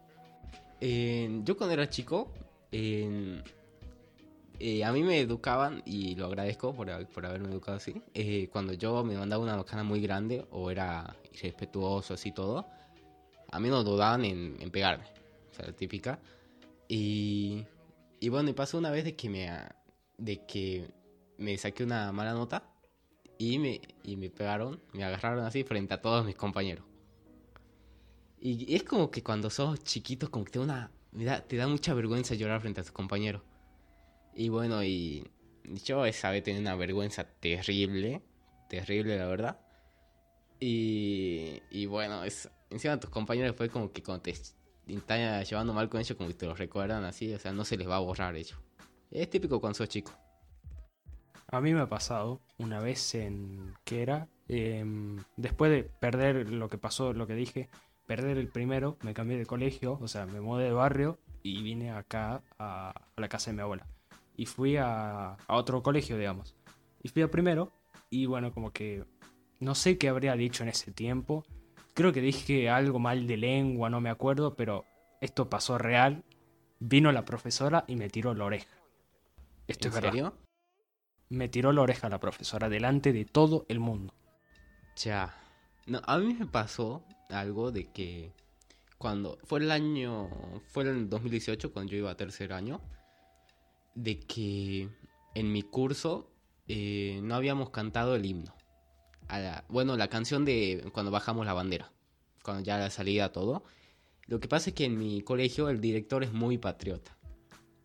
Eh, 0.80 1.40
yo 1.44 1.56
cuando 1.56 1.74
era 1.74 1.88
chico, 1.88 2.32
eh, 2.72 3.42
a 4.84 4.92
mí 4.92 5.02
me 5.02 5.20
educaban, 5.20 5.82
y 5.84 6.14
lo 6.14 6.26
agradezco 6.26 6.74
por, 6.74 6.90
haberme 6.90 7.48
educado 7.48 7.76
así, 7.76 8.02
eh, 8.14 8.48
cuando 8.50 8.72
yo 8.72 9.04
me 9.04 9.16
mandaba 9.16 9.42
una 9.42 9.56
bacana 9.56 9.84
muy 9.84 10.00
grande 10.00 10.46
o 10.50 10.70
era 10.70 11.16
irrespetuoso 11.32 12.14
así 12.14 12.32
todo, 12.32 12.66
a 13.50 13.60
mí 13.60 13.68
no 13.68 13.84
dudaban 13.84 14.24
en, 14.24 14.70
pegarme, 14.70 15.04
o 15.52 15.54
sea, 15.54 15.72
típica. 15.72 16.18
Y, 16.88 17.64
y 18.20 18.28
bueno, 18.28 18.50
y 18.50 18.52
pasó 18.52 18.78
una 18.78 18.90
vez 18.90 19.04
de 19.04 19.14
que 19.14 19.28
me, 19.28 19.50
de 20.18 20.44
que 20.46 20.88
me 21.38 21.56
saqué 21.58 21.84
una 21.84 22.10
mala 22.12 22.32
nota 22.32 22.64
y 23.38 23.58
me, 23.58 23.80
y 24.02 24.16
me 24.16 24.30
pegaron, 24.30 24.80
me 24.92 25.04
agarraron 25.04 25.44
así 25.44 25.64
frente 25.64 25.94
a 25.94 26.00
todos 26.00 26.24
mis 26.24 26.36
compañeros. 26.36 26.84
Y 28.40 28.74
es 28.74 28.82
como 28.82 29.10
que 29.10 29.22
cuando 29.22 29.48
sos 29.50 29.82
chiquitos, 29.84 30.28
como 30.28 30.44
que 30.44 30.52
te 30.52 30.58
una, 30.58 30.90
te 31.48 31.56
da 31.56 31.66
mucha 31.66 31.94
vergüenza 31.94 32.34
llorar 32.34 32.60
frente 32.60 32.80
a 32.80 32.84
tus 32.84 32.92
compañeros. 32.92 33.42
Y 34.34 34.48
bueno, 34.48 34.82
y 34.82 35.30
yo 35.84 36.04
esa 36.06 36.30
vez 36.30 36.42
tenía 36.42 36.60
una 36.60 36.76
vergüenza 36.76 37.24
terrible, 37.24 38.22
terrible 38.68 39.16
la 39.16 39.26
verdad. 39.26 39.60
Y, 40.60 41.62
y 41.70 41.86
bueno, 41.86 42.24
es, 42.24 42.50
encima 42.70 42.98
tus 42.98 43.10
compañeros 43.10 43.56
fue 43.56 43.68
como 43.68 43.92
que 43.92 44.02
cuando 44.02 44.22
te 44.22 44.34
están 44.86 45.44
llevando 45.44 45.72
mal 45.72 45.88
con 45.88 46.00
ellos, 46.00 46.16
como 46.16 46.28
que 46.28 46.34
te 46.34 46.46
lo 46.46 46.54
recuerdan 46.54 47.04
así, 47.04 47.32
o 47.32 47.38
sea, 47.38 47.52
no 47.52 47.64
se 47.64 47.76
les 47.76 47.88
va 47.88 47.96
a 47.96 48.00
borrar 48.00 48.34
ello. 48.36 48.56
Es 49.10 49.30
típico 49.30 49.60
cuando 49.60 49.76
sos 49.76 49.88
chico. 49.88 50.12
A 51.46 51.60
mí 51.60 51.72
me 51.72 51.80
ha 51.80 51.88
pasado 51.88 52.40
una 52.58 52.80
vez 52.80 53.14
en... 53.14 53.74
¿Qué 53.84 54.02
era? 54.02 54.28
Em, 54.48 55.22
después 55.36 55.70
de 55.70 55.84
perder 55.84 56.50
lo 56.50 56.68
que 56.68 56.78
pasó, 56.78 57.12
lo 57.12 57.26
que 57.26 57.34
dije, 57.34 57.68
perder 58.06 58.38
el 58.38 58.48
primero, 58.48 58.98
me 59.02 59.14
cambié 59.14 59.38
de 59.38 59.46
colegio, 59.46 59.98
o 60.00 60.08
sea, 60.08 60.26
me 60.26 60.40
mudé 60.40 60.64
de 60.64 60.72
barrio 60.72 61.20
y 61.42 61.62
vine 61.62 61.92
acá 61.92 62.42
a 62.58 62.94
la 63.16 63.28
casa 63.28 63.50
de 63.50 63.56
mi 63.56 63.62
abuela 63.62 63.86
y 64.36 64.46
fui 64.46 64.76
a, 64.76 65.36
otro 65.48 65.82
colegio, 65.82 66.18
digamos. 66.18 66.54
Y 67.02 67.08
fui 67.08 67.22
a 67.22 67.30
primero 67.30 67.72
y 68.10 68.26
bueno, 68.26 68.52
como 68.52 68.72
que 68.72 69.04
no 69.60 69.74
sé 69.74 69.98
qué 69.98 70.08
habría 70.08 70.34
dicho 70.34 70.62
en 70.62 70.68
ese 70.68 70.92
tiempo. 70.92 71.44
Creo 71.94 72.12
que 72.12 72.20
dije 72.20 72.68
algo 72.68 72.98
mal 72.98 73.26
de 73.26 73.36
lengua, 73.36 73.90
no 73.90 74.00
me 74.00 74.10
acuerdo, 74.10 74.56
pero 74.56 74.84
esto 75.20 75.48
pasó 75.48 75.78
real. 75.78 76.24
Vino 76.80 77.12
la 77.12 77.24
profesora 77.24 77.84
y 77.86 77.96
me 77.96 78.10
tiró 78.10 78.34
la 78.34 78.44
oreja. 78.44 78.76
Esto 79.68 79.88
es 79.88 79.94
serio? 79.94 80.34
Me 81.28 81.48
tiró 81.48 81.72
la 81.72 81.82
oreja 81.82 82.08
la 82.08 82.20
profesora 82.20 82.68
delante 82.68 83.12
de 83.12 83.24
todo 83.24 83.64
el 83.68 83.80
mundo. 83.80 84.12
Ya. 84.96 85.34
No, 85.86 86.00
a 86.06 86.18
mí 86.18 86.34
me 86.34 86.46
pasó 86.46 87.04
algo 87.30 87.70
de 87.70 87.90
que 87.90 88.32
cuando 88.98 89.38
fue 89.44 89.60
el 89.60 89.70
año, 89.70 90.28
fue 90.68 90.84
en 90.84 90.90
el 90.90 91.08
2018 91.08 91.72
cuando 91.72 91.92
yo 91.92 91.98
iba 91.98 92.10
a 92.10 92.16
tercer 92.16 92.52
año, 92.52 92.80
de 93.94 94.20
que 94.20 94.88
en 95.34 95.52
mi 95.52 95.62
curso 95.62 96.30
eh, 96.68 97.20
no 97.22 97.34
habíamos 97.34 97.70
cantado 97.70 98.14
el 98.14 98.26
himno. 98.26 98.54
bueno, 99.68 99.96
la 99.96 100.08
canción 100.08 100.44
de 100.44 100.88
cuando 100.92 101.10
bajamos 101.10 101.46
la 101.46 101.54
bandera. 101.54 101.92
cuando 102.42 102.62
ya 102.62 102.78
la 102.78 102.90
salida 102.90 103.32
todo. 103.32 103.64
Lo 104.26 104.40
que 104.40 104.48
pasa 104.48 104.70
es 104.70 104.76
que 104.76 104.86
en 104.86 104.98
mi 104.98 105.20
colegio 105.22 105.68
el 105.68 105.80
director 105.80 106.24
es 106.24 106.32
muy 106.32 106.58
patriota. 106.58 107.16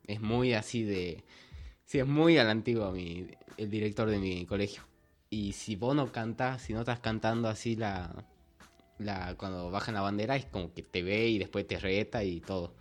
Es 0.05 0.21
muy 0.21 0.53
así 0.53 0.83
de... 0.83 1.23
Sí, 1.85 1.99
es 1.99 2.07
muy 2.07 2.37
a 2.37 2.43
la 2.43 2.51
antigua 2.51 2.91
mi, 2.91 3.27
el 3.57 3.69
director 3.69 4.09
de 4.09 4.19
mi 4.19 4.45
colegio. 4.45 4.83
Y 5.29 5.53
si 5.53 5.75
vos 5.75 5.95
no 5.95 6.11
cantás, 6.11 6.61
si 6.63 6.73
no 6.73 6.79
estás 6.79 6.99
cantando 6.99 7.49
así 7.49 7.75
la, 7.75 8.25
la 8.99 9.35
cuando 9.35 9.71
bajan 9.71 9.95
la 9.95 10.01
bandera, 10.01 10.35
es 10.35 10.45
como 10.45 10.73
que 10.73 10.83
te 10.83 11.03
ve 11.03 11.27
y 11.29 11.39
después 11.39 11.67
te 11.67 11.79
reta 11.79 12.23
y 12.23 12.41
todo. 12.41 12.75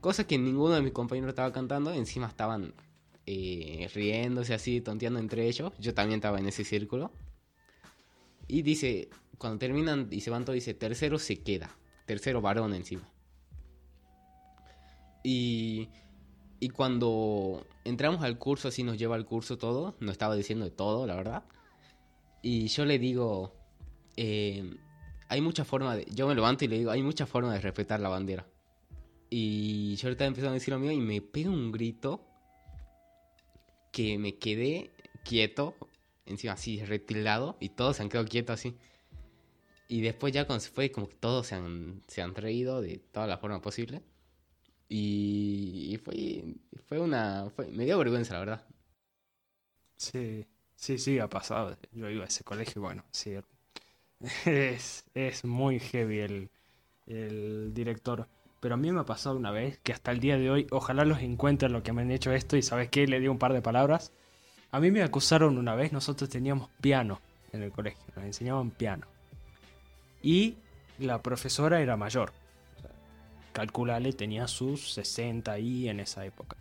Cosa 0.00 0.26
que 0.26 0.38
ninguno 0.38 0.74
de 0.74 0.82
mis 0.82 0.92
compañeros 0.92 1.30
estaba 1.30 1.52
cantando, 1.52 1.92
encima 1.92 2.26
estaban 2.26 2.74
eh, 3.26 3.90
riéndose 3.94 4.54
así, 4.54 4.80
tonteando 4.80 5.18
entre 5.18 5.48
ellos. 5.48 5.72
Yo 5.78 5.94
también 5.94 6.18
estaba 6.18 6.38
en 6.38 6.46
ese 6.46 6.64
círculo. 6.64 7.10
Y 8.48 8.62
dice, 8.62 9.08
cuando 9.38 9.58
terminan 9.58 10.08
y 10.10 10.20
se 10.20 10.30
van 10.30 10.44
todos, 10.44 10.54
dice, 10.54 10.74
tercero 10.74 11.18
se 11.18 11.42
queda. 11.42 11.76
Tercero 12.06 12.40
varón 12.40 12.74
encima. 12.74 13.08
Y, 15.24 15.88
y 16.60 16.68
cuando 16.68 17.66
entramos 17.84 18.22
al 18.22 18.38
curso, 18.38 18.68
así 18.68 18.84
nos 18.84 18.96
lleva 18.96 19.16
al 19.16 19.26
curso 19.26 19.58
todo, 19.58 19.96
nos 19.98 20.12
estaba 20.12 20.36
diciendo 20.36 20.64
de 20.64 20.70
todo, 20.70 21.06
la 21.06 21.16
verdad. 21.16 21.42
Y 22.42 22.68
yo 22.68 22.84
le 22.84 23.00
digo, 23.00 23.52
eh, 24.16 24.76
hay 25.28 25.40
mucha 25.40 25.64
forma 25.64 25.96
de... 25.96 26.06
Yo 26.12 26.28
me 26.28 26.34
levanto 26.36 26.64
y 26.64 26.68
le 26.68 26.78
digo, 26.78 26.92
hay 26.92 27.02
mucha 27.02 27.26
forma 27.26 27.52
de 27.52 27.60
respetar 27.60 27.98
la 27.98 28.08
bandera. 28.08 28.46
Y 29.30 29.96
yo 29.96 30.08
ahorita 30.08 30.26
empezando 30.26 30.52
a 30.52 30.54
decir 30.54 30.72
lo 30.72 30.80
mío 30.80 30.92
y 30.92 31.00
me 31.00 31.20
pega 31.20 31.50
un 31.50 31.72
grito 31.72 32.24
que 33.92 34.18
me 34.18 34.36
quedé 34.36 34.90
quieto, 35.24 35.74
encima 36.26 36.52
así 36.52 36.84
retilado, 36.84 37.56
y 37.60 37.70
todos 37.70 37.96
se 37.96 38.02
han 38.02 38.08
quedado 38.08 38.28
quietos 38.28 38.54
así. 38.54 38.76
Y 39.88 40.00
después 40.00 40.32
ya 40.32 40.46
cuando 40.46 40.60
se 40.60 40.70
fue, 40.70 40.90
como 40.90 41.08
que 41.08 41.16
todos 41.16 41.46
se 41.46 41.54
han, 41.54 42.02
se 42.08 42.22
han 42.22 42.34
reído 42.34 42.80
de 42.80 42.98
toda 42.98 43.26
la 43.26 43.38
forma 43.38 43.60
posible. 43.60 44.02
Y, 44.88 45.98
fue, 46.04 46.44
fue 46.86 47.00
una... 47.00 47.50
me 47.72 47.84
dio 47.84 47.98
vergüenza, 47.98 48.34
la 48.34 48.40
verdad. 48.40 48.66
Sí, 49.96 50.46
sí, 50.76 50.98
sí, 50.98 51.18
ha 51.18 51.28
pasado. 51.28 51.76
Yo 51.92 52.10
iba 52.10 52.24
a 52.24 52.28
ese 52.28 52.44
colegio, 52.44 52.82
bueno, 52.82 53.04
sí. 53.10 53.34
Es, 54.46 55.04
es 55.14 55.44
muy 55.44 55.78
heavy 55.78 56.20
el, 56.20 56.50
el 57.06 57.74
director. 57.74 58.28
Pero 58.60 58.74
a 58.74 58.78
mí 58.78 58.90
me 58.90 59.00
ha 59.00 59.04
pasado 59.04 59.36
una 59.36 59.50
vez 59.50 59.78
que 59.78 59.92
hasta 59.92 60.10
el 60.10 60.20
día 60.20 60.38
de 60.38 60.50
hoy, 60.50 60.66
ojalá 60.70 61.04
los 61.04 61.20
encuentren 61.20 61.72
lo 61.72 61.82
que 61.82 61.92
me 61.92 62.02
han 62.02 62.10
hecho 62.10 62.32
esto 62.32 62.56
y 62.56 62.62
sabes 62.62 62.88
qué, 62.88 63.06
le 63.06 63.20
di 63.20 63.28
un 63.28 63.38
par 63.38 63.52
de 63.52 63.62
palabras. 63.62 64.12
A 64.70 64.80
mí 64.80 64.90
me 64.90 65.02
acusaron 65.02 65.58
una 65.58 65.74
vez, 65.74 65.92
nosotros 65.92 66.30
teníamos 66.30 66.70
piano 66.80 67.20
en 67.52 67.62
el 67.62 67.70
colegio, 67.70 68.02
nos 68.14 68.24
enseñaban 68.24 68.70
piano. 68.70 69.06
Y 70.22 70.56
la 70.98 71.22
profesora 71.22 71.80
era 71.80 71.96
mayor. 71.96 72.32
calculale, 73.52 74.12
tenía 74.12 74.48
sus 74.48 74.92
60 74.92 75.50
ahí 75.50 75.88
en 75.88 76.00
esa 76.00 76.24
época. 76.26 76.56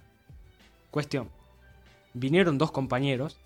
Cuestión. 0.91 1.30
Vinieron 2.14 2.58
dos 2.58 2.72
compañeros 2.72 3.38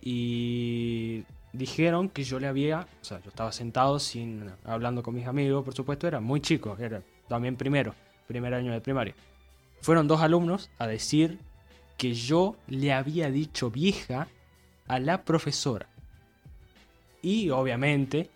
y 0.00 1.24
dijeron 1.52 2.08
que 2.08 2.24
yo 2.24 2.40
le 2.40 2.48
había, 2.48 2.88
o 3.00 3.04
sea, 3.04 3.20
yo 3.20 3.28
estaba 3.28 3.52
sentado 3.52 3.98
sin 3.98 4.50
hablando 4.64 5.02
con 5.02 5.14
mis 5.14 5.26
amigos, 5.26 5.64
por 5.64 5.74
supuesto, 5.74 6.08
era 6.08 6.20
muy 6.20 6.40
chico, 6.40 6.76
era 6.80 7.02
también 7.30 7.54
primero, 7.54 7.94
primer 8.26 8.52
año 8.54 8.72
de 8.72 8.80
primaria. 8.80 9.14
Fueron 9.80 10.08
dos 10.08 10.20
alumnos 10.20 10.68
a 10.78 10.88
decir 10.88 11.38
que 11.96 12.12
yo 12.12 12.56
le 12.66 12.92
había 12.92 13.30
dicho 13.30 13.70
vieja 13.70 14.26
a 14.88 14.98
la 14.98 15.22
profesora. 15.22 15.86
Y 17.22 17.50
obviamente 17.50 18.30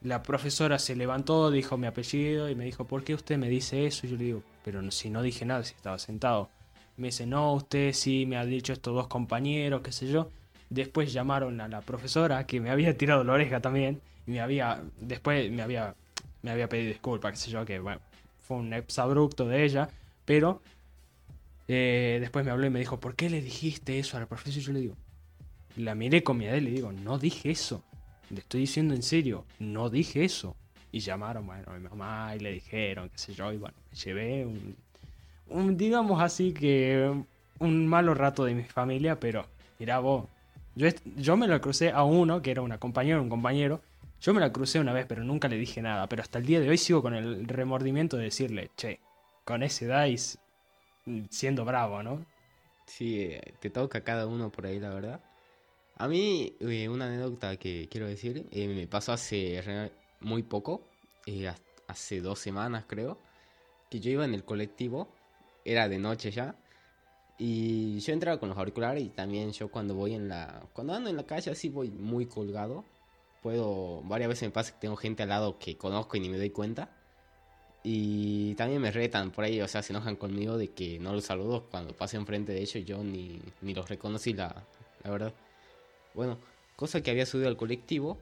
la 0.00 0.22
profesora 0.22 0.78
se 0.78 0.94
levantó, 0.94 1.50
dijo 1.50 1.76
mi 1.76 1.88
apellido 1.88 2.48
y 2.48 2.54
me 2.54 2.64
dijo, 2.64 2.84
¿por 2.84 3.02
qué 3.02 3.14
usted 3.14 3.36
me 3.36 3.48
dice 3.48 3.84
eso? 3.84 4.06
Y 4.06 4.10
yo 4.10 4.16
le 4.16 4.24
digo, 4.24 4.42
pero 4.64 4.88
si 4.92 5.10
no 5.10 5.22
dije 5.22 5.44
nada, 5.44 5.64
si 5.64 5.74
estaba 5.74 5.98
sentado. 5.98 6.48
Me 6.96 7.08
dice, 7.08 7.26
no, 7.26 7.52
usted 7.52 7.92
sí 7.92 8.26
me 8.26 8.36
ha 8.36 8.44
dicho 8.44 8.72
estos 8.72 8.94
dos 8.94 9.08
compañeros, 9.08 9.80
qué 9.82 9.90
sé 9.90 10.06
yo. 10.06 10.30
Después 10.70 11.12
llamaron 11.12 11.60
a 11.60 11.66
la 11.66 11.80
profesora, 11.80 12.46
que 12.46 12.60
me 12.60 12.70
había 12.70 12.96
tirado 12.96 13.24
la 13.24 13.32
oreja 13.32 13.60
también, 13.60 14.00
y 14.24 14.30
me 14.30 14.40
había, 14.40 14.82
después 15.00 15.50
me 15.50 15.62
había, 15.62 15.96
me 16.42 16.52
había 16.52 16.68
pedido 16.68 16.90
disculpas, 16.90 17.32
qué 17.32 17.38
sé 17.38 17.50
yo, 17.50 17.64
que 17.64 17.80
bueno, 17.80 18.00
fue 18.46 18.58
un 18.58 18.72
exabrupto 18.72 19.48
de 19.48 19.64
ella, 19.64 19.88
pero 20.24 20.62
eh, 21.68 22.18
después 22.20 22.44
me 22.44 22.52
habló 22.52 22.66
y 22.66 22.70
me 22.70 22.78
dijo, 22.78 23.00
¿por 23.00 23.16
qué 23.16 23.28
le 23.28 23.40
dijiste 23.42 23.98
eso 23.98 24.16
a 24.16 24.20
la 24.20 24.26
profesora? 24.26 24.58
Y 24.58 24.60
yo 24.60 24.72
le 24.72 24.80
digo, 24.80 24.96
la 25.76 25.94
miré 25.94 26.22
con 26.22 26.38
mi 26.38 26.46
y 26.46 26.60
le 26.60 26.70
digo, 26.70 26.92
no 26.92 27.18
dije 27.18 27.50
eso, 27.50 27.82
le 28.30 28.40
estoy 28.40 28.60
diciendo 28.60 28.94
en 28.94 29.02
serio, 29.02 29.44
no 29.58 29.90
dije 29.90 30.24
eso. 30.24 30.56
Y 30.92 31.00
llamaron, 31.00 31.46
bueno, 31.46 31.64
a 31.66 31.74
mi 31.76 31.88
mamá 31.88 32.34
y 32.36 32.38
le 32.38 32.52
dijeron, 32.52 33.10
qué 33.10 33.18
sé 33.18 33.34
yo, 33.34 33.52
y 33.52 33.58
bueno, 33.58 33.76
me 33.90 33.96
llevé 33.98 34.46
un, 35.48 35.76
digamos 35.76 36.22
así 36.22 36.52
que, 36.52 37.12
un 37.58 37.86
malo 37.86 38.14
rato 38.14 38.44
de 38.44 38.54
mi 38.54 38.62
familia, 38.62 39.18
pero 39.18 39.44
mira 39.78 39.98
vos, 39.98 40.26
yo, 40.76 40.88
yo 41.16 41.36
me 41.36 41.48
lo 41.48 41.60
crucé 41.60 41.90
a 41.90 42.04
uno, 42.04 42.42
que 42.42 42.52
era 42.52 42.62
una 42.62 42.78
compañera, 42.78 43.20
un 43.20 43.28
compañero, 43.28 43.80
yo 44.20 44.34
me 44.34 44.40
la 44.40 44.52
crucé 44.52 44.80
una 44.80 44.92
vez, 44.92 45.06
pero 45.06 45.24
nunca 45.24 45.48
le 45.48 45.56
dije 45.56 45.82
nada. 45.82 46.08
Pero 46.08 46.22
hasta 46.22 46.38
el 46.38 46.46
día 46.46 46.60
de 46.60 46.68
hoy 46.68 46.78
sigo 46.78 47.02
con 47.02 47.14
el 47.14 47.46
remordimiento 47.46 48.16
de 48.16 48.24
decirle, 48.24 48.70
che, 48.76 49.00
con 49.44 49.62
ese 49.62 49.86
dice 50.06 50.38
siendo 51.30 51.64
bravo, 51.64 52.02
¿no? 52.02 52.26
Sí, 52.86 53.20
eh, 53.20 53.54
te 53.60 53.70
toca 53.70 53.98
a 53.98 54.04
cada 54.04 54.26
uno 54.26 54.50
por 54.50 54.66
ahí, 54.66 54.80
la 54.80 54.90
verdad. 54.90 55.20
A 55.96 56.08
mí, 56.08 56.56
eh, 56.60 56.88
una 56.88 57.06
anécdota 57.06 57.56
que 57.56 57.88
quiero 57.90 58.06
decir, 58.06 58.46
eh, 58.50 58.68
me 58.68 58.86
pasó 58.86 59.12
hace 59.12 59.92
muy 60.20 60.42
poco, 60.42 60.88
hace 61.88 62.20
dos 62.20 62.38
semanas 62.38 62.84
creo, 62.86 63.18
que 63.90 64.00
yo 64.00 64.10
iba 64.10 64.24
en 64.24 64.34
el 64.34 64.44
colectivo, 64.44 65.08
era 65.64 65.88
de 65.88 65.98
noche 65.98 66.30
ya, 66.30 66.56
y 67.38 67.98
yo 68.00 68.12
entraba 68.12 68.38
con 68.38 68.48
los 68.48 68.58
auriculares 68.58 69.02
y 69.02 69.08
también 69.08 69.52
yo 69.52 69.68
cuando 69.68 69.94
voy 69.94 70.14
en 70.14 70.28
la, 70.28 70.62
cuando 70.72 70.94
ando 70.94 71.10
en 71.10 71.16
la 71.16 71.26
calle 71.26 71.50
así 71.50 71.68
voy 71.68 71.90
muy 71.90 72.26
colgado, 72.26 72.84
puedo, 73.42 74.02
varias 74.02 74.28
veces 74.28 74.48
me 74.48 74.52
pasa 74.52 74.72
que 74.72 74.80
tengo 74.80 74.96
gente 74.96 75.22
al 75.22 75.30
lado 75.30 75.58
que 75.58 75.76
conozco 75.76 76.16
y 76.16 76.20
ni 76.20 76.28
me 76.28 76.38
doy 76.38 76.50
cuenta. 76.50 76.90
Y 77.82 78.54
también 78.56 78.82
me 78.82 78.90
retan 78.90 79.30
por 79.30 79.44
ahí, 79.44 79.60
o 79.60 79.68
sea, 79.68 79.82
se 79.82 79.92
enojan 79.92 80.16
conmigo 80.16 80.58
de 80.58 80.72
que 80.72 80.98
no 80.98 81.12
los 81.12 81.24
saludo 81.24 81.66
cuando 81.70 81.94
pase 81.94 82.16
enfrente 82.16 82.52
de 82.52 82.60
ellos 82.60 82.84
yo 82.84 83.04
ni, 83.04 83.40
ni 83.62 83.74
los 83.74 83.88
reconocí, 83.88 84.32
la, 84.32 84.64
la 85.04 85.10
verdad. 85.10 85.32
Bueno, 86.14 86.38
cosa 86.74 87.00
que 87.00 87.12
había 87.12 87.26
subido 87.26 87.48
al 87.48 87.56
colectivo 87.56 88.18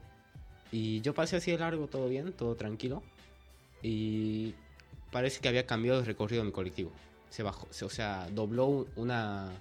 y 0.71 1.01
yo 1.01 1.13
pasé 1.13 1.37
así 1.37 1.51
de 1.51 1.57
largo, 1.57 1.87
todo 1.87 2.07
bien, 2.09 2.33
todo 2.33 2.55
tranquilo. 2.55 3.01
Y 3.81 4.53
parece 5.11 5.39
que 5.41 5.47
había 5.47 5.65
cambiado 5.65 5.99
de 5.99 6.05
recorrido 6.05 6.43
mi 6.43 6.51
colectivo. 6.51 6.91
Se 7.29 7.41
bajó, 7.41 7.67
o 7.69 7.89
sea, 7.89 8.27
dobló 8.31 8.85
una, 8.95 9.51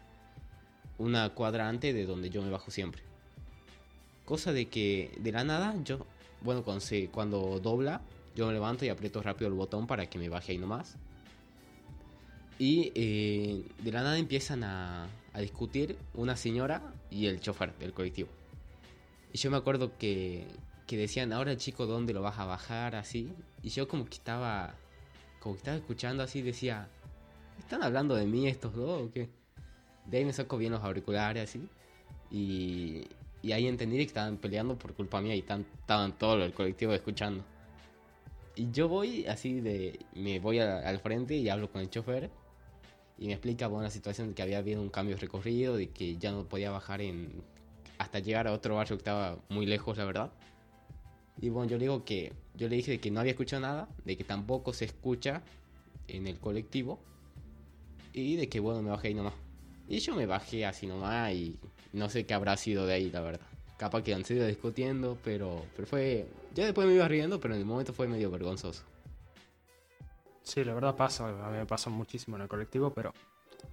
una 0.99 1.31
cuadrante 1.31 1.93
de 1.93 2.05
donde 2.05 2.31
yo 2.31 2.43
me 2.43 2.51
bajo 2.51 2.71
siempre. 2.71 3.03
Cosa 4.25 4.53
de 4.53 4.69
que 4.69 5.13
de 5.19 5.33
la 5.33 5.45
nada 5.45 5.75
yo, 5.85 6.07
bueno, 6.41 6.63
cuando, 6.63 6.85
cuando 7.13 7.61
dobla, 7.61 8.01
yo 8.35 8.47
me 8.47 8.53
levanto 8.53 8.85
y 8.85 8.89
aprieto 8.89 9.23
rápido 9.23 9.49
el 9.49 9.55
botón 9.55 9.87
para 9.87 10.07
que 10.07 10.19
me 10.19 10.29
baje 10.29 10.53
ahí 10.53 10.59
nomás. 10.59 10.97
Y 12.59 12.93
eh, 12.95 13.65
de 13.83 13.93
la 13.93 14.03
nada 14.03 14.17
empiezan 14.17 14.63
a, 14.65 15.09
a, 15.33 15.41
discutir 15.41 15.99
una 16.15 16.37
señora 16.37 16.95
y 17.11 17.27
el 17.27 17.41
chofer 17.41 17.77
del 17.79 17.93
colectivo. 17.93 18.31
Y 19.33 19.39
yo 19.39 19.51
me 19.51 19.57
acuerdo 19.57 19.99
que, 19.99 20.47
que 20.87 20.97
decían, 20.97 21.33
ahora 21.33 21.57
chico, 21.57 21.87
¿dónde 21.87 22.13
lo 22.13 22.23
vas 22.23 22.39
a 22.39 22.45
bajar? 22.45 22.95
Así. 22.95 23.33
Y 23.63 23.71
yo 23.71 23.89
como 23.89 24.05
que 24.05 24.15
estaba, 24.15 24.75
como 25.41 25.57
que 25.57 25.59
estaba 25.59 25.77
escuchando 25.77 26.23
así, 26.23 26.43
decía, 26.43 26.89
¿están 27.59 27.83
hablando 27.83 28.15
de 28.15 28.27
mí 28.27 28.47
estos 28.47 28.75
dos 28.75 29.03
o 29.03 29.13
qué? 29.13 29.29
De 30.07 30.19
ahí 30.19 30.25
me 30.25 30.33
saco 30.33 30.57
bien 30.57 30.73
los 30.73 30.83
auriculares 30.83 31.51
así. 31.51 31.69
Y, 32.31 33.07
y 33.45 33.53
ahí 33.53 33.67
entendí 33.67 33.99
que 33.99 34.05
estaban 34.05 34.39
peleando 34.39 34.79
por 34.79 34.95
culpa 34.95 35.21
mía 35.21 35.37
y 35.37 35.41
estaban 35.41 36.17
todo 36.17 36.43
el 36.43 36.55
colectivo 36.55 36.95
escuchando. 36.95 37.45
Y 38.57 38.71
yo 38.71 38.89
voy 38.89 39.27
así 39.27 39.61
de. 39.61 39.99
Me 40.15 40.39
voy 40.39 40.61
al 40.61 40.99
frente 41.01 41.37
y 41.37 41.51
hablo 41.51 41.71
con 41.71 41.83
el 41.83 41.91
chofer. 41.91 42.31
Y 43.19 43.27
me 43.27 43.35
explica 43.35 43.67
bueno, 43.67 43.85
la 43.85 43.91
situación 43.91 44.29
de 44.29 44.35
que 44.35 44.41
había 44.41 44.59
habido 44.59 44.81
un 44.81 44.89
cambio 44.89 45.17
de 45.17 45.21
recorrido, 45.21 45.77
de 45.77 45.91
que 45.91 46.17
ya 46.17 46.33
no 46.33 46.49
podía 46.49 46.71
bajar 46.71 47.03
en. 47.03 47.43
hasta 47.99 48.19
llegar 48.21 48.49
a 48.49 48.53
otro 48.53 48.77
barrio 48.77 48.97
que 48.97 49.03
estaba 49.03 49.39
muy 49.51 49.67
lejos, 49.67 49.99
la 49.99 50.07
verdad. 50.07 50.33
Y 51.39 51.51
bueno, 51.51 51.71
yo 51.71 51.77
le 51.77 51.85
digo 51.85 52.03
que. 52.03 52.33
Yo 52.55 52.67
le 52.69 52.77
dije 52.77 52.93
de 52.93 53.01
que 53.01 53.11
no 53.11 53.21
había 53.21 53.33
escuchado 53.33 53.61
nada, 53.61 53.89
de 54.07 54.17
que 54.17 54.25
tampoco 54.25 54.73
se 54.73 54.87
escucha 54.87 55.43
en 56.09 56.27
el 56.27 56.39
colectivo. 56.39 56.99
Y 58.15 58.37
de 58.37 58.49
que 58.49 58.59
bueno, 58.59 58.81
me 58.81 58.89
bajé 58.89 59.09
ahí 59.09 59.15
nomás. 59.15 59.35
Y 59.87 59.99
yo 59.99 60.15
me 60.15 60.25
bajé 60.25 60.65
así 60.65 60.87
nomás 60.87 61.35
y 61.35 61.59
no 61.95 62.11
sé 62.11 62.27
qué 62.27 62.35
habrá 62.35 62.57
sido 62.57 62.87
de 62.87 62.95
ahí, 62.95 63.11
la 63.11 63.21
verdad. 63.21 63.47
Capaz 63.77 64.03
que 64.03 64.15
han 64.15 64.25
sido 64.25 64.47
discutiendo, 64.47 65.19
pero, 65.25 65.65
pero 65.75 65.87
fue... 65.87 66.27
Ya 66.55 66.65
después 66.65 66.87
me 66.87 66.95
iba 66.95 67.09
riendo, 67.09 67.41
pero 67.41 67.55
en 67.55 67.61
el 67.61 67.67
momento 67.67 67.93
fue 67.93 68.07
medio 68.07 68.31
vergonzoso. 68.31 68.85
Sí, 70.43 70.63
la 70.63 70.75
verdad 70.75 70.95
pasa, 70.95 71.29
a 71.29 71.51
mí 71.51 71.57
me 71.57 71.67
pasa 71.67 71.91
muchísimo 71.91 72.37
en 72.37 72.43
el 72.43 72.49
colectivo, 72.49 72.93
pero 72.93 73.13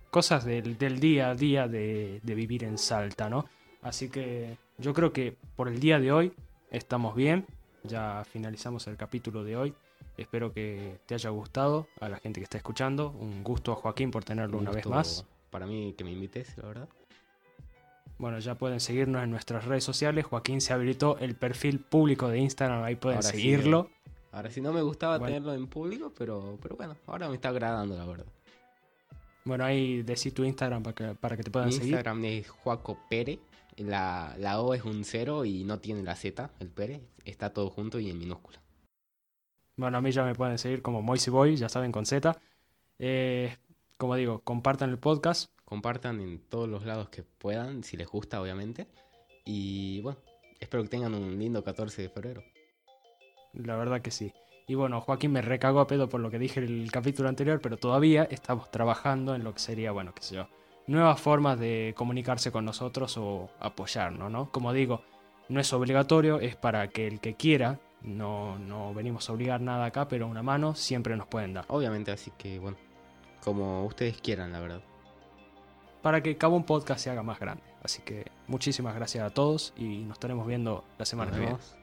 cosas 0.09 0.45
del, 0.45 0.77
día 0.77 1.31
a 1.31 1.35
día 1.35 1.67
de, 1.67 2.21
de, 2.23 2.35
vivir 2.35 2.63
en 2.63 2.77
Salta, 2.77 3.29
¿no? 3.29 3.45
Así 3.81 4.09
que 4.09 4.57
yo 4.77 4.93
creo 4.93 5.11
que 5.11 5.35
por 5.55 5.67
el 5.67 5.79
día 5.79 5.99
de 5.99 6.11
hoy 6.11 6.33
estamos 6.69 7.15
bien, 7.15 7.45
ya 7.83 8.23
finalizamos 8.31 8.87
el 8.87 8.95
capítulo 8.95 9.43
de 9.43 9.57
hoy. 9.57 9.73
Espero 10.17 10.53
que 10.53 10.99
te 11.05 11.15
haya 11.15 11.29
gustado 11.29 11.87
a 11.99 12.09
la 12.09 12.17
gente 12.17 12.39
que 12.39 12.45
está 12.45 12.57
escuchando. 12.57 13.09
Un 13.09 13.43
gusto 13.43 13.71
a 13.71 13.75
Joaquín 13.75 14.11
por 14.11 14.23
tenerlo 14.23 14.57
Un 14.57 14.63
una 14.63 14.71
vez 14.71 14.85
más. 14.85 15.25
Para 15.49 15.65
mí 15.65 15.93
que 15.97 16.03
me 16.03 16.11
invites, 16.11 16.57
la 16.57 16.67
verdad. 16.67 16.89
Bueno, 18.21 18.37
ya 18.37 18.53
pueden 18.53 18.79
seguirnos 18.79 19.23
en 19.23 19.31
nuestras 19.31 19.65
redes 19.65 19.83
sociales. 19.83 20.25
Joaquín 20.25 20.61
se 20.61 20.73
habilitó 20.73 21.17
el 21.17 21.33
perfil 21.35 21.79
público 21.79 22.29
de 22.29 22.37
Instagram, 22.37 22.83
ahí 22.83 22.95
pueden 22.95 23.17
Ahora 23.17 23.29
sí, 23.31 23.37
seguirlo. 23.37 23.89
Ahora 24.31 24.51
sí 24.51 24.61
no 24.61 24.71
me 24.71 24.83
gustaba 24.83 25.17
Bueno. 25.17 25.33
tenerlo 25.33 25.55
en 25.55 25.65
público, 25.65 26.13
pero, 26.15 26.59
pero 26.61 26.75
bueno, 26.75 26.95
ahora 27.07 27.29
me 27.29 27.33
está 27.33 27.49
agradando, 27.49 27.97
la 27.97 28.05
verdad. 28.05 28.27
Bueno, 29.43 29.65
ahí 29.65 30.03
decí 30.03 30.29
tu 30.29 30.43
Instagram 30.43 30.83
para 30.83 30.93
que, 30.93 31.15
para 31.15 31.35
que 31.35 31.41
te 31.41 31.49
puedan 31.49 31.69
Mi 31.69 31.73
seguir. 31.73 31.87
Instagram 31.93 32.23
es 32.25 32.47
Juaco 32.47 32.99
Pere. 33.09 33.39
La, 33.77 34.35
la 34.37 34.61
O 34.61 34.75
es 34.75 34.83
un 34.85 35.03
cero 35.03 35.43
y 35.43 35.63
no 35.63 35.79
tiene 35.79 36.03
la 36.03 36.15
Z, 36.15 36.51
el 36.59 36.69
Pere. 36.69 37.01
Está 37.25 37.51
todo 37.51 37.71
junto 37.71 37.99
y 37.99 38.11
en 38.11 38.19
minúscula. 38.19 38.61
Bueno, 39.77 39.97
a 39.97 40.01
mí 40.01 40.11
ya 40.11 40.23
me 40.23 40.35
pueden 40.35 40.59
seguir 40.59 40.83
como 40.83 41.01
Moisey 41.01 41.31
Boy, 41.33 41.55
ya 41.55 41.69
saben, 41.69 41.91
con 41.91 42.05
Z. 42.05 42.39
Eh, 42.99 43.57
como 43.97 44.15
digo, 44.15 44.41
compartan 44.41 44.91
el 44.91 44.99
podcast. 44.99 45.51
Compartan 45.71 46.19
en 46.19 46.39
todos 46.49 46.67
los 46.67 46.85
lados 46.85 47.07
que 47.07 47.23
puedan, 47.23 47.85
si 47.85 47.95
les 47.95 48.05
gusta, 48.05 48.41
obviamente. 48.41 48.87
Y 49.45 50.01
bueno, 50.01 50.19
espero 50.59 50.83
que 50.83 50.89
tengan 50.89 51.13
un 51.13 51.39
lindo 51.39 51.63
14 51.63 52.01
de 52.01 52.09
febrero. 52.09 52.43
La 53.53 53.77
verdad 53.77 54.01
que 54.01 54.11
sí. 54.11 54.33
Y 54.67 54.75
bueno, 54.75 54.99
Joaquín 54.99 55.31
me 55.31 55.41
recagó 55.41 55.79
a 55.79 55.87
pedo 55.87 56.09
por 56.09 56.19
lo 56.19 56.29
que 56.29 56.39
dije 56.39 56.59
en 56.59 56.65
el 56.65 56.91
capítulo 56.91 57.29
anterior, 57.29 57.61
pero 57.61 57.77
todavía 57.77 58.25
estamos 58.25 58.69
trabajando 58.69 59.33
en 59.33 59.45
lo 59.45 59.53
que 59.53 59.61
sería, 59.61 59.93
bueno, 59.93 60.13
qué 60.13 60.21
sé 60.21 60.35
yo, 60.35 60.49
nuevas 60.87 61.21
formas 61.21 61.57
de 61.57 61.93
comunicarse 61.95 62.51
con 62.51 62.65
nosotros 62.65 63.15
o 63.17 63.49
apoyarnos, 63.61 64.29
¿no? 64.29 64.51
Como 64.51 64.73
digo, 64.73 65.03
no 65.47 65.61
es 65.61 65.71
obligatorio, 65.71 66.41
es 66.41 66.57
para 66.57 66.89
que 66.89 67.07
el 67.07 67.21
que 67.21 67.35
quiera, 67.35 67.79
no, 68.01 68.59
no 68.59 68.93
venimos 68.93 69.29
a 69.29 69.31
obligar 69.31 69.61
nada 69.61 69.85
acá, 69.85 70.09
pero 70.09 70.27
una 70.27 70.43
mano 70.43 70.75
siempre 70.75 71.15
nos 71.15 71.27
pueden 71.27 71.53
dar. 71.53 71.63
Obviamente, 71.69 72.11
así 72.11 72.29
que 72.37 72.59
bueno, 72.59 72.75
como 73.41 73.85
ustedes 73.85 74.19
quieran, 74.19 74.51
la 74.51 74.59
verdad. 74.59 74.90
Para 76.01 76.21
que 76.21 76.37
Cabo 76.37 76.55
un 76.55 76.63
Podcast 76.63 77.01
se 77.01 77.09
haga 77.09 77.23
más 77.23 77.39
grande. 77.39 77.63
Así 77.83 78.01
que 78.01 78.25
muchísimas 78.47 78.95
gracias 78.95 79.23
a 79.23 79.29
todos 79.29 79.73
y 79.75 79.99
nos 79.99 80.13
estaremos 80.13 80.47
viendo 80.47 80.83
la 80.97 81.05
semana 81.05 81.31
que 81.31 81.39
viene. 81.39 81.80